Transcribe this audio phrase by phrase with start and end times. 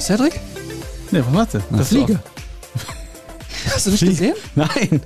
[0.00, 0.40] Cedric?
[1.10, 1.58] Ne, was machst du?
[1.72, 2.20] Eine Fliege.
[3.74, 4.34] Hast du nicht gesehen?
[4.54, 5.00] Nein.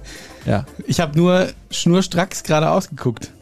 [0.46, 0.66] Ja.
[0.86, 3.32] Ich habe nur schnurstracks gerade ausgeguckt.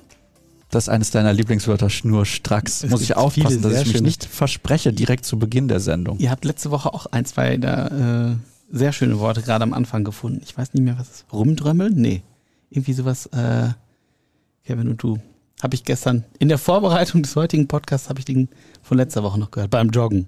[0.71, 2.83] Das ist eines deiner Lieblingswörter, schnurstracks.
[2.85, 4.07] Es Muss ich aufpassen, viele dass ich mich schöne.
[4.07, 6.19] nicht verspreche direkt zu Beginn der Sendung.
[6.19, 8.37] Ihr habt letzte Woche auch ein, zwei da, äh,
[8.71, 10.41] sehr schöne Worte gerade am Anfang gefunden.
[10.43, 11.33] Ich weiß nicht mehr, was es ist.
[11.33, 11.93] Rumdrömmeln?
[11.95, 12.23] Nee.
[12.71, 13.69] Irgendwie sowas, äh,
[14.65, 15.19] Kevin und du.
[15.63, 18.49] Habe ich gestern in der Vorbereitung des heutigen Podcasts habe ich den
[18.83, 20.27] von letzter Woche noch gehört, beim Joggen.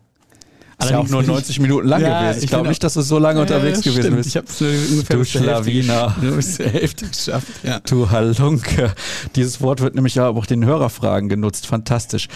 [0.81, 2.39] Ist ja auch nur bin ich- 90 Minuten lang Ja, gewesen.
[2.39, 4.17] Ich ich glaube nicht, dass du so lange unterwegs Ja, gewesen stimmt.
[4.17, 4.29] bist.
[4.29, 6.09] Ich habe es ungefähr Du Schlawiner.
[6.09, 7.47] gesch- nur bis zur Hälfte geschafft.
[7.63, 7.81] Ja.
[7.81, 8.95] Du Halunke.
[9.37, 11.67] Dieses Wort wird nämlich auch den Hörerfragen genutzt.
[11.67, 12.29] Fantastisch.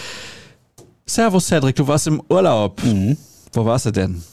[1.05, 2.83] Servus, Cedric, du warst im Urlaub.
[2.83, 3.17] Mhm.
[3.53, 4.23] Wo warst du denn?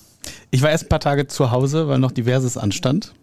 [0.50, 3.14] Ich war erst ein paar Tage zu Hause, weil noch diverses anstand.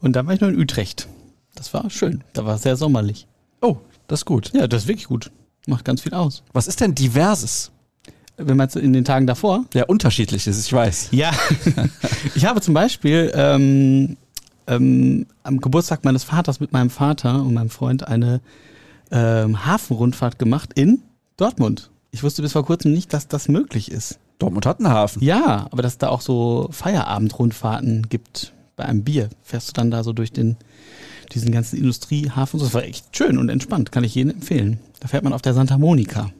[0.00, 1.08] Und dann war ich noch in Utrecht.
[1.54, 2.24] Das war schön.
[2.32, 3.26] Da war es sehr sommerlich.
[3.60, 3.76] Oh,
[4.08, 4.50] das ist gut.
[4.54, 5.30] Ja, das ist wirklich gut.
[5.66, 6.42] Macht ganz viel aus.
[6.52, 7.70] Was ist denn diverses?
[8.42, 9.64] Wenn man in den Tagen davor.
[9.74, 11.08] Ja, unterschiedlich ist, ich weiß.
[11.12, 11.32] Ja.
[12.34, 14.16] ich habe zum Beispiel ähm,
[14.66, 18.40] ähm, am Geburtstag meines Vaters mit meinem Vater und meinem Freund eine
[19.10, 21.02] ähm, Hafenrundfahrt gemacht in
[21.36, 21.90] Dortmund.
[22.12, 24.18] Ich wusste bis vor kurzem nicht, dass das möglich ist.
[24.38, 25.22] Dortmund hat einen Hafen.
[25.22, 29.28] Ja, aber dass es da auch so Feierabendrundfahrten gibt bei einem Bier.
[29.42, 30.56] Fährst du dann da so durch den,
[31.32, 32.58] diesen ganzen Industriehafen.
[32.58, 34.80] Das war echt schön und entspannt, kann ich jedem empfehlen.
[35.00, 36.30] Da fährt man auf der Santa Monica.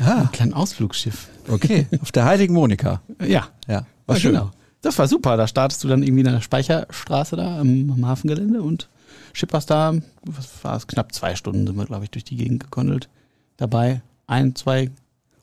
[0.00, 1.28] Ah, Ein kleines Ausflugsschiff.
[1.48, 1.86] okay.
[2.00, 3.00] Auf der Heiligen Monika.
[3.26, 4.32] Ja, Ja, war ja, schön.
[4.32, 4.50] genau.
[4.80, 5.36] Das war super.
[5.36, 8.88] Da startest du dann irgendwie in der Speicherstraße da am, am Hafengelände und
[9.32, 12.62] schipperst da, was war es, knapp zwei Stunden sind wir, glaube ich, durch die Gegend
[12.62, 13.08] gekondelt.
[13.56, 14.90] Dabei ein, zwei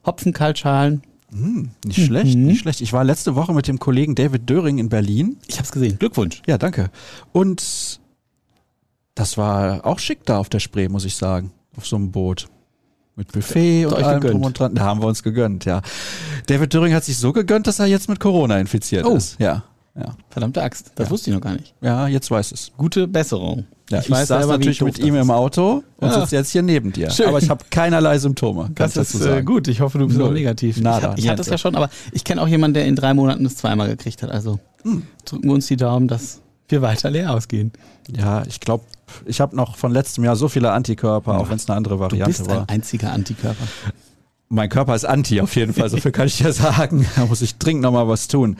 [0.06, 1.02] Hopfenkaltschalen.
[1.30, 2.44] Hm, nicht schlecht, Mhm.
[2.46, 2.80] nicht schlecht.
[2.80, 5.36] Ich war letzte Woche mit dem Kollegen David Döring in Berlin.
[5.48, 5.98] Ich hab's gesehen.
[5.98, 6.40] Glückwunsch.
[6.46, 6.90] Ja, danke.
[7.32, 8.00] Und
[9.14, 11.50] das war auch schick da auf der Spree, muss ich sagen.
[11.76, 12.46] Auf so einem Boot.
[13.16, 14.34] Mit Buffet Habt und allem gegönnt?
[14.34, 14.74] drum und dran.
[14.74, 15.80] Da haben wir uns gegönnt, ja.
[16.46, 19.16] David Döring hat sich so gegönnt, dass er jetzt mit Corona infiziert Oh.
[19.16, 19.40] ist.
[19.40, 19.64] Ja,
[19.98, 20.14] ja.
[20.28, 20.92] Verdammte Axt.
[20.96, 21.10] Das Ja.
[21.10, 21.74] wusste ich noch gar nicht.
[21.80, 22.72] Ja, jetzt weiß es.
[22.76, 23.64] Gute Besserung.
[23.88, 26.20] Ja, ich, saß selber, wie natürlich mit ihm im Auto und Ja.
[26.20, 27.08] sitze jetzt hier neben dir.
[27.10, 27.28] Schön.
[27.28, 28.68] Aber ich habe keinerlei Symptome.
[28.74, 29.68] Das ich ist äh, gut.
[29.68, 30.28] Ich hoffe, du bist Null.
[30.28, 30.78] auch negativ.
[30.80, 32.96] Nada, ich hab- ich hatte es ja schon, aber ich kenne auch jemanden, der in
[32.96, 34.30] drei Monaten es zweimal gekriegt hat.
[34.30, 35.04] Also Hm.
[35.24, 37.72] drücken wir uns die Daumen, dass wir weiter leer ausgehen.
[38.08, 38.84] Ja, ich glaube,
[39.24, 42.00] ich habe noch von letztem Jahr so viele Antikörper, auch wenn es eine andere Du
[42.00, 42.62] Variante bist war.
[42.62, 43.64] ein einziger Antikörper.
[44.48, 47.06] Mein Körper ist anti auf jeden Fall, so viel kann ich dir sagen.
[47.16, 48.56] Da muss ich dringend nochmal was tun.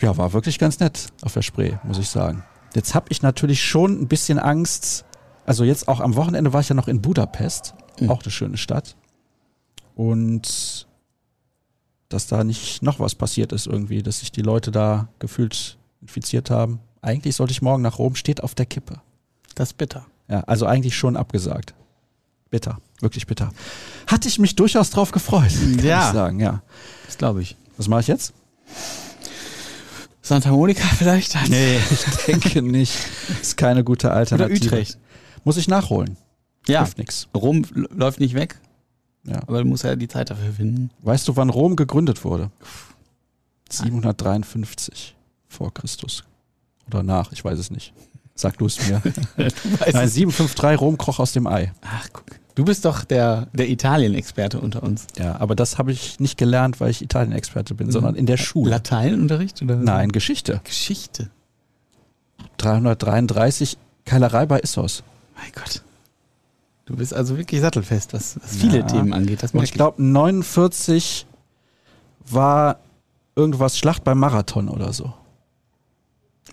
[0.00, 2.44] Ja, war wirklich ganz nett auf der Spree, muss ich sagen.
[2.74, 5.04] Jetzt habe ich natürlich schon ein bisschen Angst.
[5.46, 8.10] Also jetzt auch am Wochenende war ich ja noch in Budapest, Mhm.
[8.10, 8.94] auch eine schöne Stadt.
[9.94, 10.86] Und
[12.08, 16.50] dass da nicht noch was passiert ist irgendwie, dass sich die Leute da gefühlt infiziert
[16.50, 16.80] haben.
[17.02, 19.00] Eigentlich sollte ich morgen nach Rom, steht auf der Kippe.
[19.54, 20.06] Das ist bitter.
[20.28, 21.74] Ja, also eigentlich schon abgesagt.
[22.50, 23.50] Bitter, wirklich bitter.
[24.06, 26.08] Hatte ich mich durchaus drauf gefreut, kann Ja.
[26.08, 26.62] ich sagen, ja.
[27.06, 27.56] Das glaube ich.
[27.76, 28.32] Was mache ich jetzt?
[30.22, 31.36] Santa Monica vielleicht?
[31.48, 32.92] Nee, ich denke nicht.
[33.40, 34.66] Ist keine gute Oder Alternative.
[34.66, 34.98] Utrecht.
[35.44, 36.16] Muss ich nachholen.
[36.66, 37.28] Ja, Hilft nix.
[37.34, 38.58] Rom läuft nicht weg,
[39.24, 39.36] Ja.
[39.46, 40.90] aber du musst ja die Zeit dafür finden.
[41.02, 42.50] Weißt du, wann Rom gegründet wurde?
[43.70, 45.14] 753
[45.56, 46.24] vor Christus.
[46.88, 47.92] Oder nach, ich weiß es nicht.
[48.34, 49.02] Sag du es mir.
[49.36, 49.50] Nein,
[50.04, 50.14] es.
[50.14, 51.72] 753 Rom kroch aus dem Ei.
[51.82, 52.24] Ach, guck.
[52.54, 55.06] Du bist doch der, der Italien-Experte unter uns.
[55.18, 58.70] Ja, aber das habe ich nicht gelernt, weil ich Italien-Experte bin, sondern in der Schule.
[58.70, 59.60] Lateinunterricht?
[59.62, 59.76] Oder?
[59.76, 60.60] Nein, Geschichte.
[60.64, 61.28] Geschichte.
[62.58, 65.02] 333 Keilerei bei Issos.
[65.36, 65.82] Mein Gott.
[66.86, 68.86] Du bist also wirklich sattelfest, was, was viele Ja.
[68.86, 69.42] Themen angeht.
[69.42, 71.26] Das Und ich glaube, 49
[72.30, 72.78] war
[73.34, 75.12] irgendwas Schlacht beim Marathon oder so.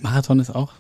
[0.04, 0.74] Marathon ist auch.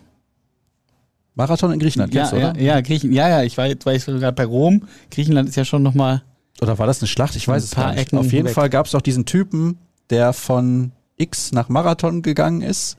[1.35, 2.59] Marathon in Griechenland, Ja, kennst du, ja, oder?
[2.61, 4.83] ja, Griechen, ja, ja, ich war jetzt, war ich gerade bei Rom.
[5.09, 6.21] Griechenland ist ja schon nochmal.
[6.61, 7.35] Oder war das eine Schlacht?
[7.35, 7.99] Ich weiß es gar nicht.
[7.99, 8.53] Ecken Auf jeden weg.
[8.53, 9.79] Fall gab es doch diesen Typen,
[10.11, 12.97] der von X nach Marathon gegangen ist.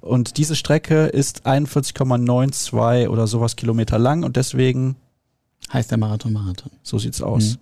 [0.00, 4.96] Und diese Strecke ist 41,92 oder sowas Kilometer lang und deswegen,
[5.72, 6.70] Heißt der Marathon Marathon.
[6.82, 7.52] so sieht's aus.
[7.52, 7.58] Mhm.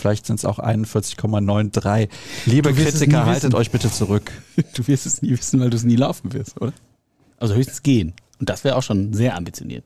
[0.00, 2.08] Vielleicht sind es auch 41,93.
[2.46, 4.32] Liebe Kritiker, haltet euch bitte zurück.
[4.74, 6.72] Du wirst es nie wissen, weil du es nie laufen wirst, oder?
[7.38, 8.14] Also höchstens gehen.
[8.38, 9.84] Und das wäre auch schon sehr ambitioniert.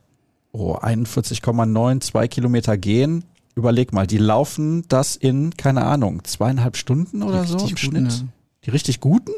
[0.52, 3.25] Oh, 41,92 Kilometer gehen.
[3.56, 8.11] Überleg mal, die laufen das in, keine Ahnung, zweieinhalb Stunden oder so im richtig guten,
[8.11, 8.25] Schnitt.
[8.64, 9.32] Die richtig guten?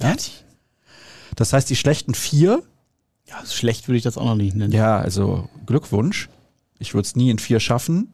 [0.00, 0.16] Ja, Ja?
[1.36, 2.62] Das heißt, die schlechten vier?
[3.28, 4.72] ja schlecht würde ich das auch noch nicht nennen.
[4.72, 6.28] Ja, also Glückwunsch.
[6.78, 8.12] Ich würde es nie in vier schaffen.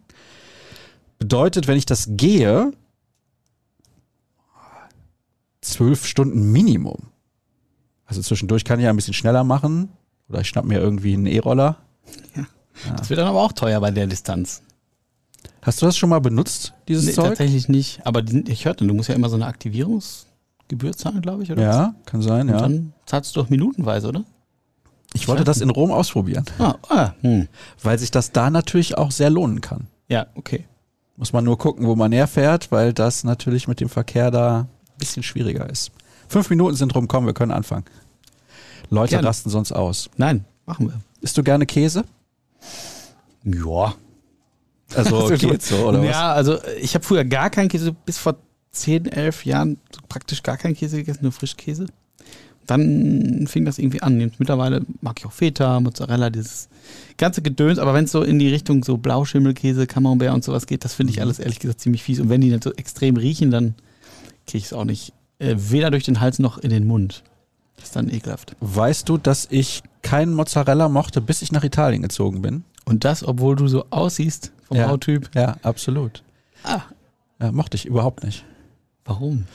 [1.22, 2.72] Bedeutet, wenn ich das gehe,
[5.60, 6.98] zwölf Stunden Minimum.
[8.06, 9.90] Also zwischendurch kann ich ja ein bisschen schneller machen.
[10.28, 11.76] Oder ich schnapp mir irgendwie einen E-Roller.
[12.96, 14.62] Das wird dann aber auch teuer bei der Distanz.
[15.60, 17.26] Hast du das schon mal benutzt, dieses Nee, Zeug?
[17.28, 18.04] tatsächlich nicht.
[18.04, 21.68] Aber ich hörte, du musst ja immer so eine Aktivierungsgebühr zahlen, glaube ich, oder?
[21.68, 21.76] was?
[21.76, 22.60] Ja, kann sein, Und ja.
[22.62, 24.24] dann zahlst du doch minutenweise, oder?
[25.14, 27.46] Ich wollte das in Rom ausprobieren, Ah, ah hm.
[27.80, 29.86] weil sich das da natürlich auch sehr lohnen kann.
[30.08, 30.64] Ja, okay.
[31.16, 34.98] Muss man nur gucken, wo man herfährt, weil das natürlich mit dem Verkehr da ein
[34.98, 35.92] bisschen schwieriger ist.
[36.28, 37.84] Fünf Minuten sind rum, komm, wir können anfangen.
[38.90, 39.28] Leute Gerne.
[39.28, 40.10] rasten sonst aus.
[40.16, 41.00] Nein, machen wir.
[41.20, 42.04] Isst du gerne Käse?
[43.44, 43.94] Ja.
[44.94, 46.06] Also geht so, oder was?
[46.06, 48.36] ja, also äh, ich habe früher gar keinen Käse, bis vor
[48.72, 49.78] 10, 11 Jahren
[50.08, 51.86] praktisch gar keinen Käse gegessen, nur Frischkäse.
[52.66, 54.32] Dann fing das irgendwie an.
[54.38, 56.68] Mittlerweile mag ich auch Feta, Mozzarella, dieses
[57.18, 57.78] ganze Gedöns.
[57.78, 61.10] Aber wenn es so in die Richtung so Blauschimmelkäse, Camembert und sowas geht, das finde
[61.10, 61.22] ich Mhm.
[61.22, 62.20] alles ehrlich gesagt ziemlich fies.
[62.20, 63.74] Und wenn die dann so extrem riechen, dann
[64.46, 67.22] kriege ich es auch nicht äh, weder durch den Hals noch in den Mund.
[67.76, 68.54] Das ist dann ekelhaft.
[68.60, 72.62] Weißt du, dass ich keinen Mozzarella mochte, bis ich nach Italien gezogen bin?
[72.84, 74.88] Und das, obwohl du so aussiehst vom Ja.
[74.88, 75.30] Hauttyp.
[75.34, 76.22] Ja, absolut.
[76.64, 76.82] Ah,
[77.40, 78.44] Ja, mochte ich überhaupt nicht.
[79.04, 79.46] warum?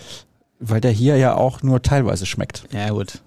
[0.59, 2.63] Weil der hier ja auch nur teilweise schmeckt.
[2.73, 3.21] Ja, gut.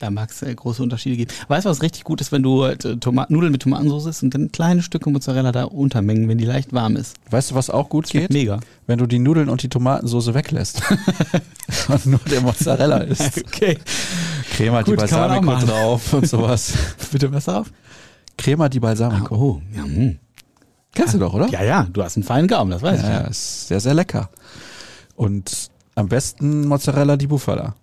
[0.00, 1.30] Da mag es äh, große Unterschiede geben.
[1.48, 4.22] Weißt du, was richtig gut ist, wenn du halt, äh, Toma Nudeln mit Tomatensauce isst
[4.22, 7.16] und dann kleine Stücke Mozzarella da untermengen, wenn die leicht warm ist.
[7.30, 8.32] Weißt du, was auch gut geht?
[8.32, 8.60] Mega.
[8.86, 10.80] Wenn du die Nudeln und die Tomatensoße weglässt.
[11.88, 13.42] und nur der Mozzarella ist.
[13.50, 13.76] Okay.
[14.52, 16.72] Crema di Gut, auch Balsamico drauf und sowas.
[17.12, 17.70] Bitte was auf?
[18.38, 19.34] Crema di Balsamico.
[19.34, 20.18] Oh, ja, hm.
[20.94, 21.48] Kennst du doch, oder?
[21.48, 23.06] ja, ja, du hast einen feinen Gaumen, das weiß ich.
[23.06, 23.26] Ja, Ja.
[23.26, 24.30] ist sehr, sehr lecker.
[25.14, 27.74] Und am besten Mozzarella di Bufala.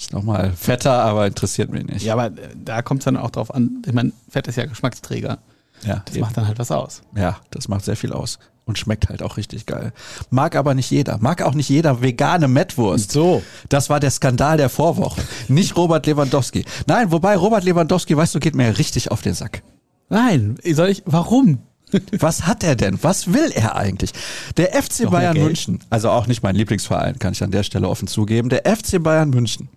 [0.00, 2.02] Ist nochmal fetter, aber interessiert mich nicht.
[2.02, 3.82] ja, aber äh, da kommt es dann auch drauf an.
[3.86, 5.38] Ich meine, Fett ist ja Geschmacksträger.
[5.84, 6.24] ja, Das eben.
[6.24, 7.02] macht dann halt was aus.
[7.14, 8.38] ja, das macht sehr viel aus.
[8.64, 9.92] Und schmeckt halt auch richtig geil.
[10.30, 11.18] Mag aber nicht jeder.
[11.18, 13.10] Mag auch nicht jeder vegane Mettwurst.
[13.10, 13.42] So.
[13.68, 15.20] Das war der Skandal der Vorwoche.
[15.48, 16.64] Nicht Robert Lewandowski.
[16.86, 19.62] Nein, wobei Robert Lewandowski, weißt du, geht mir richtig auf den Sack.
[20.08, 21.58] Nein, soll ich, warum?
[22.18, 23.02] Was hat er denn?
[23.02, 24.12] Was will er eigentlich?
[24.56, 25.36] Der FC Noch Bayern.
[25.36, 28.48] München, also auch nicht mein Lieblingsverein, kann ich an der Stelle offen zugeben.
[28.50, 29.68] Der FC Bayern München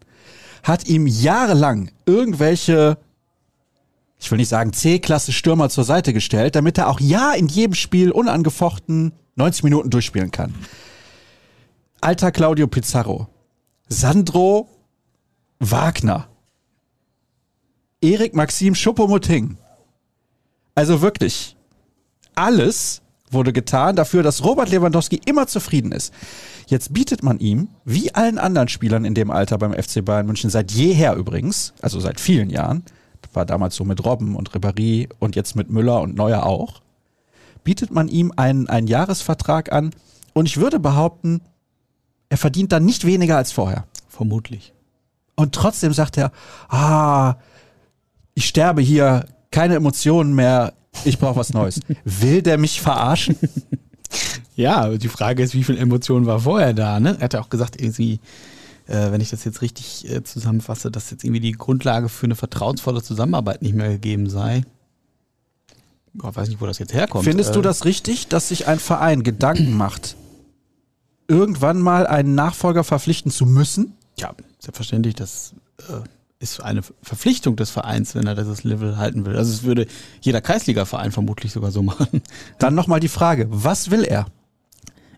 [0.64, 2.98] hat ihm jahrelang irgendwelche,
[4.20, 7.76] ich will nicht sagen C-Klasse Stürmer zur Seite gestellt, damit er auch ja in jedem
[7.76, 10.56] Spiel unangefochten 90 Minuten durchspielen kann.
[12.02, 13.28] Alter Claudio Pizarro,
[13.90, 14.70] Sandro
[15.60, 16.28] Wagner,
[18.02, 19.58] Erik Maxim Schuppomoting.
[20.76, 21.56] Also wirklich,
[22.36, 23.03] alles
[23.34, 26.14] wurde getan dafür, dass Robert Lewandowski immer zufrieden ist.
[26.68, 30.50] Jetzt bietet man ihm, wie allen anderen Spielern in dem Alter beim FC Bayern München,
[30.50, 32.84] seit jeher übrigens, also seit vielen Jahren,
[33.34, 36.82] war damals so mit Robben und Ribéry und jetzt mit Müller und Neuer auch,
[37.64, 39.92] bietet man ihm einen, einen Jahresvertrag an
[40.34, 41.42] und ich würde behaupten,
[42.30, 43.86] er verdient dann nicht weniger als vorher.
[44.08, 44.74] Vermutlich.
[45.36, 46.32] Und trotzdem sagt er,
[46.70, 47.36] ah,
[48.36, 50.74] ich sterbe hier, keine Emotionen mehr,
[51.06, 51.80] ich brauche was Neues.
[52.06, 53.38] Will der mich verarschen?
[54.56, 57.16] Ja, die Frage ist, wie viel Emotion war vorher da, ne?
[57.20, 58.20] Er hat ja auch gesagt, irgendwie,
[58.88, 62.36] äh, wenn ich das jetzt richtig äh, zusammenfasse, dass jetzt irgendwie die Grundlage für eine
[62.36, 64.64] vertrauensvolle Zusammenarbeit nicht mehr gegeben sei.
[66.16, 67.24] Ich weiß nicht, wo das jetzt herkommt.
[67.24, 70.16] Findest du Äh, das richtig, dass sich ein Verein Gedanken macht,
[71.28, 73.94] irgendwann mal einen Nachfolger verpflichten zu müssen?
[74.20, 75.56] Ja, selbstverständlich, das
[75.90, 76.08] äh,
[76.44, 79.36] ist eine Verpflichtung des Vereins, wenn er dieses Level halten will.
[79.38, 79.88] Also es würde
[80.22, 82.22] jeder Kreisliga-Verein vermutlich sogar so machen.
[82.60, 84.26] Dann nochmal die Frage, was will er?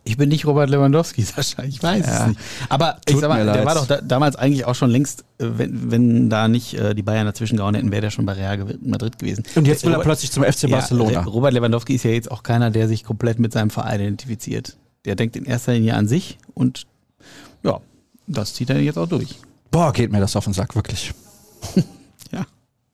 [0.08, 2.22] Ich bin nicht Robert Lewandowski, Sascha, ich weiß Ja.
[2.22, 2.40] es nicht.
[2.70, 3.66] Aber ich sag mal, der leid.
[3.66, 7.02] war doch da, damals eigentlich auch schon längst, äh, wenn, wenn da nicht äh, die
[7.02, 9.44] Bayern dazwischen gehauen hätten, wäre der schon bei Real Madrid gewesen.
[9.56, 11.12] Und jetzt will er Robert- plötzlich zum FC Barcelona.
[11.12, 14.78] Ja, Robert Lewandowski ist ja jetzt auch keiner, der sich komplett mit seinem Verein identifiziert.
[15.06, 16.86] Der denkt in erster Linie an sich und
[17.64, 17.80] ja,
[18.28, 19.40] das zieht er jetzt auch durch.
[19.72, 21.14] Boah, geht mir das auf den Sack, wirklich.
[22.32, 22.48] Ja.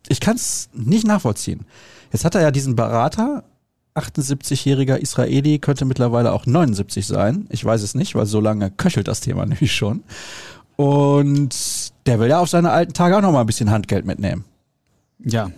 [0.09, 1.65] Ich kann es nicht nachvollziehen.
[2.11, 3.45] Jetzt hat er ja diesen Berater,
[3.95, 7.47] 78-jähriger Israeli, könnte mittlerweile auch 79 sein.
[7.49, 10.03] Ich weiß es nicht, weil so lange köchelt das Thema nämlich schon.
[10.75, 11.55] Und
[12.05, 14.43] der will ja auf seine alten Tage auch noch mal ein bisschen Handgeld mitnehmen.
[15.19, 15.51] Ja.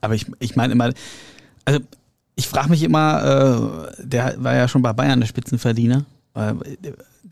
[0.00, 0.92] Aber ich, ich meine immer,
[1.64, 1.80] also
[2.36, 6.04] ich frage mich immer, äh, der war ja schon bei Bayern der Spitzenverdiener.
[6.34, 6.54] Äh,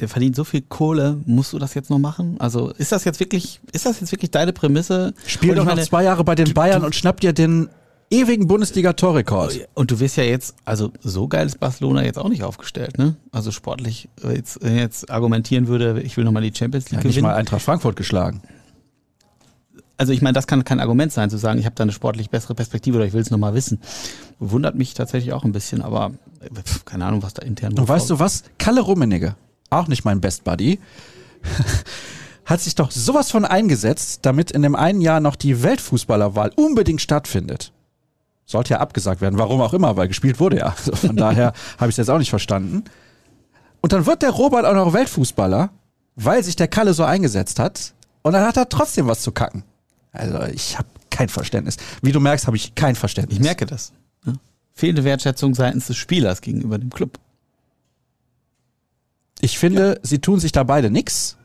[0.01, 2.37] der, verdient so viel Kohle, musst du das jetzt noch machen?
[2.39, 5.15] Also ist das jetzt wirklich, ist das jetzt wirklich deine Prämisse?
[5.27, 7.69] Spiel doch ich noch meine, zwei Jahre bei den Bayern und schnapp dir den
[8.11, 9.69] ewigen Bundesliga-Torrekord.
[9.75, 13.17] Und du wirst ja jetzt, also so geil ist Barcelona jetzt auch nicht aufgestellt, ne?
[13.33, 17.15] Also sportlich äh, jetzt, jetzt argumentieren würde, ich will nochmal die Champions Ja, League nicht
[17.17, 17.31] gewinnen.
[17.31, 18.43] mal Eintracht Frankfurt geschlagen.
[19.99, 22.31] Also ich meine, das kann kein Argument sein, zu sagen, ich habe da eine sportlich
[22.31, 23.81] bessere Perspektive oder ich will es nochmal wissen.
[24.39, 27.89] Wundert mich tatsächlich auch ein bisschen, aber äh, pf, keine Ahnung, was da intern Und
[27.89, 28.45] weißt du was?
[28.59, 29.35] Kalle Rummenigge,
[29.71, 30.79] auch nicht mein Best Buddy,
[32.45, 37.01] hat sich doch sowas von eingesetzt, damit in dem einen Jahr noch die Weltfußballerwahl unbedingt
[37.01, 37.73] stattfindet.
[38.47, 40.67] Sollte ja abgesagt werden, warum auch immer, weil gespielt wurde ja.
[40.77, 42.85] Also von daher habe ich es jetzt auch nicht verstanden.
[43.81, 45.71] Und dann wird der Robert auch noch Weltfußballer,
[46.17, 47.93] weil sich der Kalle so eingesetzt hat.
[48.23, 49.63] Und dann hat er trotzdem was zu kacken.
[50.13, 51.77] Also ich habe kein Verständnis.
[52.03, 53.39] Wie du merkst, habe ich kein Verständnis.
[53.39, 53.93] Ich merke das.
[54.25, 54.33] Ja.
[54.75, 57.19] Fehlende Wertschätzung seitens des Spielers gegenüber dem Club.
[59.41, 59.97] Ich finde, ja.
[60.03, 61.37] sie tun sich da beide nix.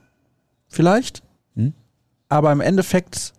[0.68, 1.22] Vielleicht.
[1.56, 1.74] Hm?
[2.30, 3.34] Aber im Endeffekt,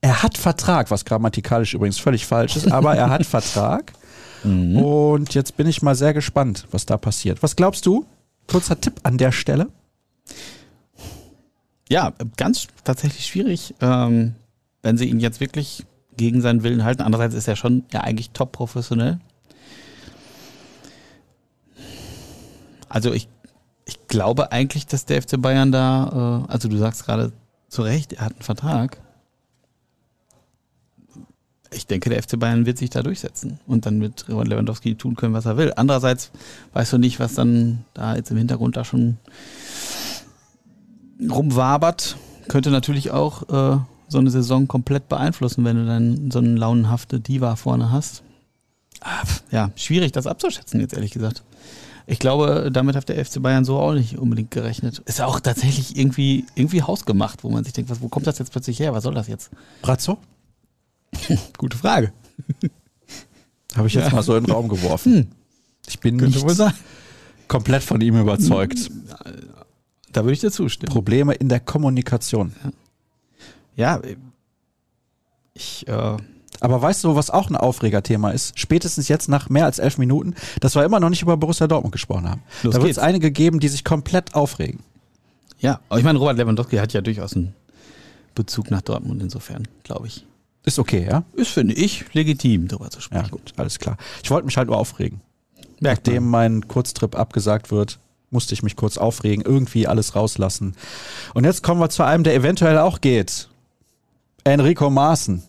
[0.00, 3.92] er hat Vertrag, was grammatikalisch übrigens völlig falsch ist, aber er hat Vertrag.
[4.44, 4.76] Mhm.
[4.76, 7.42] Und jetzt bin ich mal sehr gespannt, was da passiert.
[7.42, 8.06] Was glaubst du?
[8.46, 9.68] Kurzer Tipp an der Stelle.
[11.88, 14.34] Ja, ganz tatsächlich schwierig, ähm,
[14.82, 15.84] wenn sie ihn jetzt wirklich
[16.16, 17.02] gegen seinen Willen halten.
[17.02, 19.18] Andererseits ist er schon ja eigentlich top professionell.
[22.88, 23.28] Also ich,
[23.84, 27.32] ich glaube eigentlich, dass der FC Bayern da, äh, also du sagst gerade
[27.68, 28.98] zu Recht, er hat einen Vertrag.
[31.72, 35.34] Ich denke, der FC Bayern wird sich da durchsetzen und dann mit Lewandowski tun können,
[35.34, 35.72] was er will.
[35.76, 36.30] Andererseits
[36.72, 39.18] weißt du nicht, was dann da jetzt im Hintergrund da schon
[41.28, 42.16] rumwabert,
[42.48, 43.78] könnte natürlich auch äh,
[44.08, 48.22] so eine Saison komplett beeinflussen, wenn du dann so eine launenhafte Diva vorne hast.
[49.00, 51.42] Ah, ja, schwierig, das abzuschätzen, jetzt ehrlich gesagt.
[52.08, 55.00] Ich glaube, damit hat der FC Bayern so auch nicht unbedingt gerechnet.
[55.06, 58.38] Ist ja auch tatsächlich irgendwie, irgendwie hausgemacht, wo man sich denkt, was, wo kommt das
[58.38, 58.94] jetzt plötzlich her?
[58.94, 59.50] Was soll das jetzt?
[59.82, 60.18] Brazzo?
[61.58, 62.12] Gute Frage.
[63.74, 64.14] Habe ich jetzt ja.
[64.14, 65.14] mal so in den Raum geworfen.
[65.14, 65.26] Hm.
[65.88, 66.74] Ich bin Könnte nicht
[67.48, 68.90] komplett von ihm überzeugt.
[70.12, 70.92] Da würde ich dir zustimmen.
[70.92, 72.52] Probleme in der Kommunikation.
[73.74, 74.02] Ja, ja
[75.54, 75.86] ich.
[75.88, 76.16] Äh
[76.60, 78.58] aber weißt du, was auch ein Aufregerthema ist?
[78.58, 81.92] Spätestens jetzt nach mehr als elf Minuten, dass wir immer noch nicht über Borussia Dortmund
[81.92, 82.42] gesprochen haben.
[82.62, 84.80] Los da wird es einige geben, die sich komplett aufregen.
[85.58, 87.54] Ja, aber ich meine, Robert Lewandowski hat ja durchaus einen
[88.34, 90.24] Bezug nach Dortmund insofern, glaube ich.
[90.64, 91.24] Ist okay, ja?
[91.34, 93.24] Ist, finde ich, legitim, darüber zu sprechen.
[93.24, 93.96] Ja, gut, alles klar.
[94.22, 95.20] Ich wollte mich halt nur aufregen.
[95.80, 97.98] Merkt Nachdem mein Kurztrip abgesagt wird,
[98.30, 100.74] musste ich mich kurz aufregen, irgendwie alles rauslassen.
[101.34, 103.48] Und jetzt kommen wir zu einem, der eventuell auch geht.
[104.44, 105.42] Enrico Maaßen.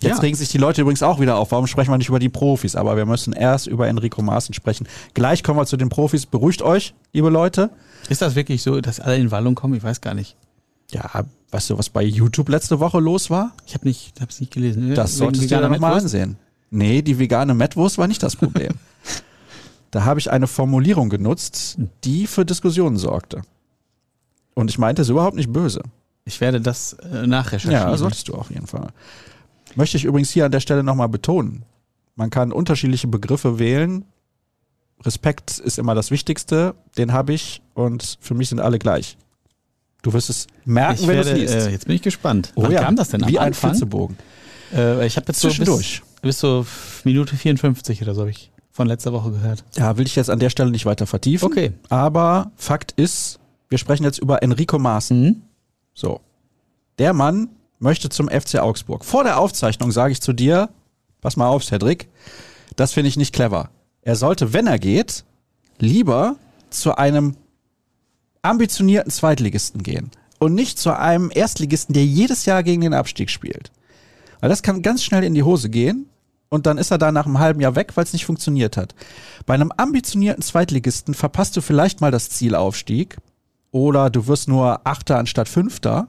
[0.00, 0.20] Jetzt ja.
[0.20, 1.52] regen sich die Leute übrigens auch wieder auf.
[1.52, 2.76] Warum sprechen wir nicht über die Profis?
[2.76, 4.88] Aber wir müssen erst über Enrico Maaßen sprechen.
[5.14, 6.26] Gleich kommen wir zu den Profis.
[6.26, 7.70] Beruhigt euch, liebe Leute.
[8.08, 9.74] Ist das wirklich so, dass alle in Wallung kommen?
[9.74, 10.36] Ich weiß gar nicht.
[10.90, 13.52] Ja, weißt du, was bei YouTube letzte Woche los war?
[13.66, 14.94] Ich habe nicht, hab's nicht gelesen.
[14.94, 16.36] Das solltest du dir nochmal ansehen.
[16.70, 18.72] Nee, die vegane Mettwurst war nicht das Problem.
[19.92, 23.42] Da habe ich eine Formulierung genutzt, die für Diskussionen sorgte.
[24.54, 25.82] Und ich meinte es überhaupt nicht böse.
[26.24, 27.90] Ich werde das äh, nachrecherchieren.
[27.90, 28.88] Ja, solltest du auf jeden Fall.
[29.74, 31.64] Möchte ich übrigens hier an der Stelle nochmal betonen.
[32.14, 34.04] Man kann unterschiedliche Begriffe wählen.
[35.02, 36.74] Respekt ist immer das Wichtigste.
[36.96, 39.16] Den habe ich und für mich sind alle gleich.
[40.02, 41.54] Du wirst es merken, ich wenn du es liest.
[41.54, 42.52] Äh, jetzt bin ich gespannt.
[42.54, 42.82] Oh, Wann ja.
[42.82, 44.16] kam das denn am Wie ein Flitzebogen.
[44.74, 46.02] Äh, ich habe jetzt Zwischendurch.
[46.04, 46.66] So bis, bis so
[47.04, 49.64] Minute 54 oder so habe ich von letzter Woche gehört.
[49.76, 51.46] Ja, will ich jetzt an der Stelle nicht weiter vertiefen.
[51.46, 51.72] Okay.
[51.88, 53.38] Aber Fakt ist,
[53.68, 55.22] wir sprechen jetzt über Enrico Maaßen.
[55.22, 55.42] Mhm.
[55.94, 56.20] So.
[56.98, 57.48] Der Mann
[57.82, 59.04] möchte zum FC Augsburg.
[59.04, 60.70] Vor der Aufzeichnung sage ich zu dir,
[61.20, 62.08] pass mal auf, Cedric,
[62.76, 63.70] das finde ich nicht clever.
[64.02, 65.24] Er sollte, wenn er geht,
[65.78, 66.36] lieber
[66.70, 67.36] zu einem
[68.42, 73.70] ambitionierten Zweitligisten gehen und nicht zu einem Erstligisten, der jedes Jahr gegen den Abstieg spielt.
[74.40, 76.06] Weil das kann ganz schnell in die Hose gehen
[76.48, 78.94] und dann ist er da nach einem halben Jahr weg, weil es nicht funktioniert hat.
[79.46, 83.16] Bei einem ambitionierten Zweitligisten verpasst du vielleicht mal das Zielaufstieg
[83.70, 86.08] oder du wirst nur Achter anstatt Fünfter,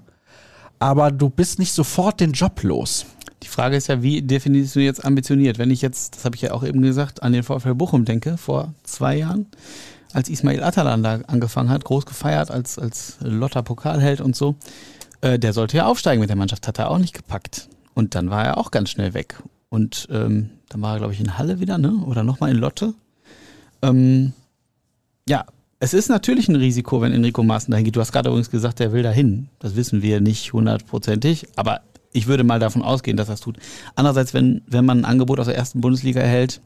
[0.83, 3.05] aber du bist nicht sofort den Job los.
[3.41, 5.57] Die Frage ist ja, wie definierst du jetzt ambitioniert?
[5.57, 8.35] Wenn ich jetzt, das habe ich ja auch eben gesagt, an den VfL Bochum denke,
[8.35, 9.45] vor zwei Jahren,
[10.11, 14.55] als Ismail Atalan da angefangen hat, groß gefeiert als, als Lotter Pokalheld und so,
[15.21, 17.69] äh, der sollte ja aufsteigen mit der Mannschaft, hat er auch nicht gepackt.
[17.93, 19.41] Und dann war er auch ganz schnell weg.
[19.69, 21.93] Und ähm, dann war er, glaube ich, in Halle wieder, ne?
[22.05, 22.93] Oder nochmal in Lotte.
[23.81, 24.33] Ähm,
[25.29, 25.45] ja,
[25.83, 27.97] es ist natürlich ein Risiko, wenn Enrico Maaßen dahin geht.
[27.97, 29.49] Du hast gerade übrigens gesagt, er will dahin.
[29.59, 31.81] Das wissen wir nicht hundertprozentig, aber
[32.13, 33.57] ich würde mal davon ausgehen, dass er es tut.
[33.93, 36.61] Andererseits, wenn, wenn man ein Angebot aus der ersten Bundesliga erhält,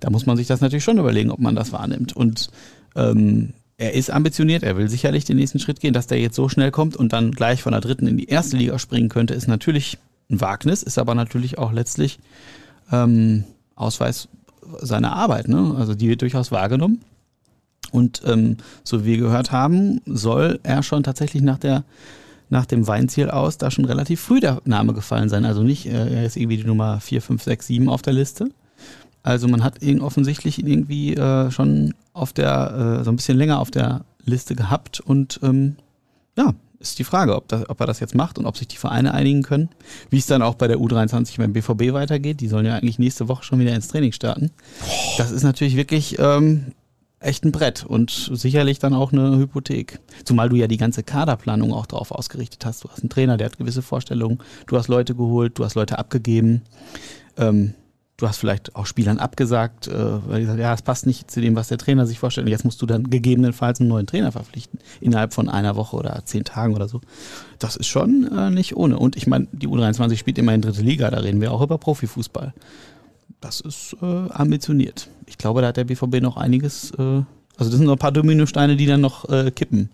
[0.00, 2.16] da muss man sich das natürlich schon überlegen, ob man das wahrnimmt.
[2.16, 2.50] Und
[2.96, 6.48] ähm, er ist ambitioniert, er will sicherlich den nächsten Schritt gehen, dass der jetzt so
[6.48, 9.46] schnell kommt und dann gleich von der dritten in die erste Liga springen könnte, ist
[9.46, 9.96] natürlich
[10.28, 12.18] ein Wagnis, ist aber natürlich auch letztlich
[12.90, 13.44] ähm,
[13.76, 14.26] Ausweis
[14.80, 15.46] seiner Arbeit.
[15.46, 15.76] Ne?
[15.78, 17.00] Also die wird durchaus wahrgenommen.
[17.92, 21.84] Und ähm, so wie wir gehört haben, soll er schon tatsächlich nach der
[22.52, 25.44] nach dem Weinziel aus da schon relativ früh der Name gefallen sein.
[25.44, 28.50] Also nicht, äh, er ist irgendwie die Nummer 4, 5, 6, 7 auf der Liste.
[29.22, 33.60] Also man hat ihn offensichtlich irgendwie äh, schon auf der, äh, so ein bisschen länger
[33.60, 35.76] auf der Liste gehabt und ähm,
[36.36, 38.78] ja, ist die Frage, ob, das, ob er das jetzt macht und ob sich die
[38.78, 39.68] Vereine einigen können.
[40.08, 42.40] Wie es dann auch bei der U23 beim BVB weitergeht.
[42.40, 44.50] Die sollen ja eigentlich nächste Woche schon wieder ins Training starten.
[45.18, 46.72] Das ist natürlich wirklich ähm,
[47.20, 50.00] echt ein Brett und sicherlich dann auch eine Hypothek.
[50.24, 52.82] Zumal du ja die ganze Kaderplanung auch darauf ausgerichtet hast.
[52.82, 54.38] Du hast einen Trainer, der hat gewisse Vorstellungen.
[54.66, 56.62] Du hast Leute geholt, du hast Leute abgegeben.
[57.36, 57.74] Ähm,
[58.16, 61.42] du hast vielleicht auch Spielern abgesagt, äh, weil die sagen, ja, es passt nicht zu
[61.42, 62.46] dem, was der Trainer sich vorstellt.
[62.46, 66.22] Und jetzt musst du dann gegebenenfalls einen neuen Trainer verpflichten, innerhalb von einer Woche oder
[66.24, 67.02] zehn Tagen oder so.
[67.58, 68.98] Das ist schon äh, nicht ohne.
[68.98, 71.76] Und ich meine, die U23 spielt immer in dritte Liga, da reden wir auch über
[71.76, 72.54] Profifußball.
[73.40, 75.08] Das ist äh, ambitioniert.
[75.26, 77.24] Ich glaube, da hat der BVB noch einiges, äh, also
[77.56, 79.90] das sind noch ein paar Dominosteine, die dann noch äh, kippen,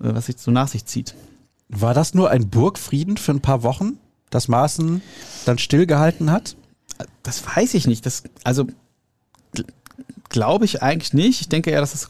[0.00, 1.14] äh, was sich so nach sich zieht.
[1.68, 3.98] War das nur ein Burgfrieden für ein paar Wochen,
[4.30, 5.02] das Maaßen
[5.44, 6.56] dann stillgehalten hat?
[7.22, 8.06] Das weiß ich nicht.
[8.06, 8.66] Das, also
[10.28, 11.40] glaube ich eigentlich nicht.
[11.40, 12.08] Ich denke eher, dass das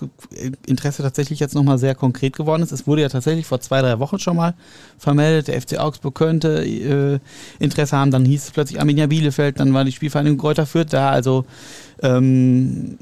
[0.66, 2.72] Interesse tatsächlich jetzt nochmal sehr konkret geworden ist.
[2.72, 4.54] Es wurde ja tatsächlich vor zwei, drei Wochen schon mal
[4.98, 7.18] vermeldet, der FC Augsburg könnte äh,
[7.58, 8.10] Interesse haben.
[8.10, 11.10] Dann hieß es plötzlich Arminia Bielefeld, dann war die Spielvereinigung Kräuter Fürth da.
[11.10, 11.44] Also
[12.02, 12.98] ähm,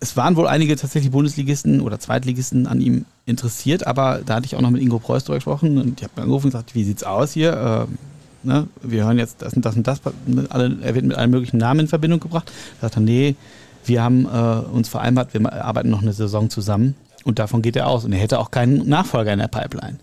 [0.00, 4.56] es waren wohl einige tatsächlich Bundesligisten oder Zweitligisten an ihm interessiert, aber da hatte ich
[4.56, 7.04] auch noch mit Ingo Preuß drüber gesprochen und ich habe angerufen und gesagt, wie sieht's
[7.04, 7.86] aus hier?
[7.90, 7.98] Ähm,
[8.42, 10.00] ne, wir hören jetzt das und das und das,
[10.48, 12.50] alle, er wird mit allen möglichen Namen in Verbindung gebracht.
[12.80, 13.36] Da sagt er, nee,
[13.84, 16.94] wir haben äh, uns vereinbart, wir arbeiten noch eine Saison zusammen
[17.24, 18.04] und davon geht er aus.
[18.04, 19.98] Und er hätte auch keinen Nachfolger in der Pipeline.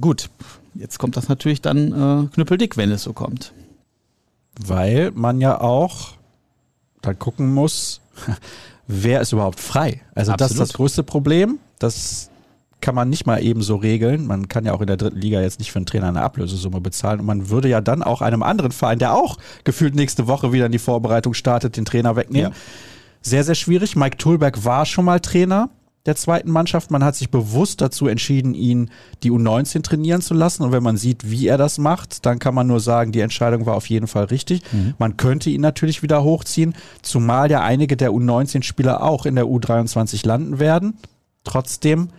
[0.00, 0.30] Gut,
[0.74, 3.52] jetzt kommt das natürlich dann äh, knüppeldick, wenn es so kommt.
[4.58, 6.12] Weil man ja auch
[7.02, 8.00] dann gucken muss,
[8.86, 10.02] wer ist überhaupt frei.
[10.14, 10.40] Also Absolut.
[10.40, 11.58] das ist das größte Problem.
[11.78, 12.30] Das
[12.80, 14.26] kann man nicht mal eben so regeln.
[14.26, 16.80] Man kann ja auch in der dritten Liga jetzt nicht für einen Trainer eine Ablösesumme
[16.80, 17.20] bezahlen.
[17.20, 20.66] Und man würde ja dann auch einem anderen Verein, der auch gefühlt nächste Woche wieder
[20.66, 22.52] in die Vorbereitung startet, den Trainer wegnehmen.
[22.52, 22.58] Ja.
[23.26, 23.96] Sehr, sehr schwierig.
[23.96, 25.68] Mike Tulberg war schon mal Trainer
[26.06, 26.92] der zweiten Mannschaft.
[26.92, 28.88] Man hat sich bewusst dazu entschieden, ihn
[29.24, 30.62] die U19 trainieren zu lassen.
[30.62, 33.66] Und wenn man sieht, wie er das macht, dann kann man nur sagen, die Entscheidung
[33.66, 34.62] war auf jeden Fall richtig.
[34.72, 34.94] Mhm.
[34.98, 40.24] Man könnte ihn natürlich wieder hochziehen, zumal ja einige der U19-Spieler auch in der U23
[40.24, 40.94] landen werden.
[41.42, 42.10] Trotzdem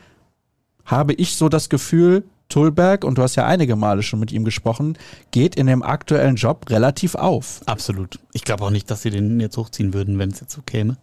[0.84, 4.45] habe ich so das Gefühl, Tulberg, und du hast ja einige Male schon mit ihm
[4.45, 4.97] gesprochen,
[5.31, 7.62] geht in dem aktuellen Job relativ auf.
[7.65, 8.19] Absolut.
[8.33, 10.97] Ich glaube auch nicht, dass sie den jetzt hochziehen würden, wenn es jetzt so käme.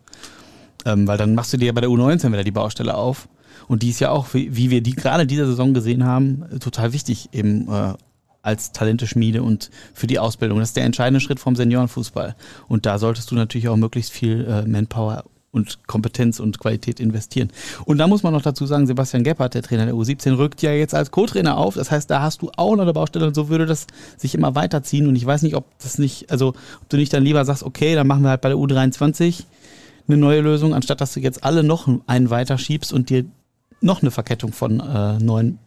[0.85, 3.29] Ähm, weil dann machst du dir ja bei der U19 wieder die Baustelle auf.
[3.69, 7.31] Und die ist ja auch, wie, wir die gerade dieser Saison gesehen haben, total wichtig
[7.33, 7.95] eben äh,
[8.43, 10.59] als Talenteschmiede und für die Ausbildung.
[10.59, 12.37] Das ist der entscheidende Schritt vom Seniorenfußball.
[12.69, 15.25] Und da solltest du natürlich auch möglichst viel äh, Manpower
[15.55, 17.51] und Kompetenz und Qualität investieren.
[17.85, 20.73] Und da muss man noch dazu sagen, Sebastian Gebhardt, der Trainer der U17, rückt ja
[20.73, 21.77] jetzt als Co-Trainer auf.
[21.77, 23.87] Das heißt, da hast du auch noch eine Baustelle und so würde das
[24.17, 25.07] sich immer weiterziehen.
[25.07, 27.95] Und ich weiß nicht, ob das nicht, also ob du nicht dann lieber sagst, okay,
[27.95, 29.45] dann machen wir halt bei der U23
[30.07, 33.25] eine neue Lösung, anstatt dass du jetzt alle noch einen weiterschiebst und dir
[33.81, 35.59] noch eine Verkettung von äh, neuen.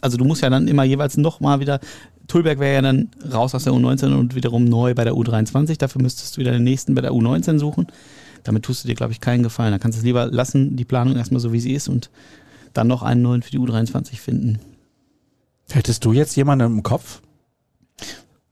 [0.00, 1.80] Also du musst ja dann immer jeweils noch mal wieder
[2.26, 5.78] Tulberg wäre ja dann raus aus der U19 und wiederum neu bei der U23.
[5.78, 7.86] Dafür müsstest du wieder den nächsten bei der U19 suchen.
[8.44, 9.72] Damit tust du dir, glaube ich, keinen Gefallen.
[9.72, 12.10] Da kannst du es lieber lassen, die Planung erstmal so, wie sie ist und
[12.74, 14.60] dann noch einen neuen für die U23 finden.
[15.70, 17.22] Hättest du jetzt jemanden im Kopf?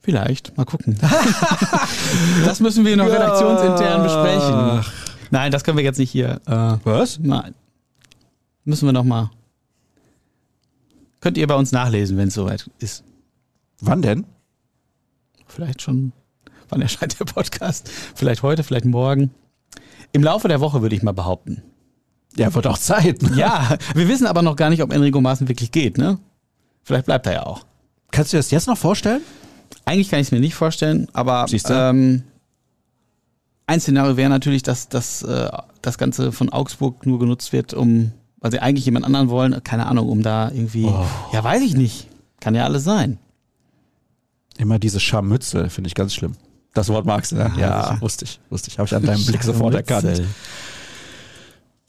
[0.01, 0.99] Vielleicht, mal gucken.
[2.45, 3.13] das müssen wir noch ja.
[3.13, 4.95] redaktionsintern besprechen.
[5.31, 6.41] Nein, das können wir jetzt nicht hier.
[6.47, 7.21] Äh, Was?
[7.21, 7.55] Nein.
[8.65, 9.31] Müssen wir noch mal.
[11.21, 13.05] Könnt ihr bei uns nachlesen, wenn es soweit ist.
[13.81, 14.25] Wann denn?
[15.47, 16.13] Vielleicht schon.
[16.69, 17.89] Wann erscheint der Podcast?
[18.15, 19.31] Vielleicht heute, vielleicht morgen.
[20.12, 21.62] Im Laufe der Woche würde ich mal behaupten.
[22.37, 23.22] Ja, wird auch Zeit.
[23.22, 23.37] Ne?
[23.37, 26.18] Ja, wir wissen aber noch gar nicht, ob Enrico Maaßen wirklich geht, ne?
[26.83, 27.64] Vielleicht bleibt er ja auch.
[28.11, 29.22] Kannst du dir das jetzt noch vorstellen?
[29.85, 32.22] Eigentlich kann ich es mir nicht vorstellen, aber ähm,
[33.66, 35.48] ein Szenario wäre natürlich, dass, dass äh,
[35.81, 39.87] das Ganze von Augsburg nur genutzt wird, um, weil sie eigentlich jemand anderen wollen, keine
[39.87, 41.07] Ahnung, um da irgendwie, oh.
[41.33, 42.09] ja, weiß ich nicht.
[42.40, 43.18] Kann ja alles sein.
[44.59, 46.35] Immer diese Scharmützel, finde ich ganz schlimm.
[46.75, 47.53] Das Wort magst du, ne?
[47.59, 48.79] Ja, wusste ich, wusste ich.
[48.79, 50.23] Habe ich an deinem Blick sofort erkannt.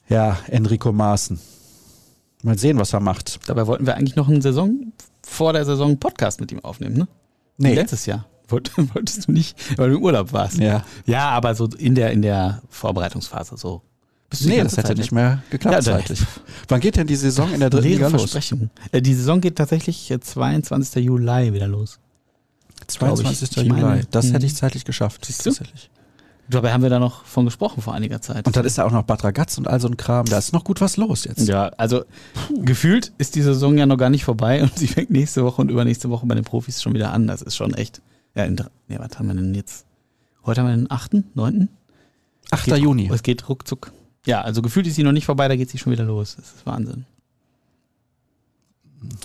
[0.08, 1.38] Ja, Enrico Maaßen.
[2.42, 3.40] Mal sehen, was er macht.
[3.48, 4.92] Dabei wollten wir eigentlich noch eine Saison
[5.22, 7.08] vor der Saison Podcast mit ihm aufnehmen, ne?
[7.56, 7.74] Nee.
[7.74, 8.26] Letztes Jahr.
[8.48, 10.58] Wolltest du nicht, weil du im Urlaub warst.
[10.58, 10.84] Ja.
[11.06, 13.80] Ja, aber so in der, in der Vorbereitungsphase so.
[14.28, 16.00] Bist nee, das hätte Zeit nicht mehr geklappt ja.
[16.68, 18.34] Wann geht denn die Saison in der dritten Liga los?
[18.92, 21.04] Äh, die Saison geht tatsächlich 22.
[21.04, 22.00] Juli wieder los.
[22.94, 23.56] 22.
[23.56, 24.02] Ich, Juli.
[24.10, 24.56] das hätte ich mhm.
[24.56, 25.24] zeitlich geschafft.
[25.24, 25.50] Siehst du?
[25.50, 25.90] Tatsächlich.
[26.48, 28.46] Dabei haben wir da noch von gesprochen vor einiger Zeit.
[28.46, 30.26] Und dann ist da auch noch Bad Ragaz und all so ein Kram.
[30.26, 31.48] Da ist noch gut was los jetzt.
[31.48, 32.04] Ja, also
[32.34, 32.62] Puh.
[32.64, 35.70] gefühlt ist die Saison ja noch gar nicht vorbei und sie fängt nächste Woche und
[35.70, 37.26] übernächste Woche bei den Profis schon wieder an.
[37.26, 38.02] Das ist schon echt.
[38.34, 38.56] Ja, in,
[38.88, 39.86] ja was haben wir denn jetzt?
[40.44, 41.68] Heute haben wir den 8., 9.?
[42.50, 42.64] 8.
[42.66, 43.10] Geht, Juni.
[43.12, 43.92] Es geht ruckzuck.
[44.26, 46.36] Ja, also gefühlt ist sie noch nicht vorbei, da geht sie schon wieder los.
[46.36, 47.06] Das ist Wahnsinn.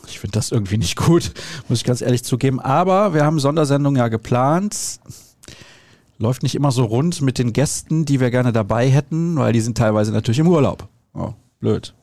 [0.07, 1.31] Ich finde das irgendwie nicht gut,
[1.67, 2.59] muss ich ganz ehrlich zugeben.
[2.59, 4.99] Aber wir haben Sondersendung ja geplant.
[6.17, 9.61] Läuft nicht immer so rund mit den Gästen, die wir gerne dabei hätten, weil die
[9.61, 10.87] sind teilweise natürlich im Urlaub.
[11.13, 11.93] Oh, blöd.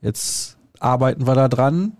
[0.00, 1.92] Jetzt arbeiten wir da dran.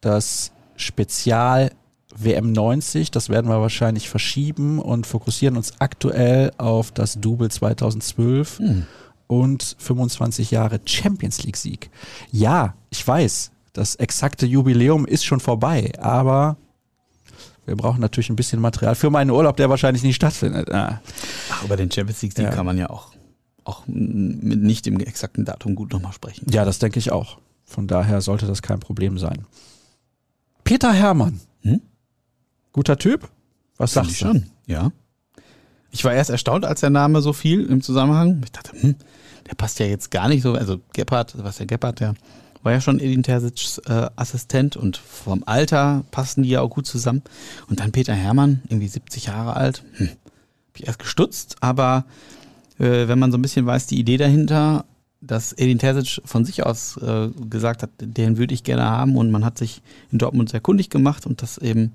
[0.00, 1.72] Das Spezial
[2.14, 8.58] WM 90, das werden wir wahrscheinlich verschieben und fokussieren uns aktuell auf das Double 2012
[8.58, 8.86] hm.
[9.26, 11.90] und 25 Jahre Champions League Sieg.
[12.32, 16.56] Ja, ich weiß, das exakte Jubiläum ist schon vorbei, aber
[17.66, 20.72] wir brauchen natürlich ein bisschen Material für meinen Urlaub, der wahrscheinlich nicht stattfindet.
[20.72, 21.00] Ah.
[21.50, 22.50] Ach, über den Champions League Sieg ja.
[22.50, 23.12] kann man ja auch,
[23.64, 26.46] auch mit nicht im exakten Datum gut nochmal sprechen.
[26.50, 27.38] Ja, das denke ich auch.
[27.64, 29.46] Von daher sollte das kein Problem sein.
[30.64, 31.40] Peter Hermann.
[31.62, 31.80] Hm?
[32.72, 33.28] Guter Typ?
[33.76, 34.26] Was Find sagst du?
[34.26, 34.90] schon, ja.
[35.92, 38.40] Ich war erst erstaunt, als der Name so viel im Zusammenhang.
[38.44, 38.96] Ich dachte, hm,
[39.48, 40.54] der passt ja jetzt gar nicht so.
[40.54, 42.14] Also Gebhardt, was der Gebhardt, der
[42.62, 46.86] war ja schon Edin Terzic's äh, Assistent und vom Alter passen die ja auch gut
[46.86, 47.22] zusammen.
[47.68, 49.82] Und dann Peter Hermann, irgendwie 70 Jahre alt.
[49.94, 52.04] Hm, hab ich erst gestutzt, aber
[52.78, 54.84] äh, wenn man so ein bisschen weiß, die Idee dahinter,
[55.20, 59.30] dass Edin Terzic von sich aus äh, gesagt hat, den würde ich gerne haben und
[59.30, 61.92] man hat sich in Dortmund sehr kundig gemacht und dass eben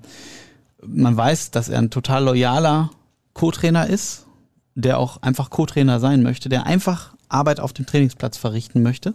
[0.84, 2.90] man weiß, dass er ein total loyaler
[3.34, 4.26] Co-Trainer ist,
[4.74, 9.14] der auch einfach Co-Trainer sein möchte, der einfach Arbeit auf dem Trainingsplatz verrichten möchte,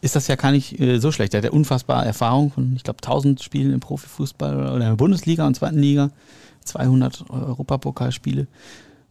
[0.00, 1.34] ist das ja gar nicht äh, so schlecht.
[1.34, 4.96] Er hat ja unfassbare Erfahrung von, ich glaube, 1000 Spielen im Profifußball oder in der
[4.96, 6.10] Bundesliga und zweiten Liga,
[6.64, 8.46] 200 Europapokalspiele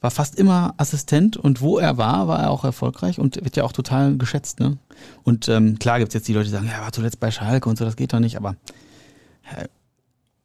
[0.06, 3.64] war fast immer Assistent und wo er war, war er auch erfolgreich und wird ja
[3.64, 4.60] auch total geschätzt.
[4.60, 4.78] Ne?
[5.24, 7.32] Und ähm, klar gibt es jetzt die Leute, die sagen, ja, er war zuletzt bei
[7.32, 8.56] Schalke und so, das geht doch nicht, aber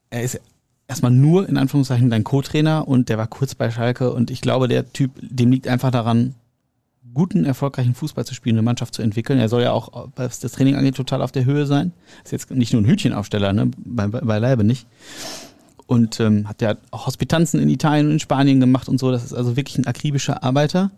[0.08, 0.40] er ist
[0.88, 4.66] erstmal nur in Anführungszeichen dein Co-Trainer und der war kurz bei Schalke und ich glaube,
[4.66, 6.34] der Typ, dem liegt einfach daran,
[7.14, 9.38] guten, erfolgreichen Fußball zu spielen, eine Mannschaft zu entwickeln.
[9.38, 11.92] Er soll ja auch, was das Training angeht, total auf der Höhe sein.
[12.24, 13.70] Ist jetzt nicht nur ein Hütchenaufsteller, ne?
[13.84, 14.86] Bei, beileibe nicht
[15.90, 19.10] und ähm, hat ja auch Hospitanzen in Italien und in Spanien gemacht und so.
[19.10, 20.92] Das ist also wirklich ein akribischer Arbeiter.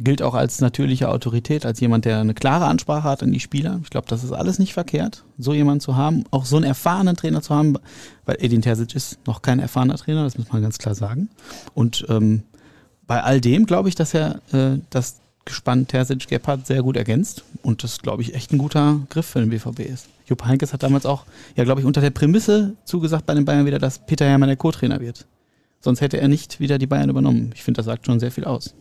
[0.00, 3.78] Gilt auch als natürliche Autorität, als jemand, der eine klare Ansprache hat an die Spieler.
[3.84, 7.14] Ich glaube, das ist alles nicht verkehrt, so jemanden zu haben, auch so einen erfahrenen
[7.14, 7.76] Trainer zu haben,
[8.24, 11.28] weil Edin Terzic ist noch kein erfahrener Trainer, das muss man ganz klar sagen.
[11.74, 12.42] Und ähm,
[13.06, 17.44] bei all dem glaube ich, dass er äh, das Gespann Terzic Gebhardt sehr gut ergänzt
[17.62, 20.08] und das, glaube ich, echt ein guter Griff für den BVB ist.
[20.26, 23.66] Jupp Heynckes hat damals auch, ja, glaube ich, unter der Prämisse zugesagt bei den Bayern
[23.66, 25.26] wieder, dass Peter Hermann der Co-Trainer wird.
[25.80, 27.50] Sonst hätte er nicht wieder die Bayern übernommen.
[27.54, 28.74] Ich finde, das sagt schon sehr viel aus.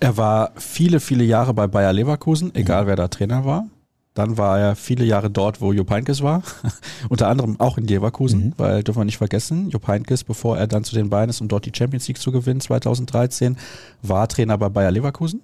[0.00, 3.66] Er war viele, viele Jahre bei Bayer Leverkusen, egal wer da Trainer war.
[4.14, 6.42] Dann war er viele Jahre dort, wo Jupp Heynckes war.
[7.08, 8.54] Unter anderem auch in Leverkusen, mhm.
[8.56, 11.46] weil dürfen wir nicht vergessen, Jupp Heynckes, bevor er dann zu den Bayern ist, um
[11.46, 13.56] dort die Champions League zu gewinnen, 2013,
[14.02, 15.42] war Trainer bei Bayer Leverkusen.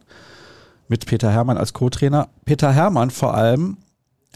[0.88, 2.28] Mit Peter Hermann als Co-Trainer.
[2.44, 3.78] Peter Hermann vor allem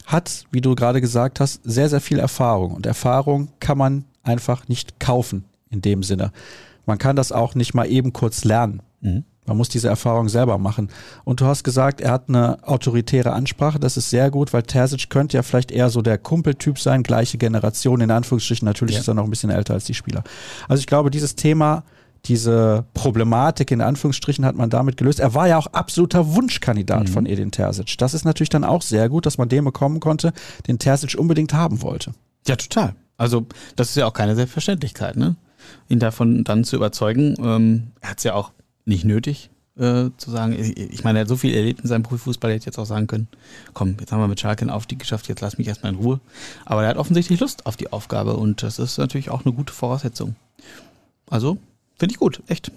[0.05, 2.73] hat, wie du gerade gesagt hast, sehr, sehr viel Erfahrung.
[2.73, 6.31] Und Erfahrung kann man einfach nicht kaufen in dem Sinne.
[6.85, 8.81] Man kann das auch nicht mal eben kurz lernen.
[9.01, 9.23] Mhm.
[9.45, 10.89] Man muss diese Erfahrung selber machen.
[11.23, 13.79] Und du hast gesagt, er hat eine autoritäre Ansprache.
[13.79, 17.39] Das ist sehr gut, weil Terzic könnte ja vielleicht eher so der Kumpeltyp sein, gleiche
[17.39, 18.65] Generation, in Anführungsstrichen.
[18.65, 19.01] Natürlich ja.
[19.01, 20.23] ist er noch ein bisschen älter als die Spieler.
[20.67, 21.83] Also ich glaube, dieses Thema
[22.25, 25.19] diese Problematik in Anführungsstrichen hat man damit gelöst.
[25.19, 27.13] Er war ja auch absoluter Wunschkandidat mhm.
[27.13, 27.97] von Edin Terzic.
[27.97, 30.33] Das ist natürlich dann auch sehr gut, dass man den bekommen konnte,
[30.67, 32.13] den Terzic unbedingt haben wollte.
[32.47, 32.95] Ja, total.
[33.17, 35.35] Also das ist ja auch keine Selbstverständlichkeit, ne?
[35.87, 37.35] ihn davon dann zu überzeugen.
[37.39, 38.51] Ähm, er hat es ja auch
[38.85, 40.53] nicht nötig äh, zu sagen.
[40.57, 43.07] Ich meine, er hat so viel erlebt in seinem Profifußball, er hätte jetzt auch sagen
[43.07, 43.27] können,
[43.73, 46.19] komm, jetzt haben wir mit Schalke einen Aufstieg geschafft, jetzt lass mich erstmal in Ruhe.
[46.65, 49.73] Aber er hat offensichtlich Lust auf die Aufgabe und das ist natürlich auch eine gute
[49.73, 50.35] Voraussetzung.
[51.29, 51.57] Also
[51.99, 52.71] Finde ich gut, echt.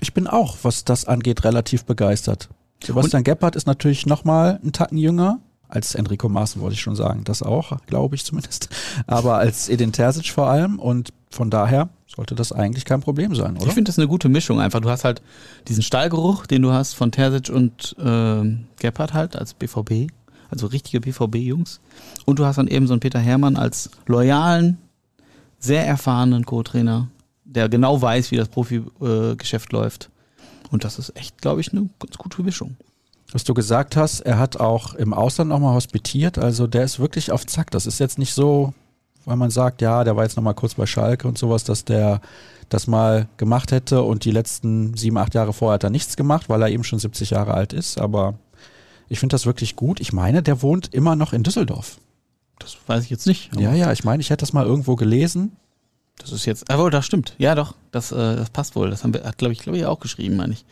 [0.00, 2.48] Ich bin auch, was das angeht, relativ begeistert.
[2.82, 5.38] Sebastian Gebhardt ist natürlich nochmal einen Tacken jünger.
[5.68, 7.22] Als Enrico Maaßen wollte ich schon sagen.
[7.22, 8.70] Das auch, glaube ich zumindest.
[9.06, 10.80] Aber als Edin Terzic vor allem.
[10.80, 13.68] Und von daher sollte das eigentlich kein Problem sein, oder?
[13.68, 14.80] Ich finde das eine gute Mischung einfach.
[14.80, 15.22] Du hast halt
[15.68, 20.10] diesen Stallgeruch, den du hast von Terzic und äh, Gebhardt halt als BVB.
[20.48, 21.80] Also richtige BVB-Jungs.
[22.24, 24.78] Und du hast dann eben so einen Peter Hermann als loyalen,
[25.60, 27.08] sehr erfahrenen Co-Trainer,
[27.50, 30.10] der genau weiß, wie das Profigeschäft läuft.
[30.70, 32.76] Und das ist echt, glaube ich, eine ganz gute Mischung.
[33.32, 37.30] Was du gesagt hast, er hat auch im Ausland nochmal hospitiert, also der ist wirklich
[37.30, 37.70] auf Zack.
[37.70, 38.74] Das ist jetzt nicht so,
[39.24, 42.20] weil man sagt, ja, der war jetzt nochmal kurz bei Schalke und sowas, dass der
[42.68, 46.48] das mal gemacht hätte und die letzten sieben, acht Jahre vorher hat er nichts gemacht,
[46.48, 48.00] weil er eben schon 70 Jahre alt ist.
[48.00, 48.34] Aber
[49.08, 50.00] ich finde das wirklich gut.
[50.00, 51.98] Ich meine, der wohnt immer noch in Düsseldorf.
[52.60, 53.50] Das weiß ich jetzt nicht.
[53.58, 55.56] Ja, ja, ich meine, ich hätte das mal irgendwo gelesen.
[56.20, 57.34] Das ist jetzt, aber das stimmt.
[57.38, 58.90] Ja, doch, das, äh, das passt wohl.
[58.90, 60.64] Das haben wir, hat, glaube ich, glaube ich, auch geschrieben, meine ich.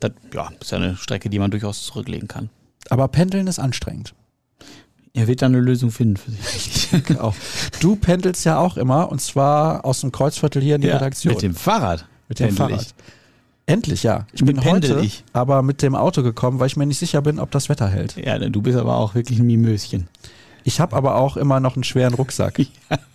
[0.00, 2.50] Das, ja, ist ja eine Strecke, die man durchaus zurücklegen kann.
[2.90, 4.14] Aber Pendeln ist anstrengend.
[5.12, 7.20] Er wird da eine Lösung finden für sich.
[7.20, 7.34] auch.
[7.80, 11.34] Du pendelst ja auch immer und zwar aus dem Kreuzviertel hier in die Redaktion.
[11.34, 12.06] Mit dem Fahrrad.
[12.28, 12.82] Mit dem Fahrrad.
[12.82, 12.94] ich.
[13.66, 14.26] Endlich, ja.
[14.32, 15.24] Ich Mit bin heute ich.
[15.32, 18.16] aber mit dem Auto gekommen, weil ich mir nicht sicher bin, ob das Wetter hält.
[18.16, 20.08] Ja, du bist aber auch wirklich ein Mimöschen.
[20.64, 22.58] Ich habe aber auch immer noch einen schweren Rucksack.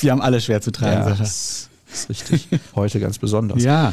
[0.00, 1.16] Wir haben alle schwer zu tragen, Sascha.
[1.18, 2.48] das ist richtig.
[2.74, 3.62] Heute ganz besonders.
[3.62, 3.92] Ja,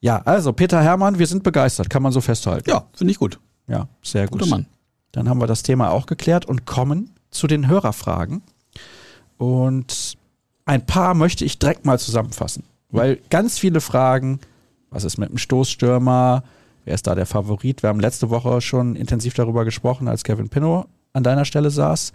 [0.00, 2.70] Ja, also Peter Hermann, wir sind begeistert, kann man so festhalten.
[2.70, 3.40] ja, finde ich gut.
[3.66, 4.40] Ja, sehr gut.
[4.40, 4.66] Guter Mann.
[5.12, 8.42] Dann haben wir das Thema auch geklärt und kommen zu den Hörerfragen.
[9.38, 10.16] Und
[10.66, 14.40] ein paar möchte ich direkt mal zusammenfassen, weil ganz viele Fragen,
[14.90, 16.42] was ist mit dem Stoßstürmer,
[16.84, 17.82] wer ist da der Favorit?
[17.82, 22.12] Wir haben letzte Woche schon intensiv darüber gesprochen, als Kevin Pinnow an deiner Stelle saß.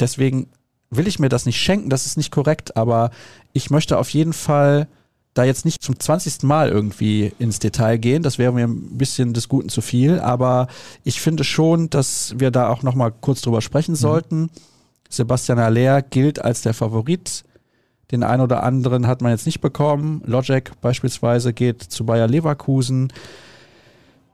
[0.00, 0.48] Deswegen
[0.90, 3.10] will ich mir das nicht schenken, das ist nicht korrekt, aber
[3.52, 4.88] ich möchte auf jeden Fall
[5.34, 6.44] da jetzt nicht zum 20.
[6.44, 10.68] Mal irgendwie ins Detail gehen, das wäre mir ein bisschen des Guten zu viel, aber
[11.04, 14.50] ich finde schon, dass wir da auch nochmal kurz drüber sprechen sollten.
[15.08, 17.44] Sebastian Aller gilt als der Favorit.
[18.10, 20.22] Den einen oder anderen hat man jetzt nicht bekommen.
[20.24, 23.12] Logic beispielsweise geht zu Bayer Leverkusen.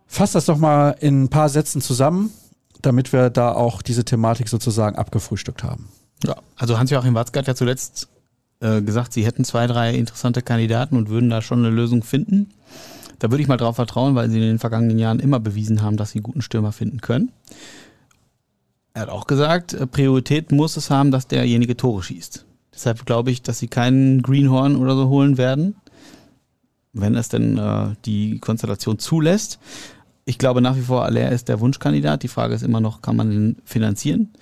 [0.06, 2.30] Fass das doch mal in ein paar Sätzen zusammen,
[2.82, 5.88] damit wir da auch diese Thematik sozusagen abgefrühstückt haben.
[6.24, 8.08] Ja, also Hans-Joachim Watzke hat ja zuletzt
[8.61, 12.50] äh, gesagt, sie hätten zwei, drei interessante Kandidaten und würden da schon eine Lösung finden.
[13.18, 15.96] Da würde ich mal drauf vertrauen, weil sie in den vergangenen Jahren immer bewiesen haben,
[15.96, 17.32] dass sie guten Stürmer finden können.
[18.94, 22.44] Er hat auch gesagt, äh, Priorität muss es haben, dass derjenige Tore schießt.
[22.74, 25.76] Deshalb glaube ich, dass sie keinen Greenhorn oder so holen werden,
[26.92, 29.58] wenn es denn äh, die Konstellation zulässt.
[30.24, 32.22] Ich glaube nach wie vor, Aller ist der Wunschkandidat.
[32.22, 34.32] Die Frage ist immer noch, kann man den finanzieren?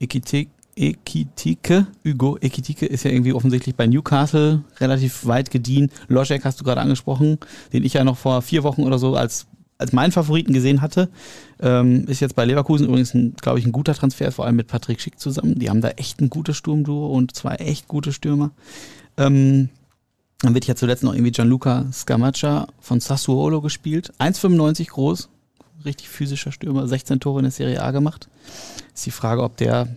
[0.00, 5.90] Ekiteke, Ekitike, Hugo Ekitike ist ja irgendwie offensichtlich bei Newcastle relativ weit gediehen.
[6.06, 7.38] Loschek hast du gerade angesprochen,
[7.72, 9.46] den ich ja noch vor vier Wochen oder so als
[9.78, 11.08] als meinen Favoriten gesehen hatte,
[11.60, 15.00] ähm, ist jetzt bei Leverkusen übrigens, glaube ich, ein guter Transfer, vor allem mit Patrick
[15.00, 15.56] Schick zusammen.
[15.56, 18.50] Die haben da echt ein gutes Sturmduo und zwei echt gute Stürmer.
[19.16, 19.68] Ähm,
[20.40, 24.12] dann wird ja zuletzt noch irgendwie Gianluca Scamaccia von Sassuolo gespielt.
[24.18, 25.28] 1,95 groß,
[25.84, 28.28] richtig physischer Stürmer, 16 Tore in der Serie A gemacht.
[28.94, 29.88] Ist die Frage, ob der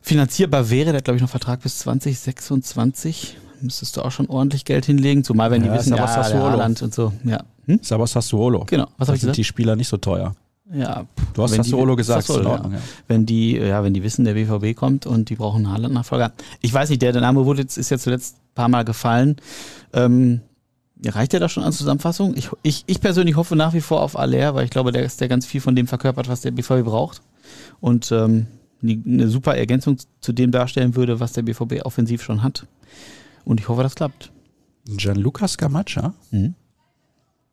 [0.00, 0.86] finanzierbar wäre.
[0.86, 3.36] Der hat, glaube ich, noch Vertrag bis 2026.
[3.60, 6.44] Müsstest du auch schon ordentlich Geld hinlegen, zumal wenn die Ja, wissen, ja, der Sassuolo.
[6.50, 7.12] Haaland und so.
[7.24, 7.78] Ja, hm?
[7.80, 8.64] Ist aber Sassuolo.
[8.66, 8.88] Genau.
[8.98, 9.38] Was habe ich sind gesagt?
[9.38, 10.34] die Spieler nicht so teuer.
[10.72, 12.78] Ja, Du hast wenn die- Sassuolo gesagt, Sassuolo, Ordnung, ja.
[12.78, 12.84] ja.
[13.06, 16.32] Wenn die, ja, wenn die wissen, der BVB kommt und die brauchen einen Haaland-Nachfolger.
[16.60, 19.36] Ich weiß nicht, der, der Name wurde jetzt, ist ja zuletzt ein paar Mal gefallen.
[19.92, 20.40] Ähm,
[21.04, 22.34] reicht der da schon als Zusammenfassung?
[22.36, 25.20] Ich, ich, ich persönlich hoffe nach wie vor auf Aller, weil ich glaube, der ist
[25.20, 27.20] der ganz viel von dem verkörpert, was der BVB braucht.
[27.80, 28.46] Und ähm,
[28.82, 32.66] eine super Ergänzung zu dem darstellen würde, was der BVB offensiv schon hat.
[33.44, 34.30] Und ich hoffe, das klappt.
[34.86, 36.14] Gianluca Scamaccia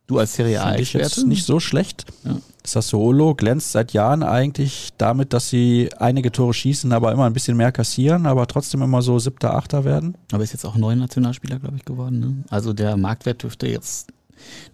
[0.06, 2.04] Du als Serie finde ich jetzt nicht so schlecht.
[2.24, 2.36] Ja.
[2.64, 7.56] Sassuolo glänzt seit Jahren eigentlich damit, dass sie einige Tore schießen, aber immer ein bisschen
[7.56, 10.16] mehr kassieren, aber trotzdem immer so siebter, achter werden.
[10.32, 12.20] Aber ist jetzt auch neuer Nationalspieler, glaube ich, geworden.
[12.20, 12.44] Ne?
[12.50, 14.12] Also der Marktwert dürfte jetzt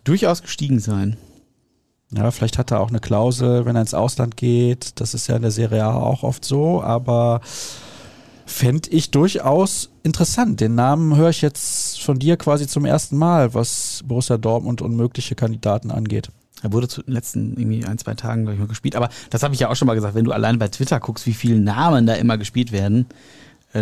[0.04, 1.16] durchaus gestiegen sein.
[2.10, 5.00] Ja, vielleicht hat er auch eine Klausel, wenn er ins Ausland geht.
[5.00, 7.40] Das ist ja in der Serie A auch oft so, aber
[8.46, 10.60] fände ich durchaus interessant.
[10.60, 14.96] Den Namen höre ich jetzt von dir quasi zum ersten Mal, was Borussia Dortmund und
[14.96, 16.30] mögliche Kandidaten angeht.
[16.62, 18.96] Er wurde zu den letzten irgendwie ein, zwei Tagen, glaube ich, mal gespielt.
[18.96, 21.26] Aber das habe ich ja auch schon mal gesagt, wenn du allein bei Twitter guckst,
[21.26, 23.06] wie viele Namen da immer gespielt werden,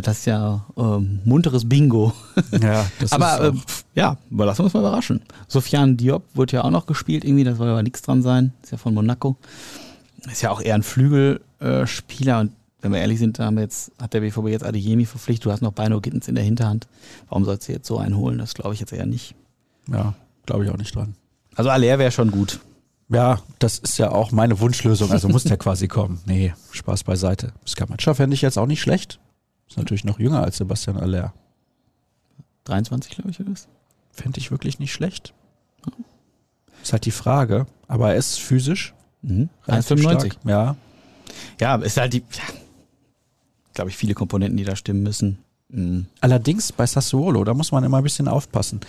[0.00, 2.12] das ist ja ähm, munteres Bingo.
[2.60, 5.22] Ja, das aber ist äh, ja, aber lassen wir uns mal überraschen.
[5.48, 8.52] Sofian Diop wurde ja auch noch gespielt irgendwie, das soll aber nichts dran sein.
[8.62, 9.36] Ist ja von Monaco.
[10.30, 13.58] Ist ja auch eher ein Flügelspieler äh, Spieler und wenn wir ehrlich sind, da haben
[13.58, 16.86] jetzt, hat der BVB jetzt Adeyemi verpflichtet, du hast noch Beino Gittens in der Hinterhand.
[17.28, 18.38] Warum sollst du jetzt so einen holen?
[18.38, 19.34] Das glaube ich jetzt eher nicht.
[19.90, 21.14] ja, glaube ich auch nicht dran.
[21.56, 22.60] Also Aller wäre schon gut.
[23.08, 26.20] Ja, das ist ja auch meine Wunschlösung, also muss der quasi kommen.
[26.26, 27.52] Nee, Spaß beiseite.
[27.66, 29.20] Skamatscha fände ich jetzt auch nicht schlecht.
[29.68, 31.32] Ist natürlich noch jünger als Sebastian Aller.
[32.64, 33.68] 23, glaube ich, ist.
[34.10, 35.34] Fände ich wirklich nicht schlecht.
[36.82, 38.94] Ist halt die Frage, aber er ist physisch.
[39.22, 39.48] Mhm.
[39.66, 40.32] relativ 1,95.
[40.32, 40.36] stark.
[40.44, 40.76] Ja,
[41.60, 42.44] Ja, ist halt die, ja,
[43.74, 45.38] glaube ich, viele Komponenten, die da stimmen müssen.
[45.68, 46.06] Mhm.
[46.20, 48.80] Allerdings bei Sassuolo, da muss man immer ein bisschen aufpassen.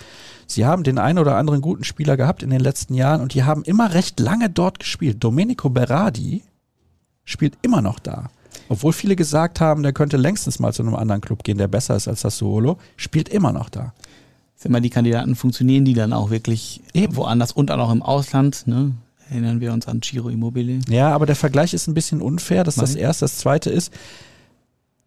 [0.46, 3.44] Sie haben den einen oder anderen guten Spieler gehabt in den letzten Jahren und die
[3.44, 5.22] haben immer recht lange dort gespielt.
[5.22, 6.44] Domenico Berardi
[7.24, 8.30] spielt immer noch da.
[8.68, 11.96] Obwohl viele gesagt haben, der könnte längstens mal zu einem anderen Club gehen, der besser
[11.96, 13.92] ist als Sassuolo, spielt immer noch da.
[14.56, 17.16] Sind immer die Kandidaten, funktionieren die dann auch wirklich Eben.
[17.16, 18.66] woanders und auch im Ausland?
[18.66, 18.92] Ne?
[19.30, 20.80] Erinnern wir uns an Giro Immobile.
[20.88, 22.64] Ja, aber der Vergleich ist ein bisschen unfair.
[22.64, 23.24] Das ist das erste.
[23.26, 23.92] Das zweite ist,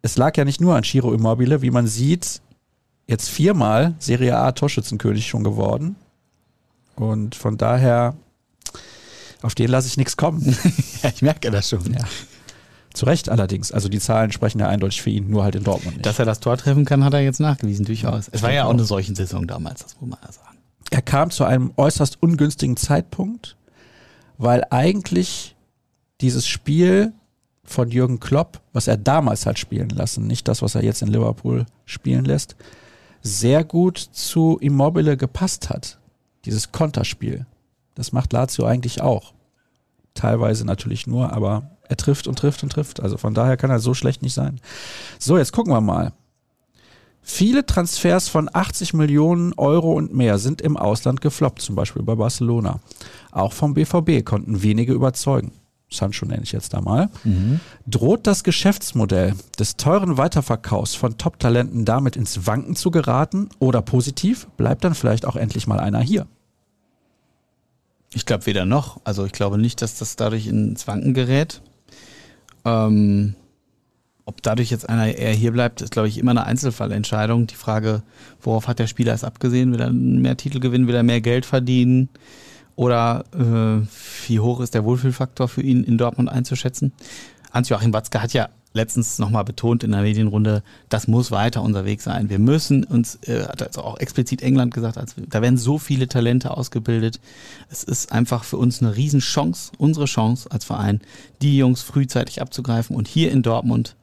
[0.01, 2.41] es lag ja nicht nur an Ciro Immobile, wie man sieht,
[3.07, 5.95] jetzt viermal Serie A Torschützenkönig schon geworden.
[6.95, 8.15] Und von daher,
[9.41, 10.55] auf den lasse ich nichts kommen.
[11.03, 11.91] Ja, ich merke das schon.
[11.91, 12.05] Ja.
[12.93, 13.71] Zu Recht allerdings.
[13.71, 16.05] Also die Zahlen sprechen ja eindeutig für ihn, nur halt in Dortmund nicht.
[16.05, 18.27] Dass er das Tor treffen kann, hat er jetzt nachgewiesen, durchaus.
[18.31, 20.57] Es war ja auch eine solchen Saison damals, das muss man ja sagen.
[20.89, 23.55] Er kam zu einem äußerst ungünstigen Zeitpunkt,
[24.37, 25.55] weil eigentlich
[26.19, 27.13] dieses Spiel
[27.63, 31.07] von Jürgen Klopp, was er damals hat spielen lassen, nicht das, was er jetzt in
[31.07, 32.55] Liverpool spielen lässt,
[33.21, 35.99] sehr gut zu Immobile gepasst hat.
[36.45, 37.45] Dieses Konterspiel.
[37.95, 39.33] Das macht Lazio eigentlich auch.
[40.13, 43.01] Teilweise natürlich nur, aber er trifft und trifft und trifft.
[43.01, 44.61] Also von daher kann er so schlecht nicht sein.
[45.19, 46.13] So, jetzt gucken wir mal.
[47.21, 52.15] Viele Transfers von 80 Millionen Euro und mehr sind im Ausland gefloppt, zum Beispiel bei
[52.15, 52.79] Barcelona.
[53.31, 55.51] Auch vom BVB konnten wenige überzeugen.
[55.91, 57.09] Sancho nenne ich jetzt da mal.
[57.25, 57.59] Mhm.
[57.85, 64.47] Droht das Geschäftsmodell des teuren Weiterverkaufs von Top-Talenten damit ins Wanken zu geraten oder positiv,
[64.55, 66.25] bleibt dann vielleicht auch endlich mal einer hier?
[68.13, 68.99] Ich glaube weder noch.
[69.03, 71.61] Also ich glaube nicht, dass das dadurch ins Wanken gerät.
[72.65, 73.35] Ähm,
[74.25, 77.47] ob dadurch jetzt einer eher hier bleibt, ist, glaube ich, immer eine Einzelfallentscheidung.
[77.47, 78.03] Die Frage,
[78.39, 79.73] worauf hat der Spieler es abgesehen?
[79.73, 80.87] Will er mehr Titel gewinnen?
[80.87, 82.09] Will er mehr Geld verdienen?
[82.75, 83.85] Oder äh,
[84.27, 86.93] wie hoch ist der Wohlfühlfaktor für ihn in Dortmund einzuschätzen?
[87.51, 92.01] Hans-Joachim Watzke hat ja letztens nochmal betont in der Medienrunde, das muss weiter unser Weg
[92.01, 92.29] sein.
[92.29, 96.07] Wir müssen uns, äh, hat also auch explizit England gesagt, als, da werden so viele
[96.07, 97.19] Talente ausgebildet.
[97.69, 101.01] Es ist einfach für uns eine Riesenchance, unsere Chance als Verein,
[101.41, 103.95] die Jungs frühzeitig abzugreifen und hier in Dortmund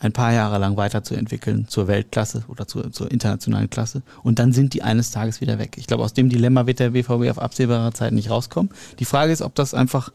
[0.00, 4.02] ein paar Jahre lang weiterzuentwickeln zur Weltklasse oder zur, zur internationalen Klasse.
[4.22, 5.76] Und dann sind die eines Tages wieder weg.
[5.76, 8.70] Ich glaube, aus dem Dilemma wird der BVB auf absehbare Zeit nicht rauskommen.
[8.98, 10.10] Die Frage ist, ob das einfach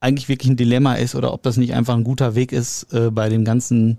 [0.00, 3.10] eigentlich wirklich ein Dilemma ist oder ob das nicht einfach ein guter Weg ist äh,
[3.10, 3.98] bei dem ganzen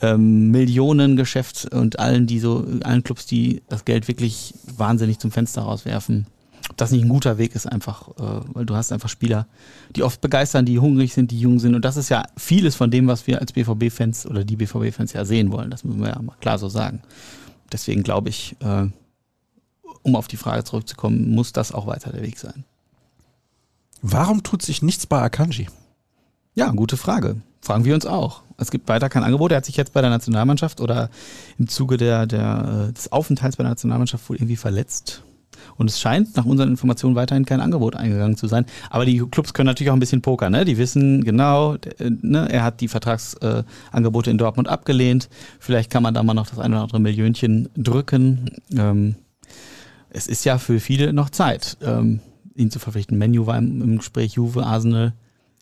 [0.00, 5.62] ähm, Millionengeschäft und allen, die so, allen Clubs, die das Geld wirklich wahnsinnig zum Fenster
[5.62, 6.26] rauswerfen.
[6.70, 9.46] Ob das nicht ein guter Weg ist, einfach, äh, weil du hast einfach Spieler,
[9.94, 11.74] die oft begeistern, die hungrig sind, die jung sind.
[11.74, 15.24] Und das ist ja vieles von dem, was wir als BVB-Fans oder die BVB-Fans ja
[15.24, 15.70] sehen wollen.
[15.70, 17.02] Das müssen wir ja mal klar so sagen.
[17.72, 18.86] Deswegen glaube ich, äh,
[20.02, 22.64] um auf die Frage zurückzukommen, muss das auch weiter der Weg sein.
[24.02, 25.68] Warum tut sich nichts bei Akanji?
[26.54, 27.36] Ja, gute Frage.
[27.60, 28.42] Fragen wir uns auch.
[28.58, 29.52] Es gibt weiter kein Angebot.
[29.52, 31.08] Er hat sich jetzt bei der Nationalmannschaft oder
[31.56, 35.22] im Zuge der, der, äh, des Aufenthalts bei der Nationalmannschaft wohl irgendwie verletzt.
[35.76, 38.66] Und es scheint nach unseren Informationen weiterhin kein Angebot eingegangen zu sein.
[38.90, 40.50] Aber die Clubs können natürlich auch ein bisschen Poker.
[40.50, 40.64] Ne?
[40.64, 42.48] Die wissen genau, äh, ne?
[42.50, 45.28] er hat die Vertragsangebote äh, in Dortmund abgelehnt.
[45.60, 48.50] Vielleicht kann man da mal noch das eine oder andere Millionchen drücken.
[48.76, 49.14] Ähm,
[50.10, 51.76] es ist ja für viele noch Zeit.
[51.82, 52.20] Ähm,
[52.54, 53.18] ihn zu verpflichten.
[53.18, 55.12] Menu war im, im, Gespräch Juve, Arsenal.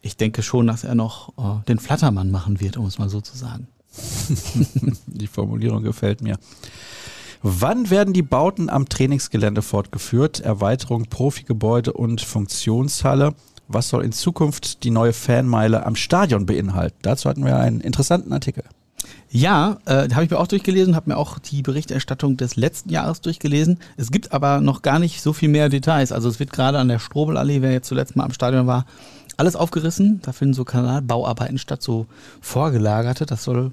[0.02, 3.20] Ich denke schon, dass er noch äh, den Flattermann machen wird, um es mal so
[3.20, 3.68] zu sagen.
[5.06, 6.38] die Formulierung gefällt mir.
[7.42, 10.40] Wann werden die Bauten am Trainingsgelände fortgeführt?
[10.40, 13.34] Erweiterung Profigebäude und Funktionshalle.
[13.66, 16.98] Was soll in Zukunft die neue Fanmeile am Stadion beinhalten?
[17.02, 18.64] Dazu hatten wir einen interessanten Artikel.
[19.30, 23.20] Ja, äh, habe ich mir auch durchgelesen, habe mir auch die Berichterstattung des letzten Jahres
[23.20, 23.78] durchgelesen.
[23.96, 26.10] Es gibt aber noch gar nicht so viel mehr Details.
[26.10, 28.86] Also es wird gerade an der Strobelallee, wer jetzt zuletzt mal am Stadion war,
[29.36, 30.20] alles aufgerissen.
[30.22, 32.06] Da finden so Kanalbauarbeiten statt, so
[32.40, 33.24] vorgelagerte.
[33.24, 33.72] Das soll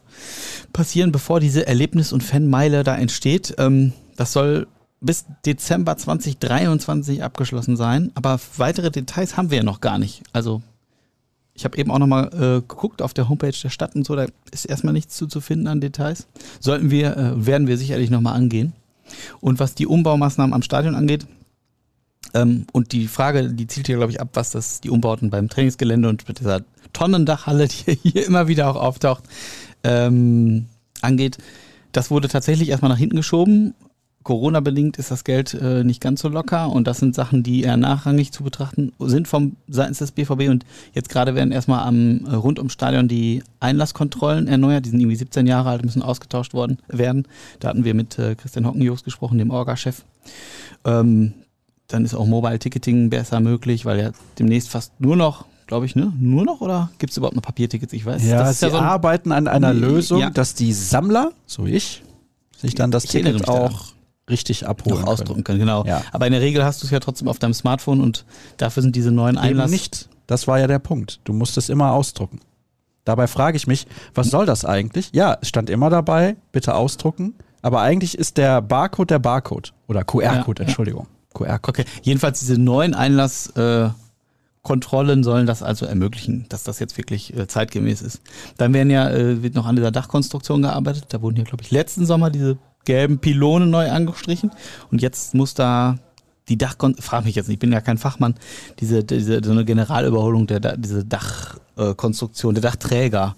[0.73, 3.55] passieren, bevor diese Erlebnis- und Fanmeile da entsteht.
[3.57, 4.67] Ähm, das soll
[5.01, 8.11] bis Dezember 2023 abgeschlossen sein.
[8.15, 10.23] Aber weitere Details haben wir ja noch gar nicht.
[10.33, 10.61] Also
[11.57, 14.27] ich habe eben auch nochmal äh, geguckt auf der Homepage der Stadt und so, da
[14.51, 16.27] ist erstmal nichts zu, zu finden an Details.
[16.59, 18.73] Sollten wir, äh, werden wir sicherlich nochmal angehen.
[19.41, 21.25] Und was die Umbaumaßnahmen am Stadion angeht,
[22.33, 25.49] ähm, und die Frage, die zielt hier, glaube ich, ab, was das die Umbauten beim
[25.49, 26.61] Trainingsgelände und mit dieser
[26.93, 29.23] Tonnendachhalle, die hier immer wieder auch auftaucht,
[29.83, 30.67] ähm,
[31.01, 31.37] angeht.
[31.91, 33.73] Das wurde tatsächlich erstmal nach hinten geschoben
[34.27, 37.77] Corona-bedingt ist das Geld äh, nicht ganz so locker und das sind Sachen, die eher
[37.77, 42.35] nachrangig zu betrachten sind vom seitens des BVB und jetzt gerade werden erstmal am äh,
[42.35, 46.79] rund ums Stadion die Einlasskontrollen erneuert, die sind irgendwie 17 Jahre alt, müssen ausgetauscht worden
[46.89, 47.25] werden.
[47.61, 50.03] Da hatten wir mit äh, Christian Hockenjos gesprochen, dem Orga-Chef.
[50.83, 51.33] Ähm,
[51.87, 55.95] dann ist auch Mobile Ticketing besser möglich, weil ja demnächst fast nur noch glaube ich,
[55.95, 56.11] ne?
[56.19, 57.93] Nur noch oder gibt es überhaupt noch Papiertickets?
[57.93, 58.25] Ich weiß.
[58.25, 60.29] Ja, sie ja so arbeiten an einer Lösung, ja.
[60.29, 62.03] dass die Sammler, so ich,
[62.57, 63.96] sich dann das Ticket auch
[64.29, 65.59] richtig abholen noch ausdrucken können.
[65.59, 65.85] Genau.
[65.85, 66.03] Ja.
[66.11, 68.25] Aber in der Regel hast du es ja trotzdem auf deinem Smartphone und
[68.57, 69.71] dafür sind diese neuen Einlass.
[69.71, 70.09] Eben nicht.
[70.27, 71.21] Das war ja der Punkt.
[71.23, 72.41] Du musst es immer ausdrucken.
[73.05, 75.09] Dabei frage ich mich, was soll das eigentlich?
[75.13, 77.35] Ja, es stand immer dabei, bitte ausdrucken.
[77.61, 79.73] Aber eigentlich ist der Barcode der Barcode.
[79.87, 81.07] Oder QR-Code, ja, Entschuldigung.
[81.33, 81.81] QR-Code.
[81.81, 87.47] Okay, jedenfalls diese neuen Einlasskontrollen äh, sollen das also ermöglichen, dass das jetzt wirklich äh,
[87.47, 88.19] zeitgemäß ist.
[88.57, 91.05] Dann werden ja, äh, wird noch an dieser Dachkonstruktion gearbeitet.
[91.09, 92.57] Da wurden ja, glaube ich, letzten Sommer diese
[92.87, 94.49] gelben Pylonen neu angestrichen.
[94.89, 95.97] Und jetzt muss da
[96.47, 98.35] die Dach, frag mich jetzt nicht, ich bin ja kein Fachmann,
[98.79, 103.35] diese, diese so eine Generalüberholung der, diese Dachkonstruktion, der Dachträger,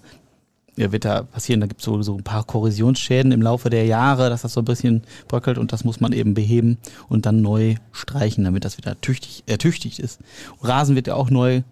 [0.76, 1.60] ja, wird da passieren.
[1.60, 4.60] Da gibt es so, so ein paar Korrosionsschäden im Laufe der Jahre, dass das so
[4.60, 6.78] ein bisschen bröckelt und das muss man eben beheben
[7.08, 10.20] und dann neu streichen, damit das wieder tüchtig, ertüchtigt ist.
[10.62, 11.62] Rasen wird ja auch neu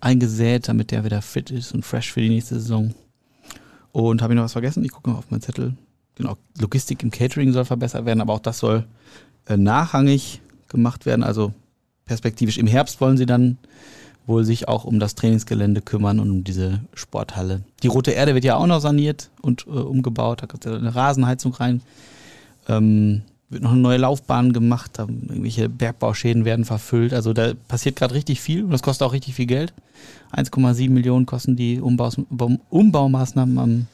[0.00, 2.94] eingesät, damit der wieder fit ist und fresh für die nächste Saison.
[3.90, 4.84] Und habe ich noch was vergessen?
[4.84, 5.74] Ich gucke mal auf meinen Zettel.
[6.16, 8.86] Genau, Logistik im Catering soll verbessert werden, aber auch das soll
[9.46, 11.22] äh, nachrangig gemacht werden.
[11.22, 11.52] Also
[12.04, 13.58] perspektivisch im Herbst wollen sie dann
[14.26, 17.62] wohl sich auch um das Trainingsgelände kümmern und um diese Sporthalle.
[17.82, 20.42] Die Rote Erde wird ja auch noch saniert und äh, umgebaut.
[20.42, 21.82] Da kommt eine Rasenheizung rein.
[22.68, 24.98] Ähm, wird noch eine neue Laufbahn gemacht.
[24.98, 27.12] Irgendwelche Bergbauschäden werden verfüllt.
[27.12, 29.74] Also da passiert gerade richtig viel und das kostet auch richtig viel Geld.
[30.32, 32.16] 1,7 Millionen kosten die Umbaus,
[32.70, 33.86] Umbaumaßnahmen am,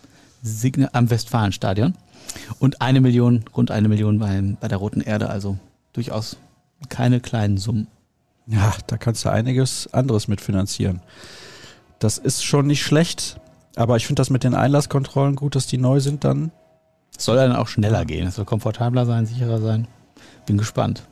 [0.93, 1.95] am Westfalenstadion.
[2.59, 5.31] Und eine Million, rund eine Million bei, bei der Roten Erde.
[5.31, 5.59] Also
[5.93, 6.37] durchaus
[6.89, 7.89] keine kleinen Summen.
[8.47, 11.01] Ja, da kannst du einiges anderes mitfinanzieren.
[11.99, 13.39] Das ist schon nicht schlecht,
[13.77, 16.51] aber ich finde das mit den Einlasskontrollen gut, dass die neu sind dann.
[17.17, 18.27] soll dann auch schneller gehen.
[18.27, 19.87] Es soll komfortabler sein, sicherer sein.
[20.47, 21.05] Bin gespannt.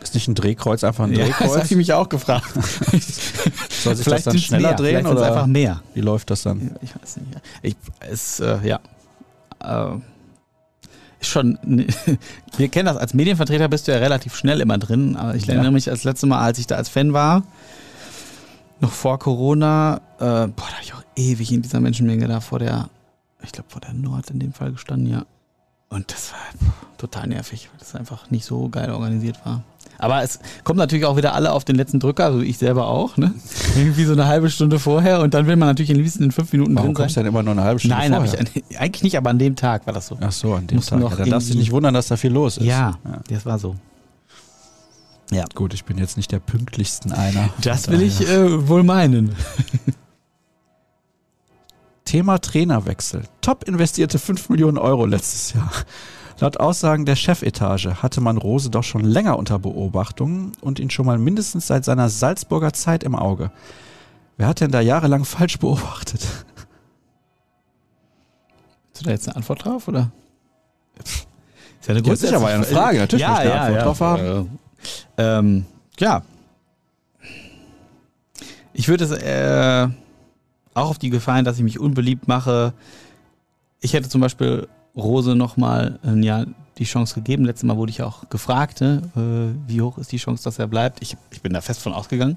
[0.00, 1.40] Ist nicht ein Drehkreuz einfach ein Drehkreuz?
[1.40, 2.52] Ja, das habe ich mich auch gefragt.
[3.70, 4.76] soll sich vielleicht das dann schneller mehr.
[4.76, 5.82] drehen oder einfach mehr?
[5.94, 6.76] Wie läuft das dann?
[6.82, 7.40] Ich weiß nicht.
[7.62, 8.80] Ich, es, äh, ja.
[9.60, 9.98] Äh,
[11.28, 11.58] schon,
[12.56, 15.72] wir kennen das, als Medienvertreter bist du ja relativ schnell immer drin, aber ich erinnere
[15.72, 17.42] mich das letzte Mal, als ich da als Fan war,
[18.80, 22.58] noch vor Corona, äh, boah, da habe ich auch ewig in dieser Menschenmenge da vor
[22.58, 22.90] der,
[23.42, 25.26] ich glaube vor der Nord in dem Fall gestanden, ja.
[25.88, 26.40] Und das war
[26.98, 29.62] total nervig, weil das einfach nicht so geil organisiert war.
[29.98, 33.16] Aber es kommt natürlich auch wieder alle auf den letzten Drücker, also ich selber auch,
[33.16, 33.32] ne?
[33.76, 36.52] Irgendwie so eine halbe Stunde vorher und dann will man natürlich am liebsten in fünf
[36.52, 37.02] Minuten Warum drin sein.
[37.04, 38.44] kommst du denn immer nur eine halbe Stunde Nein, vorher?
[38.54, 40.18] Nein, eigentlich nicht, aber an dem Tag war das so.
[40.20, 41.00] Ach so, an dem Musst Tag.
[41.00, 42.66] noch Ja, dann darfst du dich nicht wundern, dass da viel los ist.
[42.66, 43.76] Ja, das war so.
[45.30, 45.44] Ja.
[45.54, 47.48] Gut, ich bin jetzt nicht der pünktlichsten einer.
[47.60, 49.34] Das will ich äh, wohl meinen.
[52.04, 53.22] Thema Trainerwechsel.
[53.40, 55.70] Top investierte 5 Millionen Euro letztes Jahr.
[56.38, 61.06] Laut Aussagen der Chefetage hatte man Rose doch schon länger unter Beobachtung und ihn schon
[61.06, 63.50] mal mindestens seit seiner Salzburger Zeit im Auge.
[64.36, 66.20] Wer hat denn da jahrelang falsch beobachtet?
[68.90, 70.10] Hast du da jetzt eine Antwort drauf, oder?
[71.02, 71.26] Ist
[71.88, 72.98] ja eine Ja, war ja eine Frage.
[72.98, 73.84] Natürlich ja, ja, Antwort ja.
[73.84, 74.58] drauf haben.
[75.16, 75.66] Ähm,
[75.98, 76.22] ja.
[78.74, 79.88] Ich würde es äh,
[80.74, 82.74] auch auf die Gefahr hin, dass ich mich unbeliebt mache.
[83.80, 86.46] Ich hätte zum Beispiel Rose nochmal ein Jahr
[86.78, 87.44] die Chance gegeben.
[87.44, 90.66] Letztes Mal wurde ich auch gefragt, ne, äh, wie hoch ist die Chance, dass er
[90.66, 91.02] bleibt.
[91.02, 92.36] Ich, ich bin da fest von ausgegangen.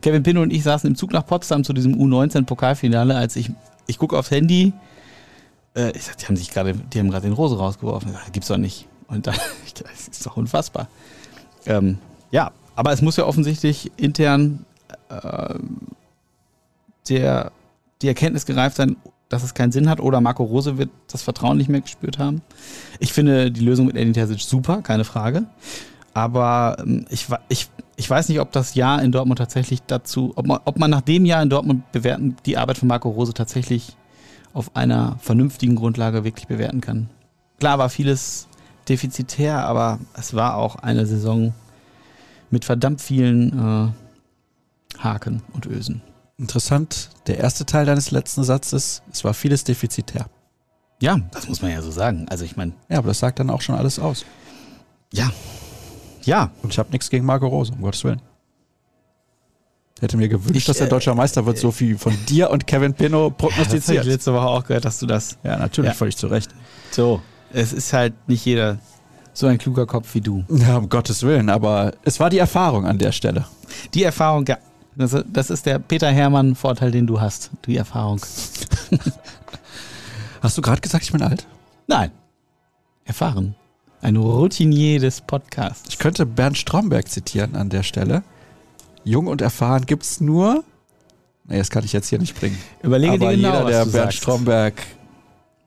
[0.00, 3.50] Kevin Pinno und ich saßen im Zug nach Potsdam zu diesem U19-Pokalfinale, als ich,
[3.86, 4.72] ich gucke aufs Handy.
[5.74, 8.10] Äh, ich sag, die haben sich gerade, die haben gerade den Rose rausgeworfen.
[8.10, 8.86] Ich sag, gibt's doch nicht.
[9.08, 9.36] Und dann,
[9.82, 10.88] das ist doch unfassbar.
[11.66, 11.98] Ähm,
[12.30, 14.64] ja, aber es muss ja offensichtlich intern
[15.10, 15.78] ähm,
[17.08, 17.52] der,
[18.00, 18.96] die Erkenntnis gereift sein,
[19.34, 22.40] dass es keinen Sinn hat oder Marco Rose wird das Vertrauen nicht mehr gespürt haben.
[23.00, 25.44] Ich finde die Lösung mit Edin Terzic super, keine Frage.
[26.14, 30.46] Aber ähm, ich, ich, ich weiß nicht, ob das Jahr in Dortmund tatsächlich dazu, ob
[30.46, 33.96] man, ob man nach dem Jahr in Dortmund bewerten, die Arbeit von Marco Rose tatsächlich
[34.52, 37.10] auf einer vernünftigen Grundlage wirklich bewerten kann.
[37.58, 38.46] Klar war vieles
[38.88, 41.52] defizitär, aber es war auch eine Saison
[42.50, 46.02] mit verdammt vielen äh, Haken und Ösen.
[46.36, 50.26] Interessant, der erste Teil deines letzten Satzes, es war vieles defizitär.
[51.00, 52.26] Ja, das muss man ja so sagen.
[52.28, 54.24] Also ich meine, Ja, aber das sagt dann auch schon alles aus.
[55.12, 55.30] ja,
[56.24, 58.22] ja, Und ich habe nichts gegen Marco Rose, um Gottes Willen.
[60.00, 62.66] Hätte mir gewünscht, Ich, dass er äh, deutscher Meister wird, so viel von dir und
[62.66, 64.04] Kevin Pinno das habe ich prognostiziert.
[64.06, 65.94] letzte Woche auch gehört, dass du das Ja, natürlich, Ja.
[65.94, 66.50] völlig zu Recht.
[66.90, 67.20] so.
[67.52, 68.78] Es ist halt nicht jeder
[69.34, 70.44] so ein kluger Kopf wie du.
[70.48, 73.44] Ja, um Gottes Willen, aber es war die Erfahrung an der Stelle.
[73.94, 74.58] Die Erfahrung, ja,
[74.96, 77.50] das, das ist der Peter Hermann-Vorteil, den du hast.
[77.66, 78.20] Die Erfahrung.
[80.40, 81.46] Hast du gerade gesagt, ich bin alt?
[81.86, 82.10] Nein.
[83.04, 83.54] Erfahren.
[84.02, 85.88] Ein Routinier des Podcasts.
[85.88, 88.22] Ich könnte Bernd Stromberg zitieren an der Stelle.
[89.04, 90.62] Jung und erfahren gibt's nur.
[91.46, 92.58] Nee, das kann ich jetzt hier nicht bringen.
[92.82, 94.18] Überlege aber dir genau, jeder, was der du Bernd sagst.
[94.18, 94.74] Stromberg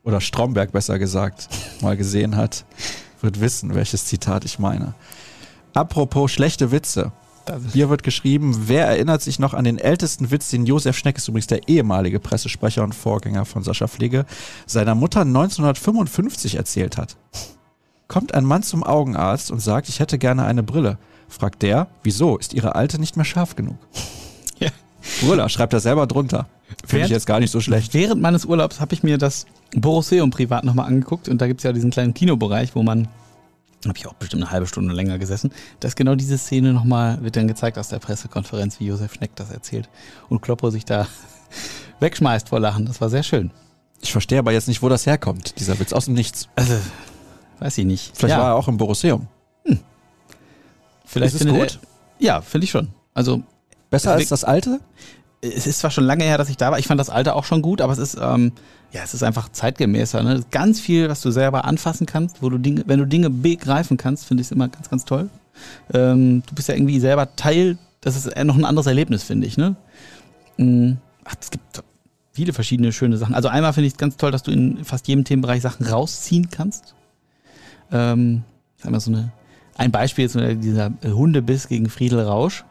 [0.03, 1.49] oder Stromberg besser gesagt
[1.81, 2.65] mal gesehen hat,
[3.21, 4.93] wird wissen, welches Zitat ich meine.
[5.73, 7.11] Apropos schlechte Witze.
[7.73, 11.27] Hier wird geschrieben, wer erinnert sich noch an den ältesten Witz, den Josef Schneck, ist
[11.27, 14.25] übrigens der ehemalige Pressesprecher und Vorgänger von Sascha Pflege,
[14.65, 17.17] seiner Mutter 1955 erzählt hat.
[18.07, 20.97] Kommt ein Mann zum Augenarzt und sagt, ich hätte gerne eine Brille.
[21.27, 23.77] Fragt der, wieso, ist ihre alte nicht mehr scharf genug?
[24.59, 24.71] Ja.
[25.21, 26.47] Brüller, schreibt er selber drunter.
[26.83, 27.93] Finde ich jetzt gar nicht so schlecht.
[27.93, 29.45] Während meines Urlaubs habe ich mir das
[29.75, 33.07] Borosseum privat nochmal angeguckt und da gibt es ja diesen kleinen Kinobereich, wo man
[33.89, 35.51] habe ich auch bestimmt eine halbe Stunde länger gesessen.
[35.79, 39.35] Da ist genau diese Szene nochmal, wird dann gezeigt aus der Pressekonferenz, wie Josef Schneck
[39.35, 39.89] das erzählt.
[40.29, 41.07] Und Kloppo sich da
[41.99, 42.85] wegschmeißt vor Lachen.
[42.85, 43.51] Das war sehr schön.
[44.01, 46.47] Ich verstehe aber jetzt nicht, wo das herkommt, dieser Witz aus dem Nichts.
[46.55, 46.75] Also,
[47.59, 48.15] weiß ich nicht.
[48.15, 49.27] Vielleicht ja, war er auch im Borusseum.
[51.05, 51.79] vielleicht ist es gut?
[52.19, 52.89] Er, ja, finde ich schon.
[53.13, 53.41] Also,
[53.89, 54.79] Besser als das alte?
[55.41, 56.79] es ist zwar schon lange her, dass ich da war.
[56.79, 58.51] Ich fand das alte auch schon gut, aber es ist, ähm,
[58.91, 60.23] ja, es ist einfach zeitgemäßer.
[60.23, 60.43] Ne?
[60.51, 64.25] Ganz viel, was du selber anfassen kannst, wo du Dinge, wenn du Dinge begreifen kannst,
[64.25, 65.29] finde ich es immer ganz, ganz toll.
[65.93, 69.57] Ähm, du bist ja irgendwie selber Teil, das ist noch ein anderes Erlebnis, finde ich.
[69.57, 69.75] Ne?
[70.57, 70.93] Mm,
[71.25, 71.83] Ach, es gibt
[72.31, 73.35] viele verschiedene schöne Sachen.
[73.35, 76.49] Also einmal finde ich es ganz toll, dass du in fast jedem Themenbereich Sachen rausziehen
[76.49, 76.95] kannst.
[77.91, 78.43] Ähm,
[78.81, 79.31] so eine,
[79.75, 82.63] ein Beispiel ist dieser Hundebiss gegen Friedel Rausch.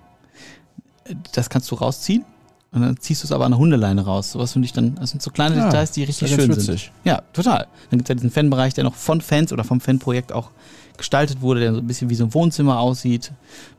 [1.33, 2.25] Das kannst du rausziehen
[2.73, 4.33] und dann ziehst du es aber an der Hundeleine raus.
[4.33, 6.57] Sowas finde ich dann, das sind so kleine Ja, Details, die richtig schön sind.
[6.57, 6.93] witzig.
[7.05, 7.67] Ja, total.
[7.91, 10.51] Dann gibt es ja diesen Fanbereich, der noch von Fans oder vom Fanprojekt auch
[10.99, 13.33] gestaltet wurde, der so ein bisschen wie so ein Wohnzimmer aussieht,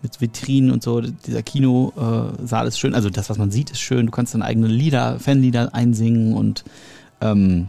[0.03, 1.01] mit Vitrinen und so.
[1.01, 4.05] Dieser Kinosaal ist schön, also das, was man sieht, ist schön.
[4.05, 6.63] Du kannst dann eigene Lieder, Fanlieder einsingen und
[7.21, 7.67] ähm,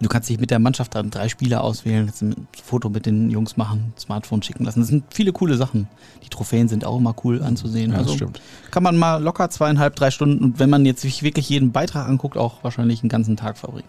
[0.00, 3.30] du kannst dich mit der Mannschaft dann drei Spieler auswählen, kannst ein Foto mit den
[3.30, 4.80] Jungs machen, Smartphone schicken lassen.
[4.80, 5.88] Das sind viele coole Sachen.
[6.24, 7.90] Die Trophäen sind auch immer cool anzusehen.
[7.92, 8.40] Ja, das also stimmt.
[8.70, 12.08] kann man mal locker zweieinhalb, drei Stunden und wenn man jetzt sich wirklich jeden Beitrag
[12.08, 13.88] anguckt, auch wahrscheinlich einen ganzen Tag verbringen.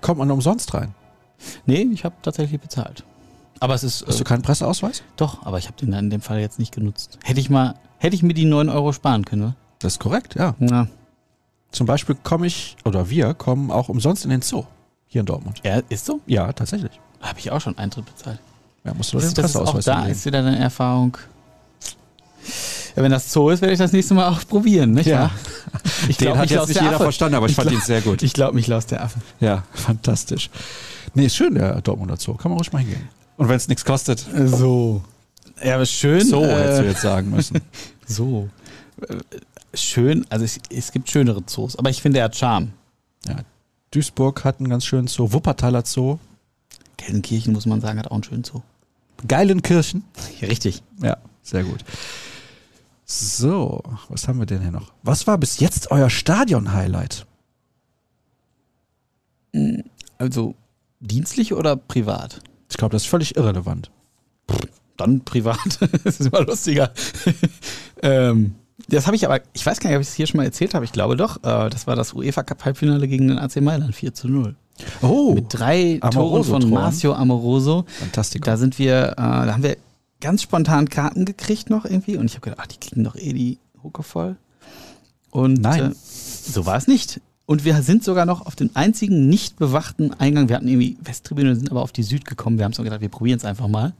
[0.00, 0.94] Kommt man umsonst rein?
[1.66, 3.04] Nee, ich habe tatsächlich bezahlt.
[3.60, 5.02] Aber es ist Hast du äh, keinen Presseausweis?
[5.16, 7.18] doch, aber ich habe den in dem Fall jetzt nicht genutzt.
[7.22, 9.54] Hätte ich mal, hätte ich mir die 9 Euro sparen können, ne?
[9.78, 10.54] Das ist korrekt, ja.
[10.58, 10.88] Ja.
[11.70, 14.64] Zum Beispiel komme ich, oder wir kommen auch umsonst in den Zoo.
[15.12, 15.60] Hier in Dortmund.
[15.62, 16.20] ja ist so?
[16.26, 16.92] Ja, tatsächlich.
[17.20, 18.38] Habe ich auch schon Eintritt bezahlt.
[18.84, 20.12] Ja, musst du nur Das, den ist auch Presseausweis da mitnehmen.
[20.16, 21.16] ist wieder deine Erfahrung.
[22.96, 25.30] Ja, wenn das Zoo ist, werde ich das nächste Mal auch probieren, nicht Ja.
[26.08, 27.04] Ich Den glaub, hat jetzt nicht der jeder Affe.
[27.04, 28.22] verstanden, aber ich, fand glaub- ihn sehr gut.
[28.22, 29.20] Ich glaube, mich laus der Affe.
[29.40, 30.50] Ja, fantastisch.
[31.14, 32.34] Nee, ist schön, der Dortmunder Zoo.
[32.34, 33.08] Kann man ruhig mal hingehen.
[33.36, 35.02] Und wenn es nichts kostet, So.
[35.62, 36.26] Ja, aber schön.
[36.26, 37.60] so hättest du äh, jetzt sagen müssen.
[38.06, 38.48] so.
[39.08, 39.16] Äh,
[39.74, 42.72] Schön, also es, es gibt schönere Zoos, aber ich finde, er hat Charme.
[43.26, 43.36] Ja,
[43.92, 45.32] Duisburg hat einen ganz schönen Zoo.
[45.32, 46.18] Wuppertaler Zoo.
[46.96, 48.62] Gelsenkirchen, muss man sagen, hat auch einen schönen Zoo.
[49.28, 50.04] Geilenkirchen.
[50.40, 50.82] Richtig.
[51.00, 51.84] Ja, sehr gut.
[53.04, 54.92] So, was haben wir denn hier noch?
[55.02, 57.26] Was war bis jetzt euer Stadion-Highlight?
[60.18, 60.54] Also
[61.00, 62.40] dienstlich oder privat?
[62.70, 63.90] Ich glaube, das ist völlig irrelevant.
[64.96, 65.78] Dann privat.
[66.04, 66.92] das ist immer lustiger.
[68.02, 68.54] ähm,
[68.88, 70.74] das habe ich aber, ich weiß gar nicht, ob ich es hier schon mal erzählt
[70.74, 70.84] habe.
[70.84, 71.36] Ich glaube doch.
[71.38, 74.54] Äh, das war das UEFA Cup Halbfinale gegen den AC Mailand 4 zu 0.
[75.02, 76.62] Oh, Mit drei Toren Amoroso-Toren.
[76.62, 77.84] von Marcio Amoroso.
[77.98, 78.40] Fantastisch.
[78.42, 79.76] Da sind wir, äh, da haben wir
[80.20, 83.32] ganz spontan Karten gekriegt noch irgendwie und ich habe gedacht, ach, die kriegen doch eh
[83.32, 84.36] die Hucke voll.
[85.30, 85.92] Und Nein.
[85.92, 87.20] Äh, so war es nicht.
[87.52, 90.48] Und wir sind sogar noch auf den einzigen nicht bewachten Eingang.
[90.48, 92.56] Wir hatten irgendwie Westtribüne, sind aber auf die Süd gekommen.
[92.56, 93.92] Wir haben so gedacht, wir probieren es einfach mal.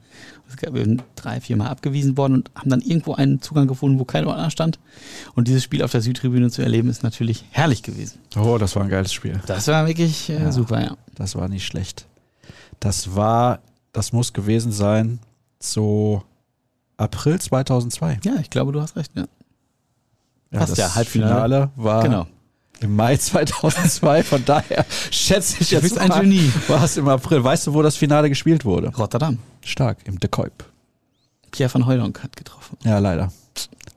[0.70, 4.06] Wir sind drei, vier Mal abgewiesen worden und haben dann irgendwo einen Zugang gefunden, wo
[4.06, 4.78] kein Ordner stand.
[5.34, 8.20] Und dieses Spiel auf der Südtribüne zu erleben, ist natürlich herrlich gewesen.
[8.38, 9.38] Oh, das war ein geiles Spiel.
[9.46, 10.50] Das war wirklich äh, Ja.
[10.50, 10.96] super, ja.
[11.14, 12.06] Das war nicht schlecht.
[12.80, 13.58] Das war,
[13.92, 15.18] das muss gewesen sein,
[15.60, 16.22] so
[16.96, 18.20] April 2002.
[18.24, 19.26] Ja, ich glaube, du hast recht, ja.
[20.52, 21.32] Ja, das ja, Halbfinale.
[21.34, 22.26] Finale war Genau.
[22.82, 24.22] Im Mai 2002.
[24.24, 26.50] Von daher schätze ich Du jetzt bist ein Genie.
[26.68, 27.42] war es im April.
[27.44, 28.88] Weißt du, wo das Finale gespielt wurde?
[28.94, 29.38] Rotterdam.
[29.64, 30.64] Stark, im De Kuip.
[31.50, 32.76] Pierre van Hooydonk hat getroffen.
[32.84, 33.32] Ja, leider.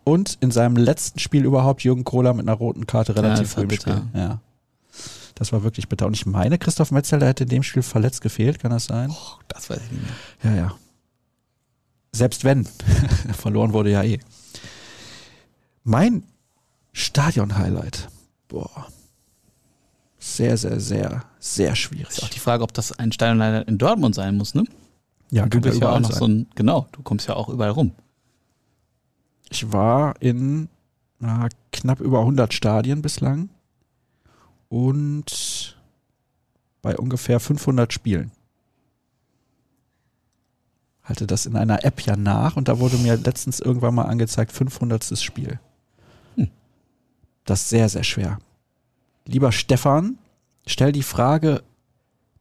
[0.03, 3.61] Und in seinem letzten Spiel überhaupt Jürgen Kohler mit einer roten Karte relativ das früh
[3.63, 3.71] im.
[3.71, 4.01] Spiel.
[4.13, 4.39] Ja.
[5.35, 6.05] Das war wirklich bitter.
[6.05, 9.09] Und ich meine, Christoph Metzelder hätte in dem Spiel verletzt gefehlt, kann das sein?
[9.11, 10.03] Oh, das weiß ich nicht
[10.43, 10.53] mehr.
[10.53, 10.75] Ja, ja.
[12.11, 12.65] Selbst wenn.
[13.37, 14.19] Verloren wurde ja eh.
[15.83, 16.23] Mein
[16.93, 18.07] Stadion-Highlight.
[18.55, 18.87] Boah.
[20.17, 22.29] Sehr, sehr, sehr, sehr Ist auch schwierig.
[22.29, 24.63] die Frage, ob das ein Stadionleiter in Dortmund sein muss, ne?
[25.29, 26.19] Ja, du bist ja auch noch sein.
[26.19, 27.91] so ein, genau, du kommst ja auch überall rum.
[29.49, 30.69] Ich war in
[31.19, 33.49] na, knapp über 100 Stadien bislang
[34.69, 35.77] und
[36.81, 38.31] bei ungefähr 500 Spielen.
[41.03, 44.53] Halte das in einer App ja nach und da wurde mir letztens irgendwann mal angezeigt
[44.53, 45.19] 500.
[45.19, 45.59] Spiel.
[46.35, 46.49] Hm.
[47.43, 48.39] Das ist sehr, sehr schwer.
[49.27, 50.17] Lieber Stefan,
[50.67, 51.63] stell die Frage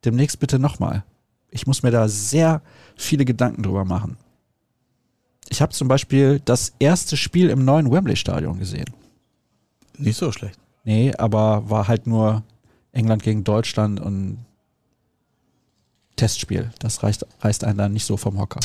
[0.04, 1.04] demnächst bitte nochmal.
[1.50, 2.62] Ich muss mir da sehr
[2.96, 4.16] viele Gedanken drüber machen.
[5.48, 8.90] Ich habe zum Beispiel das erste Spiel im neuen Wembley-Stadion gesehen.
[9.98, 10.58] Nicht so schlecht.
[10.84, 12.42] Nee, aber war halt nur
[12.92, 14.44] England gegen Deutschland und
[16.16, 16.70] Testspiel.
[16.78, 18.60] Das reicht, reißt einen dann nicht so vom Hocker.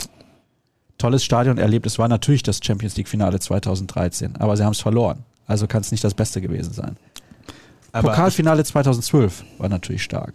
[0.98, 1.86] Tolles Stadion erlebt.
[1.86, 5.24] Es war natürlich das Champions League-Finale 2013, aber sie haben es verloren.
[5.48, 6.98] Also kann es nicht das Beste gewesen sein.
[7.92, 10.34] Aber Pokalfinale 2012 war natürlich stark.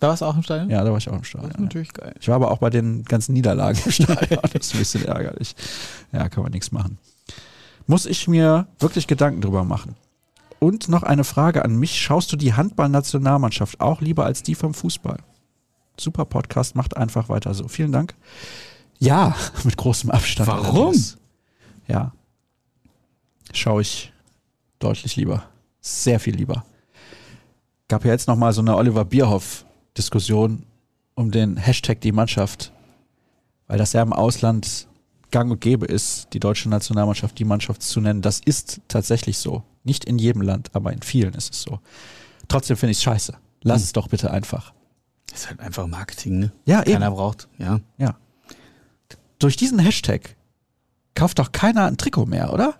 [0.00, 0.68] Da warst du auch im Stadion?
[0.68, 1.50] Ja, da war ich auch im Stadion.
[1.50, 2.14] Das ist natürlich geil.
[2.20, 4.40] Ich war aber auch bei den ganzen Niederlagen im Stadion.
[4.42, 5.54] Das ist ein bisschen ärgerlich.
[6.10, 6.98] Ja, kann man nichts machen.
[7.86, 9.94] Muss ich mir wirklich Gedanken drüber machen.
[10.58, 12.00] Und noch eine Frage an mich.
[12.00, 15.18] Schaust du die Handballnationalmannschaft auch lieber als die vom Fußball?
[15.98, 17.68] Super Podcast, macht einfach weiter so.
[17.68, 18.14] Vielen Dank.
[18.98, 20.48] Ja, mit großem Abstand.
[20.48, 20.76] Warum?
[20.86, 21.16] allerdings.
[21.86, 22.12] Ja.
[23.52, 24.12] Schaue ich
[24.78, 25.44] deutlich lieber.
[25.80, 26.64] Sehr viel lieber.
[27.92, 30.64] Gab ja jetzt nochmal so eine Oliver Bierhoff-Diskussion
[31.14, 32.72] um den Hashtag die Mannschaft.
[33.66, 34.86] Weil das ja im Ausland
[35.30, 38.22] gang und gäbe ist, die deutsche Nationalmannschaft die Mannschaft zu nennen.
[38.22, 39.62] Das ist tatsächlich so.
[39.84, 41.80] Nicht in jedem Land, aber in vielen ist es so.
[42.48, 43.34] Trotzdem finde ich es scheiße.
[43.60, 43.84] Lass Hm.
[43.84, 44.72] es doch bitte einfach.
[45.34, 46.52] ist halt einfach Marketing, ne?
[46.64, 46.92] Ja, eben.
[46.94, 47.80] Keiner braucht, ja.
[47.98, 48.16] Ja.
[49.38, 50.34] Durch diesen Hashtag
[51.14, 52.72] kauft doch keiner ein Trikot mehr, oder?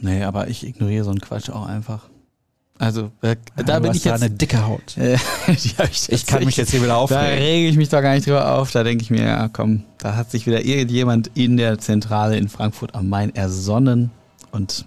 [0.00, 2.10] Nee, aber ich ignoriere so einen Quatsch auch einfach.
[2.78, 4.22] Also, äh, da du bin ich da jetzt.
[4.22, 4.96] eine dicke Haut.
[5.48, 5.74] Ich,
[6.08, 7.38] Ich kann mich jetzt hier wieder Da aufregen.
[7.38, 8.70] rege ich mich doch gar nicht drüber auf.
[8.70, 12.48] Da denke ich mir, ja, komm, da hat sich wieder irgendjemand in der Zentrale in
[12.48, 14.10] Frankfurt am Main ersonnen.
[14.52, 14.84] Und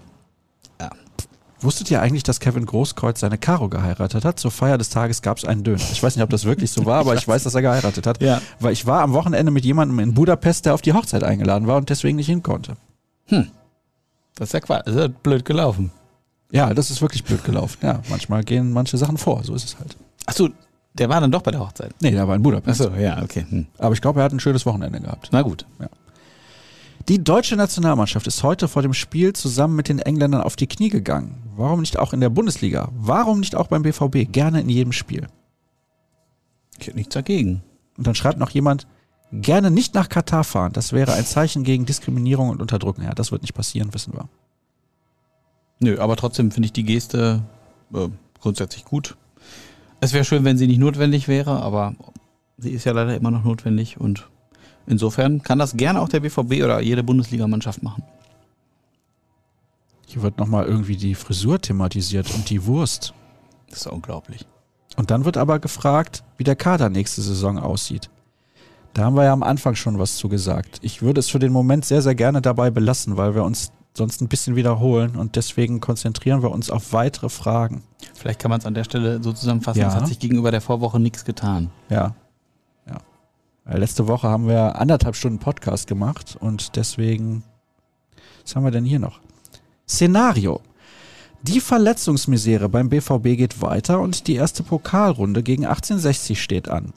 [1.64, 4.40] Wusstet ihr eigentlich, dass Kevin Großkreuz seine Caro geheiratet hat?
[4.40, 5.78] Zur Feier des Tages gab es einen Döner.
[5.92, 8.20] Ich weiß nicht, ob das wirklich so war, aber ich weiß, dass er geheiratet hat.
[8.20, 8.42] Ja.
[8.58, 11.76] Weil ich war am Wochenende mit jemandem in Budapest, der auf die Hochzeit eingeladen war
[11.76, 12.74] und deswegen nicht hin konnte.
[13.28, 13.44] das
[14.48, 14.86] ist ja Quatsch.
[14.86, 15.92] Das ist ja blöd gelaufen.
[16.52, 17.78] Ja, das ist wirklich blöd gelaufen.
[17.82, 19.96] Ja, manchmal gehen manche Sachen vor, so ist es halt.
[20.26, 20.50] Achso,
[20.92, 21.94] der war dann doch bei der Hochzeit.
[22.00, 22.82] Nee, der war in Budapest.
[22.82, 23.46] Achso, ja, okay.
[23.48, 23.66] Hm.
[23.78, 25.30] Aber ich glaube, er hat ein schönes Wochenende gehabt.
[25.32, 25.66] Na gut.
[27.08, 30.90] Die deutsche Nationalmannschaft ist heute vor dem Spiel zusammen mit den Engländern auf die Knie
[30.90, 31.42] gegangen.
[31.56, 32.90] Warum nicht auch in der Bundesliga?
[32.94, 34.30] Warum nicht auch beim BVB?
[34.30, 35.26] Gerne in jedem Spiel.
[36.78, 37.62] Ich hätte nichts dagegen.
[37.96, 38.86] Und dann schreibt noch jemand,
[39.32, 40.74] gerne nicht nach Katar fahren.
[40.74, 43.02] Das wäre ein Zeichen gegen Diskriminierung und Unterdrücken.
[43.02, 44.28] Ja, das wird nicht passieren, wissen wir.
[45.82, 47.42] Nö, aber trotzdem finde ich die Geste
[47.92, 48.08] äh,
[48.40, 49.16] grundsätzlich gut.
[50.00, 51.96] Es wäre schön, wenn sie nicht notwendig wäre, aber
[52.56, 54.28] sie ist ja leider immer noch notwendig und
[54.86, 58.04] insofern kann das gerne auch der BVB oder jede Bundesligamannschaft machen.
[60.06, 63.12] Hier wird nochmal irgendwie die Frisur thematisiert und die Wurst.
[63.68, 64.46] Das ist unglaublich.
[64.96, 68.08] Und dann wird aber gefragt, wie der Kader nächste Saison aussieht.
[68.94, 70.78] Da haben wir ja am Anfang schon was zu gesagt.
[70.82, 74.20] Ich würde es für den Moment sehr, sehr gerne dabei belassen, weil wir uns sonst
[74.22, 77.82] ein bisschen wiederholen und deswegen konzentrieren wir uns auf weitere Fragen.
[78.14, 79.88] Vielleicht kann man es an der Stelle so zusammenfassen, Ja.
[79.88, 81.70] es hat sich gegenüber der Vorwoche nichts getan.
[81.90, 82.14] Ja.
[82.86, 82.98] Ja.
[83.64, 87.42] Weil letzte Woche haben wir anderthalb Stunden Podcast gemacht und deswegen,
[88.44, 89.20] was haben wir denn hier noch?
[89.88, 90.60] Szenario.
[91.42, 96.92] Die Verletzungsmisere beim BVB geht weiter und die erste Pokalrunde gegen 1860 steht an.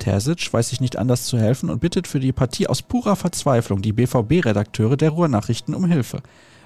[0.00, 3.80] Terzic weiß sich nicht anders zu helfen und bittet für die Partie aus purer Verzweiflung
[3.82, 6.22] die BVB-Redakteure der Ruhrnachrichten um Hilfe.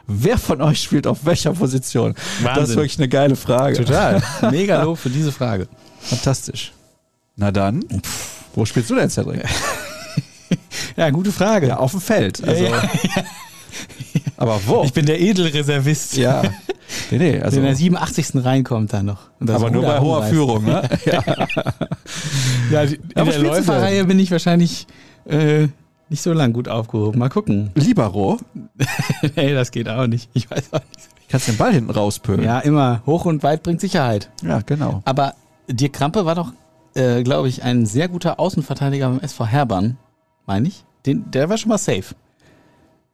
[0.06, 2.14] Wer von euch spielt auf welcher Position?
[2.42, 3.76] Das ist wirklich eine geile Frage.
[3.76, 4.22] Total.
[4.50, 5.68] Mega Lob für diese Frage.
[6.00, 6.72] Fantastisch.
[7.36, 7.84] Na dann,
[8.54, 9.44] wo spielst du denn, Cedric?
[10.96, 11.68] Ja, gute Frage.
[11.68, 12.46] Ja, auf dem Feld.
[12.46, 12.88] Also, Ja,
[14.44, 14.82] Aber wo?
[14.84, 16.16] Ich bin der Edelreservist.
[16.16, 16.42] ja.
[17.10, 18.44] Nee, nee, also, in der 87.
[18.44, 19.30] reinkommt dann noch.
[19.40, 20.22] Und das aber nur bei hoher.
[20.24, 20.86] Führung, ne?
[22.70, 24.86] Ja, die- in Aber der Läuferreihe bin ich wahrscheinlich
[25.26, 25.68] äh,
[26.08, 27.18] nicht so lang gut aufgehoben.
[27.18, 27.70] Mal gucken.
[27.74, 28.38] Libero,
[29.36, 30.28] nee, das geht auch nicht.
[30.34, 31.08] Ich weiß auch nicht.
[31.28, 32.44] kannst den Ball hinten rauspölen.
[32.44, 34.30] Ja, immer hoch und weit bringt Sicherheit.
[34.42, 35.00] ja genau.
[35.06, 35.34] Aber
[35.68, 36.52] Dirk Krampe war doch,
[36.94, 39.96] äh, glaube ich, ein sehr guter Außenverteidiger beim SV Herbann,
[40.46, 40.84] meine ich.
[41.06, 42.14] Den, der war schon mal safe.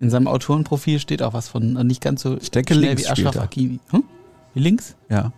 [0.00, 3.04] In seinem Autorenprofil steht auch was von äh, nicht ganz so Ich denke, schnell links
[3.04, 3.36] wie Ashraf.
[3.36, 3.80] Hakimi.
[3.90, 4.04] Hm?
[4.54, 4.96] Wie links?
[5.08, 5.32] Ja,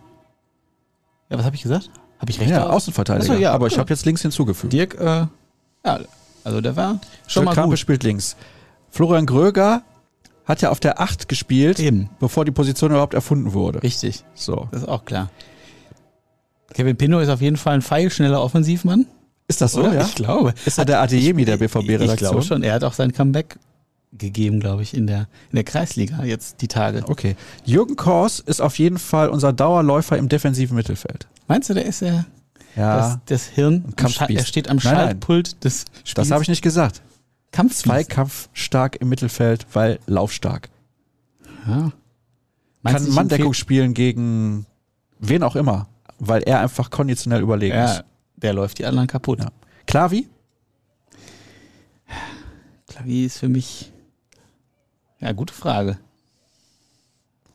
[1.29, 1.89] Ja, was habe ich gesagt?
[2.19, 2.49] Habe ich recht?
[2.51, 2.67] ja?
[2.69, 3.31] Außenverteidiger.
[3.33, 3.79] Ach so, ja, aber ich cool.
[3.79, 4.71] habe jetzt links hinzugefügt.
[4.71, 5.27] Dirk, äh,
[5.85, 5.99] ja,
[6.45, 7.77] also der war schon Dirk mal gut.
[7.79, 8.35] spielt links.
[8.89, 9.81] Florian Gröger
[10.45, 13.83] hat ja auf der 8 gespielt, Eben, bevor die Position überhaupt erfunden wurde.
[13.83, 14.23] richtig.
[14.33, 14.67] So.
[14.71, 15.29] Das ist auch klar.
[16.73, 19.05] Kevin Pino ist auf jeden Fall ein feilschneller Offensivmann.
[19.47, 19.93] Ist das so, oder?
[19.93, 20.01] ja?
[20.03, 20.53] Ich glaube.
[20.65, 22.41] Ist er der Adeyemi der Ich glaube BVB-Redaktion?
[22.41, 22.63] schon.
[22.63, 23.57] Er hat auch sein Comeback
[24.17, 27.03] gegeben, glaube ich, in der, in der Kreisliga jetzt die Tage.
[27.07, 27.35] Okay.
[27.65, 31.27] Jürgen Kors ist auf jeden Fall unser Dauerläufer im defensiven Mittelfeld.
[31.47, 32.25] Meinst du, der ist der,
[32.75, 33.93] Ja, das, das Hirn?
[33.97, 34.95] Er steht am Nein, nein.
[35.05, 36.13] Schaltpult des Spiels.
[36.15, 37.01] das habe ich nicht gesagt.
[37.51, 37.83] Kampfbiest.
[37.85, 40.69] Zweikampfstark im Mittelfeld, weil laufstark.
[41.67, 41.91] Ja.
[42.81, 44.65] Meinst Kann Manndeckung spielen gegen
[45.19, 45.87] wen auch immer,
[46.19, 48.03] weil er einfach konditionell überlegen Ja, ist.
[48.37, 49.39] der läuft die anderen kaputt.
[49.39, 49.51] Ja.
[49.87, 50.27] Klavi?
[52.87, 53.91] Klavier ist für mich.
[55.23, 55.97] Ja, gute Frage.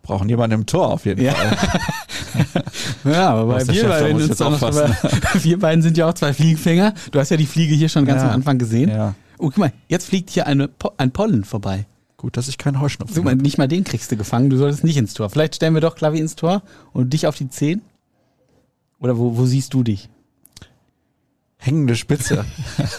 [0.03, 1.33] Brauchen jemanden im Tor auf jeden Ja.
[1.35, 1.57] Fall.
[3.05, 4.93] Ja, aber bei wir beiden, aufpassen.
[4.93, 4.97] drüber-
[5.45, 6.95] wir beiden sind ja auch zwei Fliegenfänger.
[7.11, 8.29] Du hast ja die Fliege hier schon ganz Ja.
[8.29, 8.91] am Anfang gesehen.
[8.91, 9.15] Ja.
[9.39, 11.87] Oh, guck mal, jetzt fliegt hier eine, ein Pollen vorbei.
[12.17, 13.37] Gut, dass ich keinen Heuschnupfen habe.
[13.37, 14.51] nicht mal den kriegst du gefangen.
[14.51, 15.31] Du solltest nicht ins Tor.
[15.31, 16.63] Vielleicht stellen wir doch Klavi ins Tor
[16.93, 17.81] und dich auf die 10.
[19.01, 20.09] Oder wo, wo siehst du dich?
[21.61, 22.45] hängende Spitze.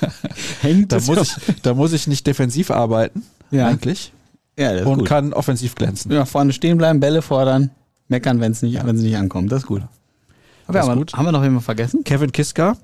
[0.62, 3.68] Hängt Da das muss, ich, da muss ich nicht defensiv arbeiten, Ja.
[3.68, 4.12] eigentlich,
[4.60, 5.08] ja, das ist und gut.
[5.08, 6.12] kann offensiv glänzen.
[6.12, 7.72] Ja, vorne stehen bleiben, Bälle fordern,
[8.08, 9.48] meckern, wenn es nicht, wenn sie nicht ankommen.
[9.50, 9.82] Das ist gut.
[10.68, 11.14] Aber Das wir- gut.
[11.14, 12.04] haben wir noch jemanden vergessen?
[12.04, 12.76] Kevin Kiska,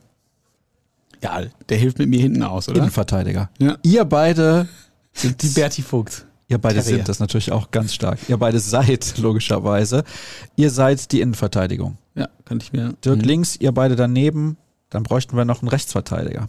[1.22, 2.80] Ja, der hilft mit mir hinten aus, oder?
[2.80, 3.50] Innenverteidiger.
[3.60, 3.78] Ja.
[3.84, 4.68] Ihr beide
[5.14, 6.26] sind Die Berti Fuchs.
[6.48, 6.98] Ihr beide Terrier.
[6.98, 8.20] sind das natürlich auch ganz stark.
[8.28, 10.04] Ihr beide seid, logischerweise.
[10.56, 11.98] Ihr seid die Innenverteidigung.
[12.14, 12.94] Ja, könnte ich mir.
[13.04, 13.24] Dirk Mhm.
[13.24, 14.58] links, ihr beide daneben.
[14.92, 16.48] Dann bräuchten wir noch einen Rechtsverteidiger.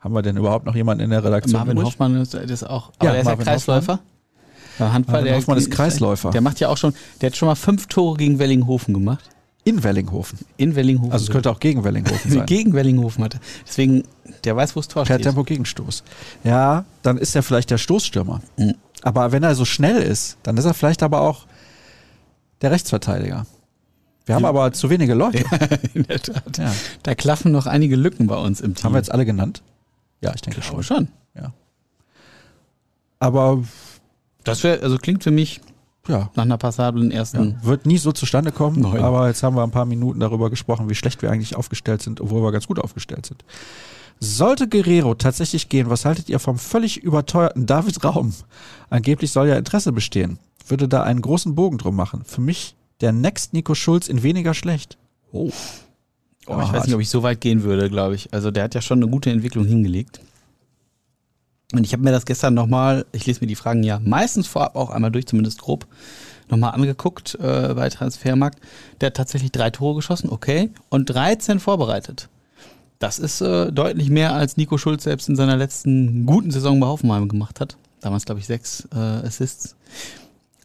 [0.00, 1.58] Haben wir denn überhaupt noch jemanden in der Redaktion?
[1.58, 1.86] Marvin übrig?
[1.86, 2.90] Hoffmann ist, ist auch.
[2.98, 4.00] Aber Ja, der ist ja Kreisläufer.
[4.78, 6.30] Beim Handball, Marvin der Hoffmann ist Kreisläufer.
[6.30, 9.28] Der macht ja auch schon, der hat schon mal fünf Tore gegen Wellinghofen gemacht.
[9.62, 10.38] In Wellinghofen.
[10.56, 11.12] In Wellinghofen.
[11.12, 12.46] Also es könnte auch gegen Wellinghofen sein.
[12.46, 13.40] gegen Wellinghofen hatte.
[13.68, 14.04] Deswegen,
[14.44, 15.26] der weiß, wo es Tor Per steht.
[15.26, 16.02] Tempo Gegenstoß.
[16.44, 18.40] Ja, dann ist er vielleicht der Stoßstürmer.
[18.56, 18.74] Mhm.
[19.02, 21.46] Aber wenn er so schnell ist, dann ist er vielleicht aber auch
[22.62, 23.44] der Rechtsverteidiger.
[24.24, 24.48] Wir haben Ja.
[24.48, 25.44] aber zu wenige Leute.
[25.94, 26.56] In der Tat.
[26.56, 26.72] Ja.
[27.02, 28.84] Da klaffen noch einige Lücken bei uns im Team.
[28.84, 29.62] Haben wir jetzt alle genannt?
[30.20, 30.82] Ja, ich denke schon.
[30.82, 31.08] schon.
[33.20, 33.62] Aber
[34.44, 35.60] Das wäre, also klingt für mich
[36.08, 37.50] ja, nach einer passablen ersten.
[37.50, 39.02] Ja, wird nie so zustande kommen, Nein.
[39.02, 42.20] aber jetzt haben wir ein paar Minuten darüber gesprochen, wie schlecht wir eigentlich aufgestellt sind,
[42.20, 43.44] obwohl wir ganz gut aufgestellt sind.
[44.18, 48.34] Sollte Guerrero tatsächlich gehen, was haltet ihr vom völlig überteuerten David Raum?
[48.88, 50.38] Angeblich soll ja Interesse bestehen.
[50.66, 52.24] Würde da einen großen Bogen drum machen.
[52.24, 54.98] Für mich der Next Nico Schulz in weniger schlecht.
[55.32, 55.50] Oh.
[56.50, 58.32] Oh, ich weiß nicht, ob ich so weit gehen würde, glaube ich.
[58.32, 60.20] Also der hat ja schon eine gute Entwicklung hingelegt.
[61.72, 64.74] Und ich habe mir das gestern nochmal, ich lese mir die Fragen ja meistens vorab
[64.74, 65.86] auch einmal durch, zumindest grob,
[66.48, 68.58] nochmal angeguckt äh, bei Transfermarkt.
[69.00, 72.28] Der hat tatsächlich drei Tore geschossen, okay, und 13 vorbereitet.
[72.98, 76.86] Das ist äh, deutlich mehr, als Nico Schulz selbst in seiner letzten guten Saison bei
[76.88, 77.76] Hoffenheim gemacht hat.
[78.00, 79.76] Damals, glaube ich, sechs äh, Assists.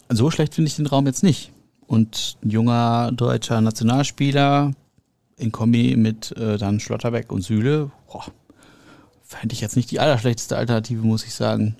[0.10, 1.52] So schlecht finde ich den Raum jetzt nicht.
[1.88, 4.72] Und ein junger deutscher Nationalspieler,
[5.38, 8.26] in Kombi mit äh, dann Schlotterbeck und Süle, boah,
[9.24, 11.76] fände ich jetzt nicht die allerschlechteste Alternative, muss ich sagen.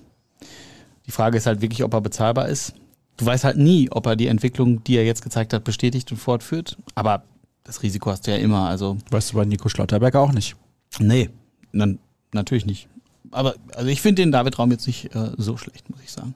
[1.06, 2.74] Die Frage ist halt wirklich, ob er bezahlbar ist.
[3.16, 6.18] Du weißt halt nie, ob er die Entwicklung, die er jetzt gezeigt hat, bestätigt und
[6.18, 6.76] fortführt.
[6.94, 7.22] Aber
[7.64, 8.68] das Risiko hast du ja immer.
[8.68, 10.56] Also, Weißt du bei Nico Schlotterberg auch nicht.
[10.98, 11.30] nee,
[11.72, 11.98] dann,
[12.32, 12.88] natürlich nicht.
[13.30, 16.34] Aber also ich finde den David Raum jetzt nicht äh, so schlecht, muss ich sagen.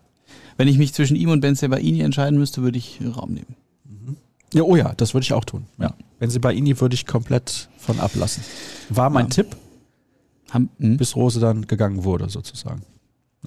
[0.56, 3.56] Wenn ich mich zwischen ihm und Ben Sebaini entscheiden müsste, würde ich Raum nehmen.
[4.54, 5.66] Ja, oh ja, das würde ich auch tun.
[5.78, 5.94] Ja.
[6.18, 8.42] Wenn sie bei Ini würde ich komplett von ablassen.
[8.88, 9.30] War mein Ja.
[9.30, 9.56] Tipp,
[10.52, 10.96] Ham, hm?
[10.96, 12.82] bis Rose dann gegangen wurde, sozusagen.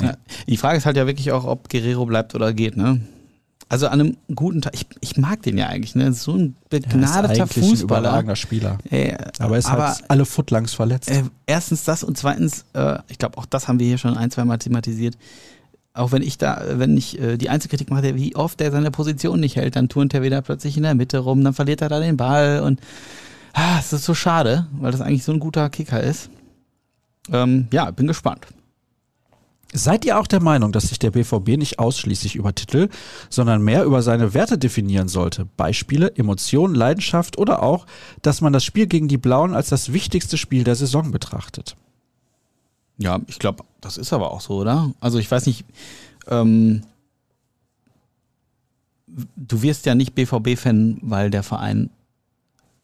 [0.02, 0.16] Ja.
[0.48, 3.02] Die Frage ist halt ja wirklich auch, ob Guerrero bleibt oder geht, ne?
[3.70, 6.14] Also an einem guten Tag, ich, ich mag den ja eigentlich, ne?
[6.14, 8.00] So ein begnadeter Ja, ist eigentlich ein Fußballer.
[8.08, 8.78] überragender Spieler.
[8.90, 11.10] Äh, Aber ist aber halt alle Footlangs verletzt.
[11.12, 14.32] äh, erstens das und zweitens, äh, ich glaube, auch das haben wir hier schon ein,
[14.32, 15.18] zwei Mal thematisiert.
[15.94, 19.40] Auch wenn ich da, wenn ich äh, die Einzelkritik mache, wie oft er seine Position
[19.40, 22.00] nicht hält, dann turnt er wieder plötzlich in der Mitte rum, dann verliert er da
[22.00, 22.82] den Ball und
[23.54, 26.30] ah, es ist so schade, weil das eigentlich so ein guter Kicker ist.
[27.32, 28.48] Ähm, ja, bin gespannt.
[29.76, 32.90] Seid ihr auch der Meinung, dass sich der BVB nicht ausschließlich über Titel,
[33.30, 35.48] sondern mehr über seine Werte definieren sollte?
[35.58, 37.88] Beispiele, Emotionen, Leidenschaft oder auch,
[38.22, 41.76] dass man das Spiel gegen die Blauen als das wichtigste Spiel der Saison betrachtet?
[42.98, 44.92] Ja, ich glaube, das ist aber auch so, oder?
[45.00, 45.66] Also ich weiß nicht,
[46.28, 46.84] ähm,
[49.36, 51.90] du wirst ja nicht BVB-Fan, weil der Verein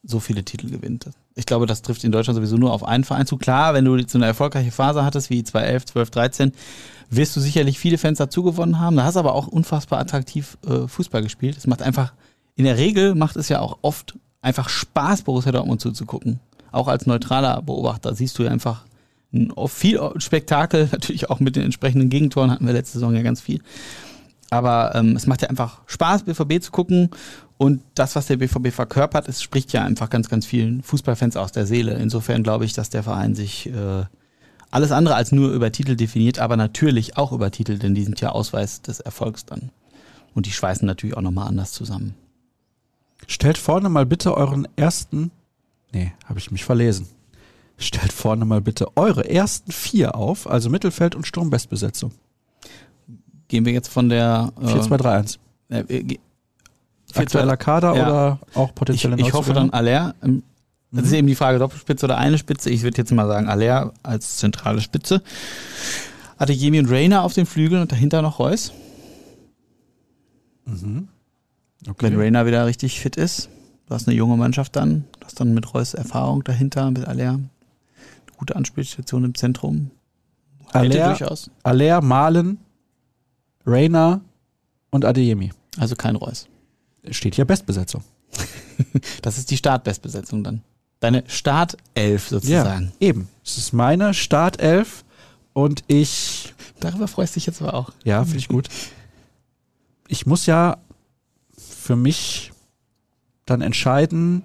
[0.04, 1.10] so viele Titel gewinnt.
[1.36, 3.38] Ich glaube, das trifft in Deutschland sowieso nur auf einen Verein zu.
[3.38, 6.52] Klar, wenn du so eine erfolgreiche Phase hattest, wie 2011, 12, 13,
[7.10, 8.96] wirst du sicherlich viele Fans dazu gewonnen haben.
[8.96, 11.58] Da hast aber auch unfassbar attraktiv äh, Fußball gespielt.
[11.58, 12.14] Es macht einfach,
[12.56, 16.40] in der Regel macht es ja auch oft einfach Spaß, Borussia Dortmund zuzugucken.
[16.72, 18.89] Auch als neutraler Beobachter siehst du ja einfach ein-
[19.68, 23.62] viel Spektakel, natürlich auch mit den entsprechenden Gegentoren hatten wir letzte Saison ja ganz viel.
[24.50, 27.10] Aber ähm, es macht ja einfach Spaß, BVB zu gucken.
[27.58, 31.52] Und das, was der BVB verkörpert, es spricht ja einfach ganz, ganz vielen Fußballfans aus
[31.52, 31.94] der Seele.
[31.94, 34.06] Insofern glaube ich, dass der Verein sich äh,
[34.72, 38.22] alles andere als nur über Titel definiert, aber natürlich auch über Titel, denn die sind
[38.22, 39.72] ja Ausweis des Erfolgs dann.
[40.34, 42.16] Und die schweißen natürlich auch nochmal anders zusammen.
[43.28, 45.32] Stellt vorne mal bitte euren ersten.
[45.92, 47.08] Nee, habe ich mich verlesen.
[47.82, 52.12] Stellt vorne mal bitte eure ersten vier auf, also Mittelfeld und Sturmbestbesetzung.
[53.48, 54.52] Gehen wir jetzt von der.
[54.62, 55.38] 4-2-3-1.
[55.70, 56.20] äh, äh,
[57.16, 58.04] Aktueller Kader Ja.
[58.08, 59.72] oder auch Ich, potenzielle ich hoffe dann?
[59.72, 60.14] Aller.
[60.22, 60.44] ähm,
[60.92, 62.70] Das ist eben die Frage, Doppelspitze oder eine Spitze.
[62.70, 65.24] Ich würde jetzt mal sagen, Aller als zentrale Spitze.
[66.38, 68.72] Adeyemi und Rainer auf den Flügeln und dahinter noch Reus.
[70.66, 71.08] Mhm.
[71.84, 72.16] Wenn Okay.
[72.16, 73.50] Rainer wieder richtig fit ist.
[73.88, 75.06] Du hast eine junge Mannschaft dann.
[75.20, 77.40] Du hast dann mit Reus Erfahrung dahinter, mit Aller.
[78.40, 79.92] Gute Anspielstation im Zentrum.
[80.72, 81.52] Aller, durchaus.
[81.64, 82.58] Aller, Malen,
[83.66, 84.22] Reina
[84.92, 85.52] und Adeyemi.
[85.78, 86.48] Also kein Reus.
[87.12, 88.04] Steht hier Bestbesetzung.
[89.22, 90.62] Das ist die Startbestbesetzung dann.
[91.02, 92.94] Deine Startelf sozusagen.
[93.02, 93.28] Ja, eben.
[93.44, 95.04] Es ist meine Startelf
[95.52, 96.54] und ich.
[96.80, 97.92] Darüber freust du dich jetzt aber auch.
[98.06, 98.70] Ja, finde ich gut.
[100.08, 100.78] Ich muss ja
[101.58, 102.54] für mich
[103.46, 104.44] dann entscheiden,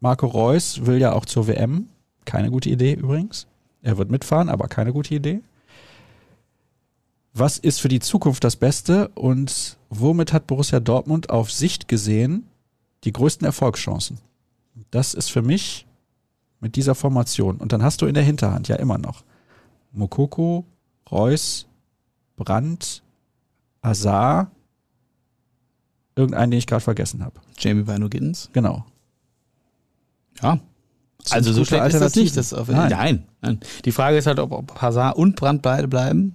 [0.00, 1.88] Marco Reus will ja auch zur WM.
[2.30, 3.48] Keine gute Idee übrigens.
[3.82, 5.40] Er wird mitfahren, aber keine gute Idee.
[7.34, 12.46] Was ist für die Zukunft das Beste und womit hat Borussia Dortmund auf Sicht gesehen
[13.02, 14.18] die größten Erfolgschancen?
[14.92, 15.88] Das ist für mich
[16.60, 17.56] mit dieser Formation.
[17.56, 19.24] Und dann hast du in der Hinterhand ja immer noch
[19.90, 20.64] Mokoko,
[21.10, 21.66] Reus,
[22.36, 23.02] Brandt,
[23.82, 24.52] Azar,
[26.14, 27.40] irgendeinen, den ich gerade vergessen habe.
[27.58, 28.50] Jamie Bino Giddens.
[28.52, 28.84] Genau.
[30.40, 30.60] Ja.
[31.30, 32.36] Also so schlecht ist das nicht.
[32.36, 32.90] Das auf, nein.
[32.90, 33.26] nein.
[33.40, 36.34] nein, Die Frage ist halt, ob, ob Hazard und Brandt beide bleiben.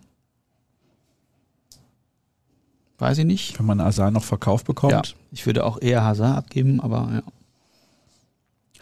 [2.98, 3.60] Weiß ich nicht.
[3.60, 4.94] Wenn man Hazard noch verkauft bekommt.
[4.94, 7.24] Ja, ich würde auch eher Hazard abgeben, aber ja.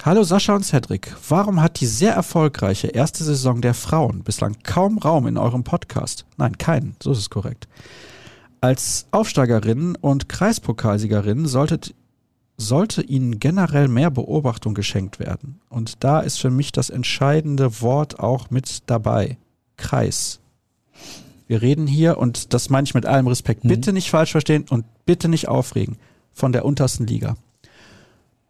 [0.05, 1.15] Hallo Sascha und Cedric.
[1.29, 6.25] Warum hat die sehr erfolgreiche erste Saison der Frauen bislang kaum Raum in eurem Podcast?
[6.37, 6.97] Nein, keinen.
[7.01, 7.69] So ist es korrekt.
[8.59, 11.95] Als Aufsteigerinnen und Kreispokalsiegerinnen solltet,
[12.57, 15.59] sollte ihnen generell mehr Beobachtung geschenkt werden.
[15.69, 19.37] Und da ist für mich das entscheidende Wort auch mit dabei.
[19.77, 20.39] Kreis.
[21.47, 23.69] Wir reden hier, und das meine ich mit allem Respekt, mhm.
[23.69, 25.97] bitte nicht falsch verstehen und bitte nicht aufregen,
[26.31, 27.35] von der untersten Liga.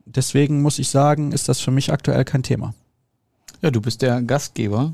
[0.05, 2.73] Deswegen muss ich sagen, ist das für mich aktuell kein Thema.
[3.61, 4.93] Ja, du bist der Gastgeber.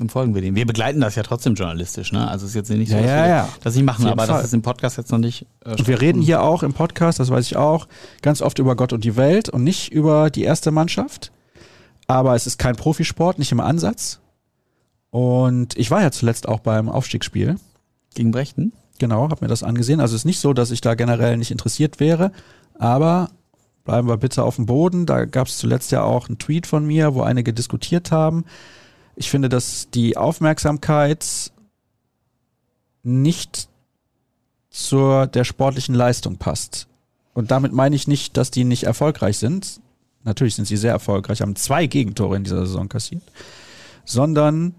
[0.00, 0.54] Dann folgen wir dem.
[0.54, 2.26] Wir begleiten das ja trotzdem journalistisch, ne?
[2.26, 3.48] Also es ist jetzt nicht so, ja, dass ja, wir ja.
[3.62, 4.36] das nicht machen, aber Fall.
[4.38, 5.44] das ist im Podcast jetzt noch nicht.
[5.62, 7.86] Äh, und wir reden hier auch im Podcast, das weiß ich auch,
[8.22, 11.32] ganz oft über Gott und die Welt und nicht über die erste Mannschaft.
[12.06, 14.20] Aber es ist kein Profisport, nicht im Ansatz.
[15.10, 17.56] Und ich war ja zuletzt auch beim Aufstiegsspiel.
[18.14, 18.72] Gegen Brechten?
[18.98, 20.00] Genau, habe mir das angesehen.
[20.00, 22.32] Also es ist nicht so, dass ich da generell nicht interessiert wäre,
[22.78, 23.28] aber
[23.84, 25.04] bleiben wir bitte auf dem Boden.
[25.04, 28.46] Da gab es zuletzt ja auch einen Tweet von mir, wo einige diskutiert haben.
[29.20, 31.52] Ich finde, dass die Aufmerksamkeit
[33.02, 33.68] nicht
[34.70, 36.88] zur der sportlichen Leistung passt.
[37.34, 39.82] Und damit meine ich nicht, dass die nicht erfolgreich sind.
[40.24, 43.22] Natürlich sind sie sehr erfolgreich, haben zwei Gegentore in dieser Saison kassiert.
[44.06, 44.74] Sondern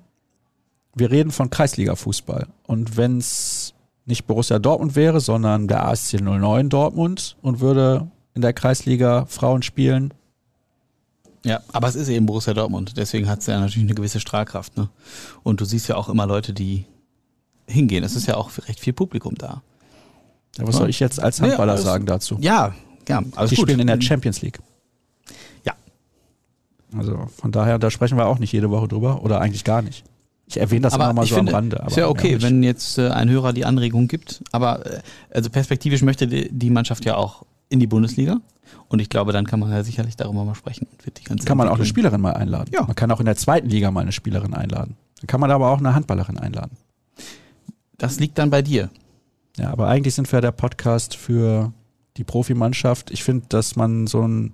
[0.95, 2.47] wir reden von Kreisliga-Fußball.
[2.65, 3.75] Und wenn es
[4.05, 9.61] nicht Borussia Dortmund wäre, sondern der ASC 09 Dortmund und würde in der Kreisliga Frauen
[9.61, 10.15] spielen.
[11.43, 14.77] Ja, aber es ist eben Borussia Dortmund, deswegen hat es ja natürlich eine gewisse Strahlkraft.
[14.77, 14.89] Ne?
[15.43, 16.85] Und du siehst ja auch immer Leute, die
[17.67, 18.03] hingehen.
[18.03, 19.61] Es ist ja auch recht viel Publikum da.
[20.57, 22.37] Ja, was soll ich jetzt als Handballer ja, sagen dazu?
[22.41, 22.75] Ja,
[23.07, 23.23] ja.
[23.35, 23.69] Also die gut.
[23.69, 24.59] spielen in der Champions League.
[25.65, 25.73] Ja.
[26.95, 30.03] Also von daher, da sprechen wir auch nicht jede Woche drüber oder eigentlich gar nicht.
[30.45, 31.83] Ich erwähne das aber immer mal so finde, am Rande.
[31.87, 34.43] ist ja okay, ja, wenn jetzt äh, ein Hörer die Anregung gibt.
[34.51, 34.99] Aber äh,
[35.33, 38.41] also perspektivisch möchte die, die Mannschaft ja auch in die Bundesliga.
[38.87, 40.87] Und ich glaube, dann kann man ja sicherlich darüber mal sprechen.
[41.03, 42.69] wird die ganze kann man auch eine Spielerin mal einladen.
[42.73, 42.83] Ja.
[42.83, 44.95] Man kann auch in der zweiten Liga mal eine Spielerin einladen.
[45.19, 46.77] Dann kann man aber auch eine Handballerin einladen.
[47.97, 48.89] Das liegt dann bei dir.
[49.57, 51.71] Ja, aber eigentlich sind wir ja der Podcast für
[52.17, 53.11] die Profimannschaft.
[53.11, 54.53] Ich finde, dass man so einen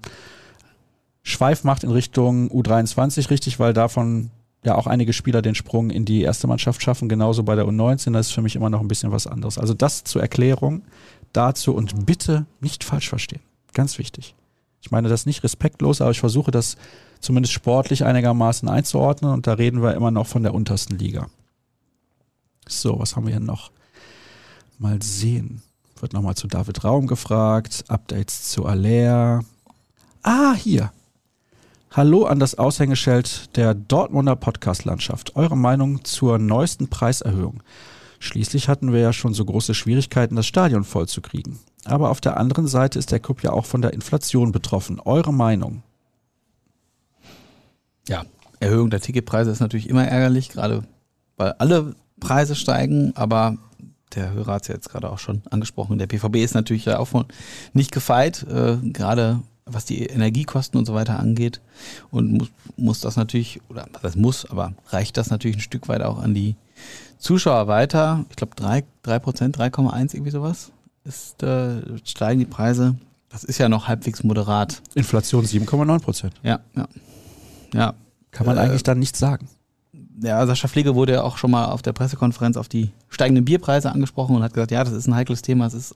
[1.24, 4.30] Schweif macht in Richtung U23 richtig, weil davon
[4.64, 8.14] ja auch einige Spieler den Sprung in die erste Mannschaft schaffen, genauso bei der U19.
[8.14, 9.58] Das ist für mich immer noch ein bisschen was anderes.
[9.58, 10.84] Also das zur Erklärung
[11.34, 13.42] dazu und bitte nicht falsch verstehen.
[13.74, 14.36] Ganz wichtig.
[14.82, 16.78] Ich meine das nicht respektlos, aber ich versuche das
[17.20, 21.28] zumindest sportlich einigermaßen einzuordnen und da reden wir immer noch von der untersten Liga.
[22.68, 23.72] So, was haben wir hier noch?
[24.78, 25.62] Mal sehen.
[26.00, 27.86] Wird nochmal zu David Raum gefragt.
[27.88, 29.44] Updates zu Aller.
[30.22, 30.92] Ah, hier.
[31.92, 35.36] Hallo an das Aushängeschild der Dortmunder Podcast-Landschaft.
[35.36, 37.64] Eure Meinung zur neuesten Preiserhöhung.
[38.20, 41.60] Schließlich hatten wir ja schon so große Schwierigkeiten, das Stadion vollzukriegen.
[41.86, 45.00] Aber auf der anderen Seite ist der Club ja auch von der Inflation betroffen.
[45.00, 45.84] Eure Meinung?
[48.08, 48.26] Ja,
[48.60, 50.84] Erhöhung der Ticketpreise ist natürlich immer ärgerlich, gerade
[51.38, 53.58] weil alle Preise steigen, aber
[54.16, 55.98] der Hörer hat es ja jetzt gerade auch schon angesprochen.
[55.98, 57.10] Der PVB ist natürlich ja auch
[57.74, 61.62] nicht gefeit, äh, gerade was die Energiekosten und so weiter angeht.
[62.12, 66.02] Und muss, muss das natürlich, oder das muss, aber reicht das natürlich ein Stück weit
[66.02, 66.56] auch an die
[67.18, 68.26] Zuschauer weiter.
[68.30, 70.72] Ich glaube 3, 3 Prozent, 3,1 irgendwie sowas
[71.08, 72.96] ist, äh, steigen die Preise.
[73.30, 74.82] Das ist ja noch halbwegs moderat.
[74.94, 76.34] Inflation 7,9 Prozent.
[76.44, 76.88] Ja, ja.
[77.74, 77.94] Ja.
[78.32, 79.50] Kann man äh, eigentlich dann nichts sagen.
[80.22, 83.92] Ja, Sascha Pflege wurde ja auch schon mal auf der Pressekonferenz auf die steigenden Bierpreise
[83.92, 85.66] angesprochen und hat gesagt, ja, das ist ein heikles Thema.
[85.66, 85.96] Es ist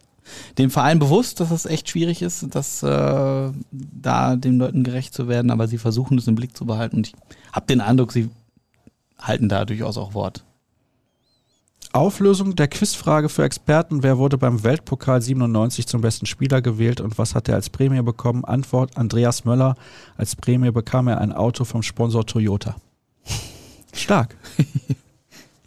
[0.57, 5.27] dem Verein bewusst, dass es echt schwierig ist, dass äh, da den Leuten gerecht zu
[5.27, 7.13] werden, aber sie versuchen es im Blick zu behalten und ich
[7.51, 8.29] habe den Eindruck, sie
[9.19, 10.43] halten da durchaus auch Wort.
[11.93, 14.01] Auflösung der Quizfrage für Experten.
[14.01, 18.01] Wer wurde beim Weltpokal 97 zum besten Spieler gewählt und was hat er als Prämie
[18.01, 18.45] bekommen?
[18.45, 19.75] Antwort: Andreas Möller.
[20.15, 22.75] Als Prämie bekam er ein Auto vom Sponsor Toyota.
[23.93, 24.37] Stark.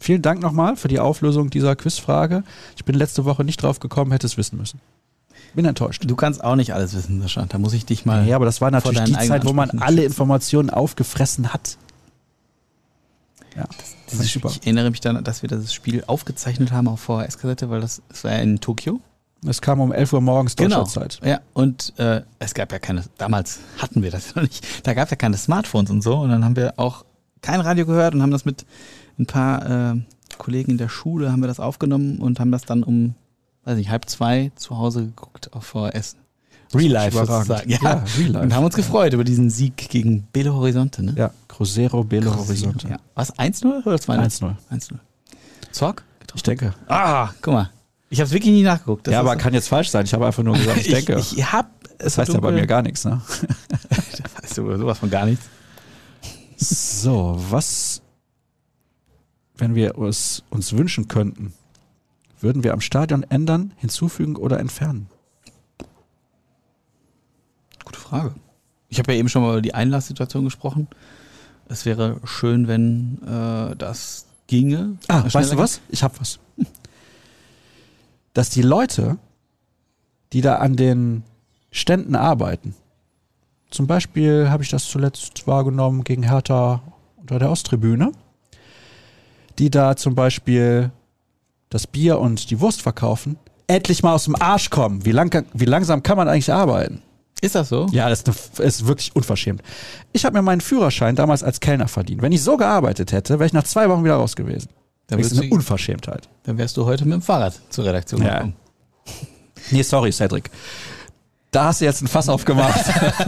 [0.05, 2.43] Vielen Dank nochmal für die Auflösung dieser Quizfrage.
[2.75, 4.79] Ich bin letzte Woche nicht drauf gekommen, hätte es wissen müssen.
[5.55, 6.03] Bin enttäuscht.
[6.05, 7.43] Du kannst auch nicht alles wissen, Sascha.
[7.49, 8.27] Da muss ich dich mal.
[8.27, 10.03] Ja, aber das war natürlich die Zeit, wo man alle.
[10.03, 11.79] Informationen aufgefressen hat.
[13.55, 13.63] Ja,
[14.11, 14.49] Dieses super.
[14.51, 18.23] Ich erinnere mich dann, dass wir das Spiel aufgezeichnet haben auf VHS-Kassette, weil das, das
[18.23, 18.99] war ja in Tokio.
[19.47, 20.83] Es kam um 11 Uhr morgens Genau.
[20.83, 21.19] deutscher Zeit.
[21.25, 25.05] Ja, und äh, es gab ja keine, damals hatten wir das noch nicht, da gab
[25.05, 26.15] es ja keine Smartphones und so.
[26.17, 27.05] Und dann haben wir auch
[27.41, 28.67] kein Radio gehört und haben das mit
[29.19, 29.95] ein paar äh,
[30.37, 33.15] Kollegen in der Schule, haben wir das aufgenommen und haben das dann um,
[33.63, 36.17] weiß nicht, halb zwei zu Hause geguckt auf VHS.
[36.73, 37.47] Real Life Überragend.
[37.47, 37.69] sozusagen.
[37.69, 38.43] Ja, Ja, Real Life.
[38.45, 41.13] Und haben uns gefreut über diesen Sieg gegen Belo Horizonte, ne?
[41.15, 42.87] Ja, Cruzeiro Belo Horizonte.
[42.89, 42.97] Ja.
[43.13, 44.41] Was, 1-0 oder 2-0?
[44.41, 44.55] 1-0.
[44.71, 44.93] 1-0.
[45.71, 46.03] Zock?
[46.33, 46.73] Ich denke.
[46.87, 47.69] Ah, guck mal.
[48.09, 49.07] Ich habe es wirklich nie nachgeguckt.
[49.07, 50.05] Das ja, aber kann jetzt falsch sein.
[50.05, 51.15] Ich habe einfach nur gesagt, ich, denke.
[51.17, 53.05] Ich, ich hab das heißt ja bei mir gar nichts.
[53.05, 53.21] Ne?
[53.89, 55.45] Da weißt du sowas von gar nichts.
[56.57, 58.01] So, was,
[59.57, 61.53] wenn wir es uns wünschen könnten,
[62.39, 65.07] würden wir am Stadion ändern, hinzufügen oder entfernen?
[67.83, 68.35] Gute Frage.
[68.89, 70.87] Ich habe ja eben schon mal über die Einlasssituation gesprochen.
[71.67, 74.97] Es wäre schön, wenn äh, das ginge.
[75.07, 75.81] Ah, weißt du was?
[75.89, 76.39] Ich hab was.
[78.33, 79.17] Dass die Leute,
[80.33, 81.23] die da an den
[81.71, 82.75] Ständen arbeiten,
[83.71, 86.81] zum Beispiel habe ich das zuletzt wahrgenommen gegen Hertha
[87.17, 88.11] unter der Osttribüne,
[89.59, 90.91] die da zum Beispiel
[91.69, 93.37] das Bier und die Wurst verkaufen,
[93.67, 95.05] endlich mal aus dem Arsch kommen.
[95.05, 97.01] Wie, lang, wie langsam kann man eigentlich arbeiten?
[97.41, 97.87] Ist das so?
[97.91, 99.61] Ja, das ist, eine, ist wirklich unverschämt.
[100.13, 102.21] Ich habe mir meinen Führerschein damals als Kellner verdient.
[102.21, 104.69] Wenn ich so gearbeitet hätte, wäre ich nach zwei Wochen wieder raus gewesen.
[105.07, 106.29] Dann, Das ist eine du, Unverschämtheit.
[106.43, 108.33] dann wärst du heute mit dem Fahrrad zur Redaktion Ja.
[108.35, 108.55] gekommen.
[109.71, 110.51] Nee, sorry, Cedric.
[111.49, 112.79] Da hast du jetzt ein Fass aufgemacht.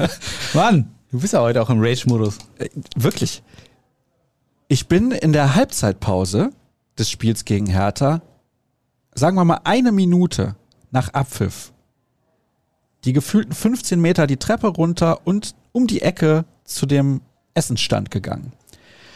[0.54, 2.38] Mann, du bist ja heute auch im Rage-Modus.
[2.60, 3.42] Äh, Wirklich.
[4.70, 6.50] Ich bin in der Halbzeitpause
[7.00, 8.22] des Spiels gegen Hertha,
[9.16, 10.58] sagen wir mal eine Minute
[10.92, 11.72] nach Abpfiff,
[13.06, 17.22] die gefühlten 15 Meter die Treppe runter und um die Ecke zu dem
[17.54, 18.52] Essensstand gegangen.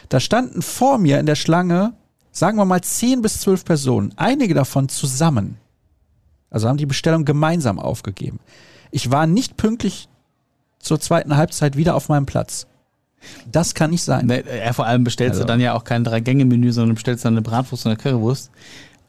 [0.07, 1.95] Da standen vor mir in der Schlange,
[2.31, 5.57] sagen wir mal 10 bis 12 Personen, einige davon zusammen.
[6.49, 8.39] Also haben die Bestellung gemeinsam aufgegeben.
[8.89, 10.07] Ich war nicht pünktlich
[10.79, 12.67] zur zweiten Halbzeit wieder auf meinem Platz.
[13.51, 14.25] Das kann nicht sein.
[14.25, 15.43] Ne, ja, vor allem bestellst Also.
[15.43, 18.49] du dann ja auch kein Drei-Gänge-Menü, sondern bestellst dann eine Bratwurst und eine Currywurst.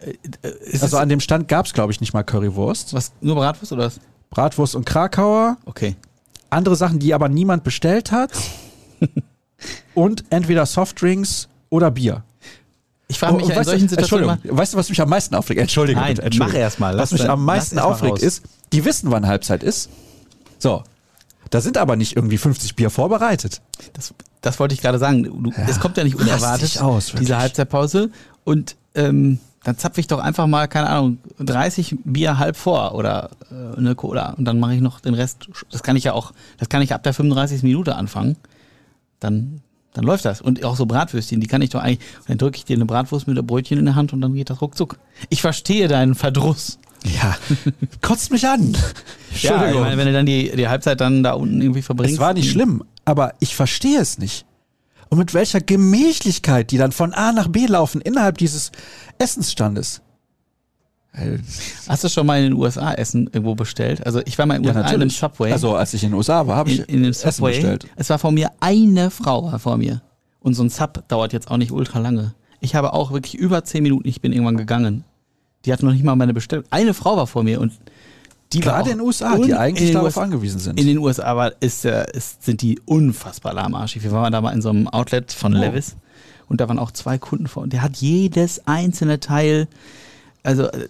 [0.01, 0.11] Äh,
[0.43, 2.93] äh, Ist Also es an dem Stand gab es, glaube ich, nicht mal Currywurst.
[2.95, 4.01] was, nur Bratwurst oder was?
[4.31, 5.57] Bratwurst und Krakauer.
[5.65, 5.97] Okay.
[6.51, 8.31] Andere Sachen, die aber niemand bestellt hat.
[9.95, 12.23] und entweder Softdrinks oder Bier.
[13.09, 15.35] Ich frage mich Und ja in solchen Situationen Entschuldigung, weißt du, was mich am meisten
[15.35, 15.61] aufregt?
[15.61, 16.57] Entschuldige Nein, bitte, Entschuldige.
[16.59, 16.91] mach erst mal.
[16.95, 18.43] Lass Was mich dein- am meisten aufregt ist,
[18.73, 19.91] die wissen, wann Halbzeit ist.
[20.59, 20.83] So.
[21.53, 23.61] Da sind aber nicht irgendwie 50 Bier vorbereitet.
[23.93, 25.23] Das, das wollte ich gerade sagen.
[25.23, 27.29] Du, es kommt ja nicht unerwartet, aus, wirklich.
[27.29, 28.11] diese Halbzeitpause.
[28.43, 33.33] Und ähm, dann zapfe ich doch einfach mal, keine Ahnung, 30 Bier halb vor oder
[33.51, 34.31] äh, eine Cola.
[34.31, 35.47] Und dann mache ich noch den Rest.
[35.71, 37.63] Das kann ich ja auch, das kann ich ab der 35.
[37.65, 38.37] Minute anfangen.
[39.21, 39.61] Dann,
[39.93, 40.41] dann läuft das.
[40.41, 42.01] Und auch so Bratwürstchen, die kann ich doch eigentlich.
[42.21, 44.33] Und dann drücke ich dir eine Bratwurst mit der Brötchen in der Hand und dann
[44.33, 44.99] geht das ruckzuck.
[45.29, 46.79] Ich verstehe deinen Verdruss.
[47.05, 47.37] Ja.
[48.01, 48.77] Kotzt mich an.
[49.41, 52.15] Ja, ich meine, wenn du dann die, die Halbzeit dann da unten irgendwie verbringst.
[52.15, 54.45] Es war nicht schlimm, aber ich verstehe es nicht.
[55.09, 58.73] Und mit welcher Gemächlichkeit die dann von A nach B laufen innerhalb dieses
[59.19, 60.01] Essensstandes.
[61.89, 64.07] Hast du schon mal in den USA Essen irgendwo bestellt?
[64.07, 65.11] Also ich war mal in den Ja, USA in einem.
[65.11, 65.53] Subway.
[65.53, 67.53] Also als ich in den USA war, habe ich in, in dem Essen Subway.
[67.53, 67.87] bestellt.
[67.97, 70.01] Es war vor mir eine Frau war vor mir.
[70.41, 72.35] Und so ein Sub dauert jetzt auch nicht ultra lange.
[72.61, 75.05] Ich habe auch wirklich über zehn Minuten, ich bin irgendwann gegangen.
[75.65, 76.65] Die hat noch nicht mal meine Bestellung.
[76.71, 77.73] Eine Frau war vor mir und
[78.53, 80.79] die war Gerade in den USA, die eigentlich darauf USA angewiesen sind.
[80.79, 84.03] In den USA war, ist, ist, sind die unfassbar lahmarschig.
[84.03, 85.59] Wir waren da mal in so einem Outlet von Oh.
[85.59, 85.97] Levis
[86.49, 89.69] und da waren auch zwei Kunden vor und der hat jedes einzelne Teil,
[90.43, 90.89] also äh,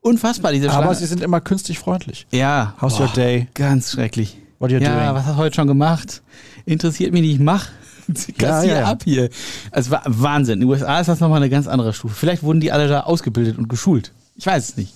[0.00, 0.96] unfassbar diese aber Schlange.
[0.96, 2.26] sie sind immer künstlich freundlich.
[2.32, 3.48] ja, How's your day?
[3.54, 4.36] Ganz schrecklich.
[4.58, 5.14] What are you ja, doing?
[5.14, 6.20] was hast du heute schon gemacht?
[6.66, 7.68] Interessiert mich nicht, mach.
[8.38, 8.84] Kassier ja, ja.
[8.86, 9.28] ab hier.
[9.70, 10.54] Also Wahnsinn.
[10.54, 12.14] In den USA ist das nochmal eine ganz andere Stufe.
[12.14, 14.12] Vielleicht wurden die alle da ausgebildet und geschult.
[14.36, 14.94] Ich weiß es nicht.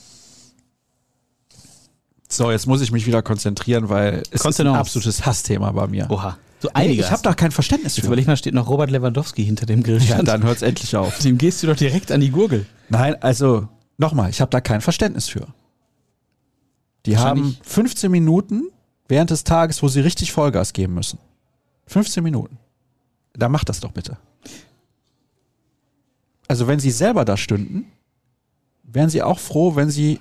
[2.29, 6.07] So, jetzt muss ich mich wieder konzentrieren, weil es ist ein absolutes Hassthema bei mir.
[6.11, 6.37] Oha.
[6.61, 7.03] So Nee, einige.
[7.03, 8.07] ich habe da kein Verständnis für.
[8.07, 10.03] überleg mal, steht noch Robert Lewandowski hinter dem Grill.
[10.03, 11.19] Ja, dann hört's endlich auf.
[11.23, 12.65] Dem gehst du doch direkt an die Gurgel.
[12.89, 15.47] Nein, also nochmal, ich habe da kein Verständnis für.
[17.05, 18.63] Die haben Wahrscheinlich- 15 Minuten
[19.09, 21.19] während des Tages, wo sie richtig Vollgas geben müssen.
[21.87, 22.57] 15 Minuten.
[23.37, 24.17] Da macht das doch bitte.
[26.49, 27.87] Also wenn sie selber da stünden,
[28.83, 30.21] wären Sie auch froh, wenn Sie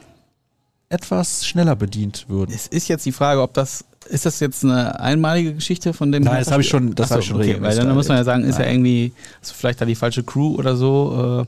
[0.89, 2.51] etwas schneller bedient würden?
[2.53, 6.23] Es ist jetzt die Frage, ob das, ist das jetzt eine einmalige Geschichte von dem?
[6.23, 8.17] Nein, das habe ich schon, das Achso, habe ich schon okay, Weil dann muss man
[8.17, 8.75] ja sagen, ist ja Nein.
[8.75, 11.41] irgendwie, ist vielleicht da die falsche Crew oder so.
[11.41, 11.45] Äh,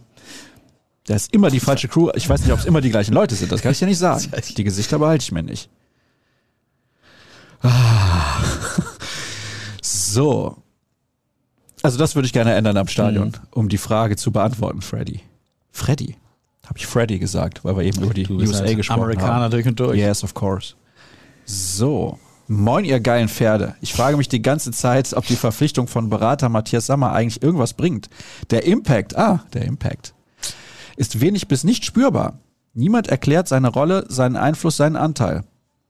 [1.06, 2.10] Das ist immer die falsche Crew.
[2.16, 3.52] Ich weiß nicht, ob es immer die gleichen Leute sind.
[3.52, 4.32] Das kann ich dir nicht sagen.
[4.58, 5.70] Die Gesichter behalte ich mir nicht.
[7.62, 8.44] Ah.
[9.82, 10.58] So.
[11.86, 13.34] Also das würde ich gerne ändern am Stadion, Mhm.
[13.52, 15.22] um die Frage zu beantworten, Freddy.
[15.72, 16.16] Freddy.
[16.66, 19.52] Habe ich Freddy gesagt, weil wir eben über die USA halt gesprochen Amerikaner haben.
[19.52, 19.98] durch und durch.
[19.98, 20.74] Yes, of course.
[21.46, 22.18] So.
[22.48, 23.76] Moin, ihr geilen Pferde.
[23.82, 27.74] Ich frage mich die ganze Zeit, ob die Verpflichtung von Berater Matthias Sammer eigentlich irgendwas
[27.74, 28.10] bringt.
[28.52, 30.14] Der Impact, ah, der Impact,
[30.96, 32.40] ist wenig bis nicht spürbar.
[32.74, 35.44] Niemand erklärt seine Rolle, seinen Einfluss, seinen Anteil.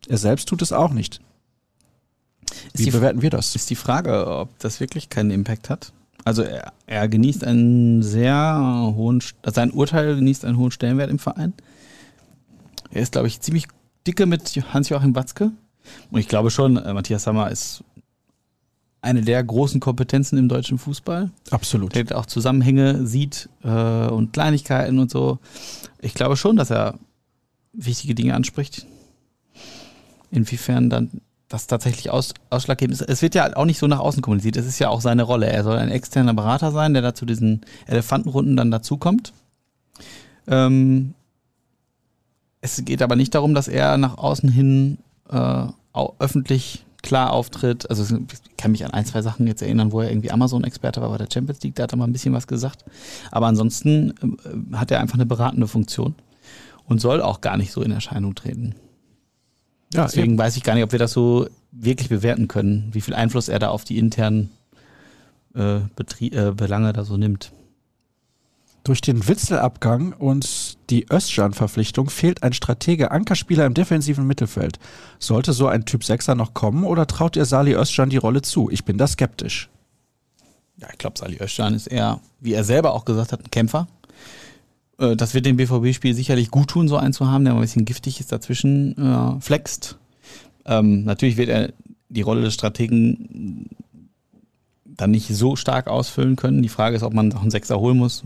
[0.08, 1.20] Er selbst tut es auch nicht.
[2.74, 3.56] Wie bewerten wir das?
[3.56, 5.92] Ist die Frage, ob das wirklich keinen Impact hat.
[6.24, 11.20] Also er, er genießt einen sehr hohen, also sein Urteil genießt einen hohen Stellenwert im
[11.20, 11.54] Verein.
[12.92, 13.68] Er ist, glaube ich, ziemlich
[14.08, 15.52] dicke mit Hans-Joachim Watzke.
[16.12, 17.84] Und ich glaube schon, äh, Matthias Sammer ist
[19.02, 21.30] eine der großen Kompetenzen im deutschen Fußball.
[21.52, 21.94] Absolut.
[21.94, 25.38] Der auch Zusammenhänge sieht äh, und Kleinigkeiten und so.
[26.02, 26.96] Ich glaube schon, dass er
[27.72, 28.88] wichtige Dinge anspricht.
[30.32, 33.08] Inwiefern dann das tatsächlich aus, ausschlaggebend ist.
[33.08, 34.58] Es wird ja auch nicht so nach außen kommuniziert.
[34.58, 35.48] Es ist ja auch seine Rolle.
[35.48, 39.34] Er soll ein externer Berater sein, der da zu diesen Elefantenrunden dann dazukommt.
[40.48, 41.14] Ähm,
[42.62, 44.98] es geht aber nicht darum, dass er nach außen hin
[45.30, 45.68] äh,
[46.20, 47.88] öffentlich klar auftritt.
[47.92, 51.10] Also ich kann mich an ein, zwei Sachen jetzt erinnern, wo er irgendwie Amazon-Experte war
[51.10, 52.84] bei der Champions League, da hat er mal ein bisschen was gesagt.
[53.30, 56.16] Aber ansonsten äh, hat er einfach eine beratende Funktion
[56.88, 58.74] und soll auch gar nicht so in Erscheinung treten.
[59.94, 63.14] Ja, Deswegen weiß ich gar nicht, ob wir das so wirklich bewerten können, wie viel
[63.14, 64.52] Einfluss er da auf die internen
[65.56, 67.52] äh, äh, Belange da so nimmt.
[68.84, 74.78] Durch den Witzelabgang und die Özcan-Verpflichtung fehlt ein Stratege Ankerspieler im defensiven Mittelfeld.
[75.18, 78.70] Sollte so ein Typ Sechser noch kommen oder traut ihr Sali Özcan die Rolle zu?
[78.70, 79.70] Ich bin da skeptisch.
[80.78, 83.88] Ja, ich glaube, Sali Özcan ist eher, wie er selber auch gesagt hat, ein Kämpfer.
[85.00, 87.64] Äh, Das wird dem BVB-Spiel sicherlich gut tun, so einen zu haben, der mal ein
[87.64, 89.98] bisschen giftig ist, dazwischen äh, flext.
[90.66, 91.74] Ähm, natürlich wird er
[92.10, 93.70] die Rolle des Strategen
[94.86, 96.62] dann nicht so stark ausfüllen können.
[96.64, 98.24] Die Frage ist, ob man noch einen Sechser holen muss.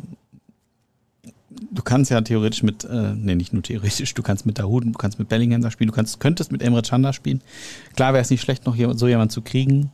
[1.71, 4.91] Du kannst ja theoretisch mit, äh, nee, nicht nur theoretisch, du kannst mit Dahoud, du
[4.91, 7.41] kannst mit Bellingham da spielen, du kannst, könntest mit Emre Can da spielen.
[7.95, 9.91] Klar wäre es nicht schlecht, noch so jemanden zu kriegen.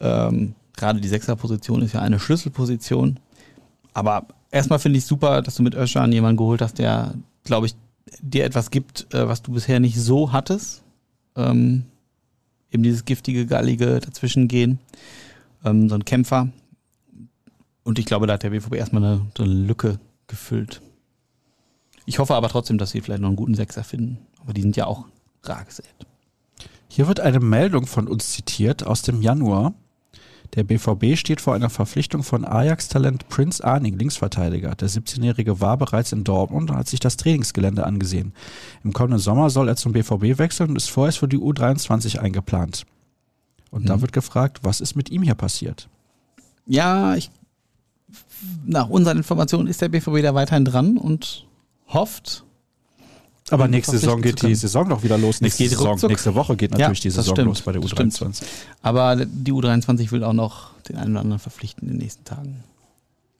[0.00, 3.20] Ähm, Gerade die Sechserposition ist ja eine Schlüsselposition.
[3.94, 7.14] Aber erstmal finde ich super, dass du mit Özcan jemanden geholt hast, der,
[7.44, 7.74] glaube ich,
[8.20, 10.82] dir etwas gibt, äh, was du bisher nicht so hattest.
[11.36, 11.84] Ähm,
[12.70, 14.78] eben dieses giftige, gallige Dazwischengehen.
[15.64, 16.48] Ähm, so ein Kämpfer.
[17.84, 20.80] Und ich glaube, da hat der BVB erstmal eine, so eine Lücke gefüllt.
[22.06, 24.18] Ich hoffe aber trotzdem, dass sie vielleicht noch einen guten Sechser finden.
[24.40, 25.06] Aber die sind ja auch
[25.42, 25.94] rar gesät.
[26.88, 29.74] Hier wird eine Meldung von uns zitiert aus dem Januar.
[30.54, 34.74] Der BVB steht vor einer Verpflichtung von Ajax-Talent Prince Arning, Linksverteidiger.
[34.76, 38.32] Der 17-Jährige war bereits in Dortmund und hat sich das Trainingsgelände angesehen.
[38.84, 42.84] Im kommenden Sommer soll er zum BVB wechseln und ist vorerst für die U23 eingeplant.
[43.70, 44.02] Und da Mhm.
[44.02, 45.88] wird gefragt, was ist mit ihm hier passiert?
[46.66, 47.30] Ja, ich,
[48.64, 51.46] nach unseren Informationen ist der BVB da weiterhin dran und
[51.88, 52.44] hofft.
[53.50, 54.54] Aber nächste Saison geht die.
[54.54, 55.40] Saison doch wieder los.
[55.40, 56.10] Nächste, Saison, ruckzuck.
[56.10, 58.42] nächste Woche geht natürlich die das Saison stimmt, los bei der das U23.
[58.82, 62.64] Aber die U23 will auch noch den einen oder anderen verpflichten in den nächsten Tagen.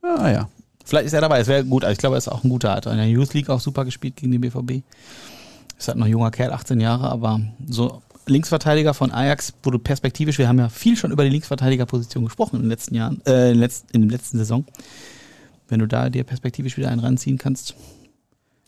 [0.03, 0.49] Ah ja.
[0.85, 1.85] Vielleicht ist er dabei, es wäre gut.
[1.85, 2.73] Ich glaube, er ist auch ein guter.
[2.73, 4.85] Hat in der Youth League auch super gespielt gegen den BVB.
[5.79, 9.79] Ist halt noch ein junger Kerl, 18 Jahre, aber so Linksverteidiger von Ajax, wo du
[9.79, 13.49] perspektivisch, wir haben ja viel schon über die Linksverteidigerposition gesprochen in den letzten Jahren, äh,
[13.49, 14.65] in, den letzten, in der letzten Saison.
[15.69, 17.75] Wenn du da dir perspektivisch wieder einen ranziehen kannst.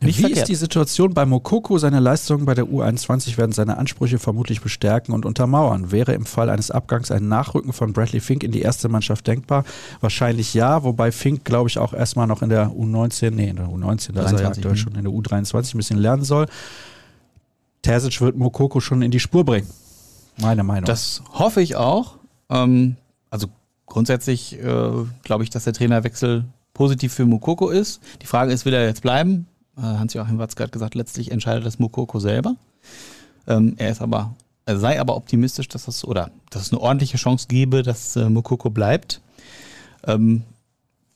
[0.03, 0.41] Nicht Wie verkehrt.
[0.41, 1.79] ist die Situation bei Mokoko?
[1.79, 5.91] Seine Leistungen bei der U21 werden seine Ansprüche vermutlich bestärken und untermauern.
[5.91, 9.65] Wäre im Fall eines Abgangs ein Nachrücken von Bradley Fink in die erste Mannschaft denkbar?
[10.03, 13.69] Wahrscheinlich ja, wobei Fink, glaube ich, auch erstmal noch in der U19, nee, in der
[13.69, 14.77] U19, da ist er ja 23, aktuell mhm.
[14.77, 16.47] schon in der U23 ein bisschen lernen soll.
[17.81, 19.69] Terzic wird Mokoko schon in die Spur bringen.
[20.39, 20.85] Meine Meinung.
[20.85, 22.19] Das hoffe ich auch.
[22.51, 22.97] Ähm,
[23.31, 23.47] also
[23.87, 24.91] grundsätzlich äh,
[25.23, 26.45] glaube ich, dass der Trainerwechsel
[26.75, 28.03] positiv für Mukoko ist.
[28.21, 29.47] Die Frage ist, will er jetzt bleiben?
[29.77, 32.57] Äh, Hans-Joachim Watzke hat gesagt, letztlich entscheidet das Mukoko selber.
[33.47, 34.35] Ähm, er ist aber,
[34.65, 38.29] er sei aber optimistisch, dass das oder dass es eine ordentliche Chance gäbe, dass äh,
[38.29, 39.21] Mukoko bleibt.
[40.07, 40.43] Ähm,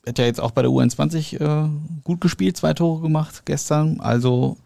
[0.07, 1.69] hat ja jetzt auch bei der U21 äh,
[2.03, 3.99] gut gespielt, zwei Tore gemacht gestern.
[3.99, 4.57] Also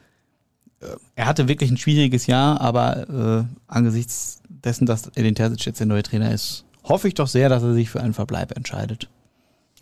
[0.79, 5.79] äh, er hatte wirklich ein schwieriges Jahr, aber äh, angesichts dessen, dass Edin Terzic jetzt
[5.79, 9.09] der neue Trainer ist, hoffe ich doch sehr, dass er sich für einen Verbleib entscheidet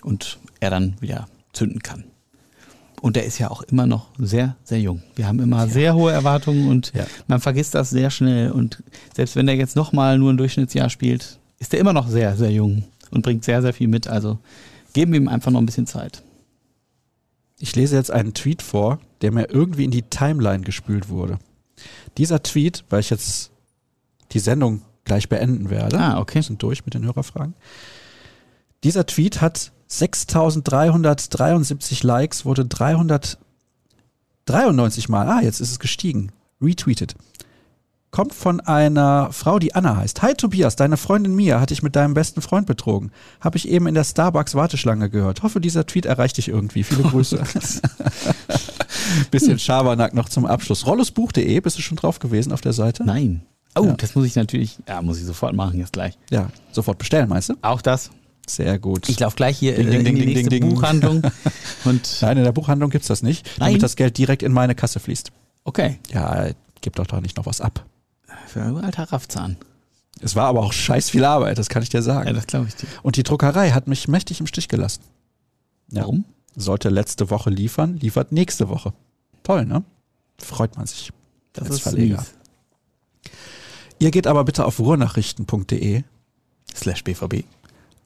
[0.03, 2.05] und er dann wieder zünden kann.
[3.03, 5.03] Und der ist ja auch immer noch sehr, sehr jung.
[5.17, 5.67] Wir haben immer ja.
[5.67, 7.05] sehr hohe Erwartungen und ja.
[7.27, 8.49] man vergisst das sehr schnell.
[8.49, 8.81] Und
[9.13, 12.49] selbst wenn er jetzt nochmal nur ein Durchschnittsjahr spielt, ist er immer noch sehr, sehr
[12.49, 14.07] jung und bringt sehr, sehr viel mit.
[14.07, 14.39] Also
[14.93, 16.23] geben wir ihm einfach noch ein bisschen Zeit.
[17.59, 21.39] Ich lese jetzt einen Tweet vor, der mir irgendwie in die Timeline gespült wurde.
[22.17, 23.51] Dieser Tweet, weil ich jetzt
[24.31, 25.99] die Sendung gleich beenden werde.
[25.99, 26.35] Ah, okay.
[26.35, 27.53] Wir sind durch mit den Hörerfragen.
[28.85, 36.31] Dieser Tweet hat 6373 Likes, wurde 393 Mal, ah, jetzt ist es gestiegen,
[36.61, 37.15] retweetet.
[38.13, 40.21] Kommt von einer Frau, die Anna heißt.
[40.21, 43.11] Hi Tobias, deine Freundin Mia hatte ich mit deinem besten Freund betrogen.
[43.41, 45.41] Habe ich eben in der Starbucks Warteschlange gehört.
[45.41, 46.83] Hoffe, dieser Tweet erreicht dich irgendwie.
[46.83, 47.41] Viele Grüße.
[49.31, 50.85] Bisschen Schabernack noch zum Abschluss.
[50.85, 53.03] Rollosbuch.de, bist du schon drauf gewesen auf der Seite?
[53.03, 53.41] Nein.
[53.75, 53.93] Oh, ja.
[53.93, 56.15] das muss ich natürlich, ja, muss ich sofort machen jetzt gleich.
[56.29, 57.55] Ja, sofort bestellen, meinst du?
[57.63, 58.11] Auch das.
[58.47, 59.07] Sehr gut.
[59.07, 61.21] Ich laufe gleich hier ding, ding, in die ding, nächste Buchhandlung.
[61.85, 63.69] Und Nein, in der Buchhandlung gibt es das nicht, Nein.
[63.69, 65.31] damit das Geld direkt in meine Kasse fließt.
[65.63, 65.99] Okay.
[66.11, 66.49] Ja,
[66.81, 67.85] gibt doch da nicht noch was ab.
[68.47, 69.57] Für ein alter Raffzahn.
[70.19, 72.27] Es war aber auch scheiß viel Arbeit, das kann ich dir sagen.
[72.27, 72.87] Ja, das glaube ich dir.
[73.01, 75.01] Und die Druckerei hat mich mächtig im Stich gelassen.
[75.89, 76.01] Ja.
[76.01, 76.25] Warum?
[76.55, 78.93] Sollte letzte Woche liefern, liefert nächste Woche.
[79.41, 79.83] Toll, ne?
[80.37, 81.11] Freut man sich.
[81.53, 82.17] Das als ist Verleger.
[82.17, 82.33] Mies.
[83.99, 86.03] Ihr geht aber bitte auf ruhrnachrichten.de
[86.75, 87.45] slash bvb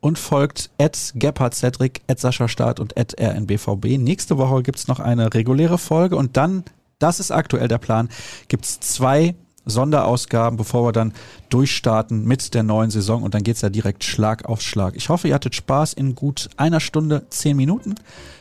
[0.07, 3.97] und folgt at Gebhard Cedric, at Sascha Staat und at rnbvb.
[3.97, 6.63] Nächste Woche gibt es noch eine reguläre Folge und dann,
[6.97, 8.07] das ist aktuell der Plan,
[8.47, 9.35] gibt es zwei
[9.65, 11.11] Sonderausgaben, bevor wir dann
[11.49, 14.95] durchstarten mit der neuen Saison und dann geht es ja direkt Schlag auf Schlag.
[14.95, 17.95] Ich hoffe, ihr hattet Spaß in gut einer Stunde, zehn Minuten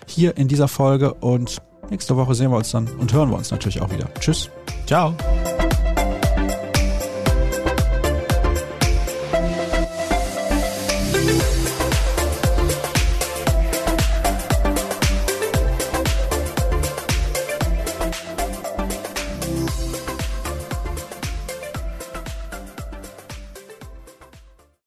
[0.06, 1.60] hier in dieser Folge und
[1.90, 4.08] nächste Woche sehen wir uns dann und hören wir uns natürlich auch wieder.
[4.20, 4.50] Tschüss.
[4.86, 5.16] Ciao.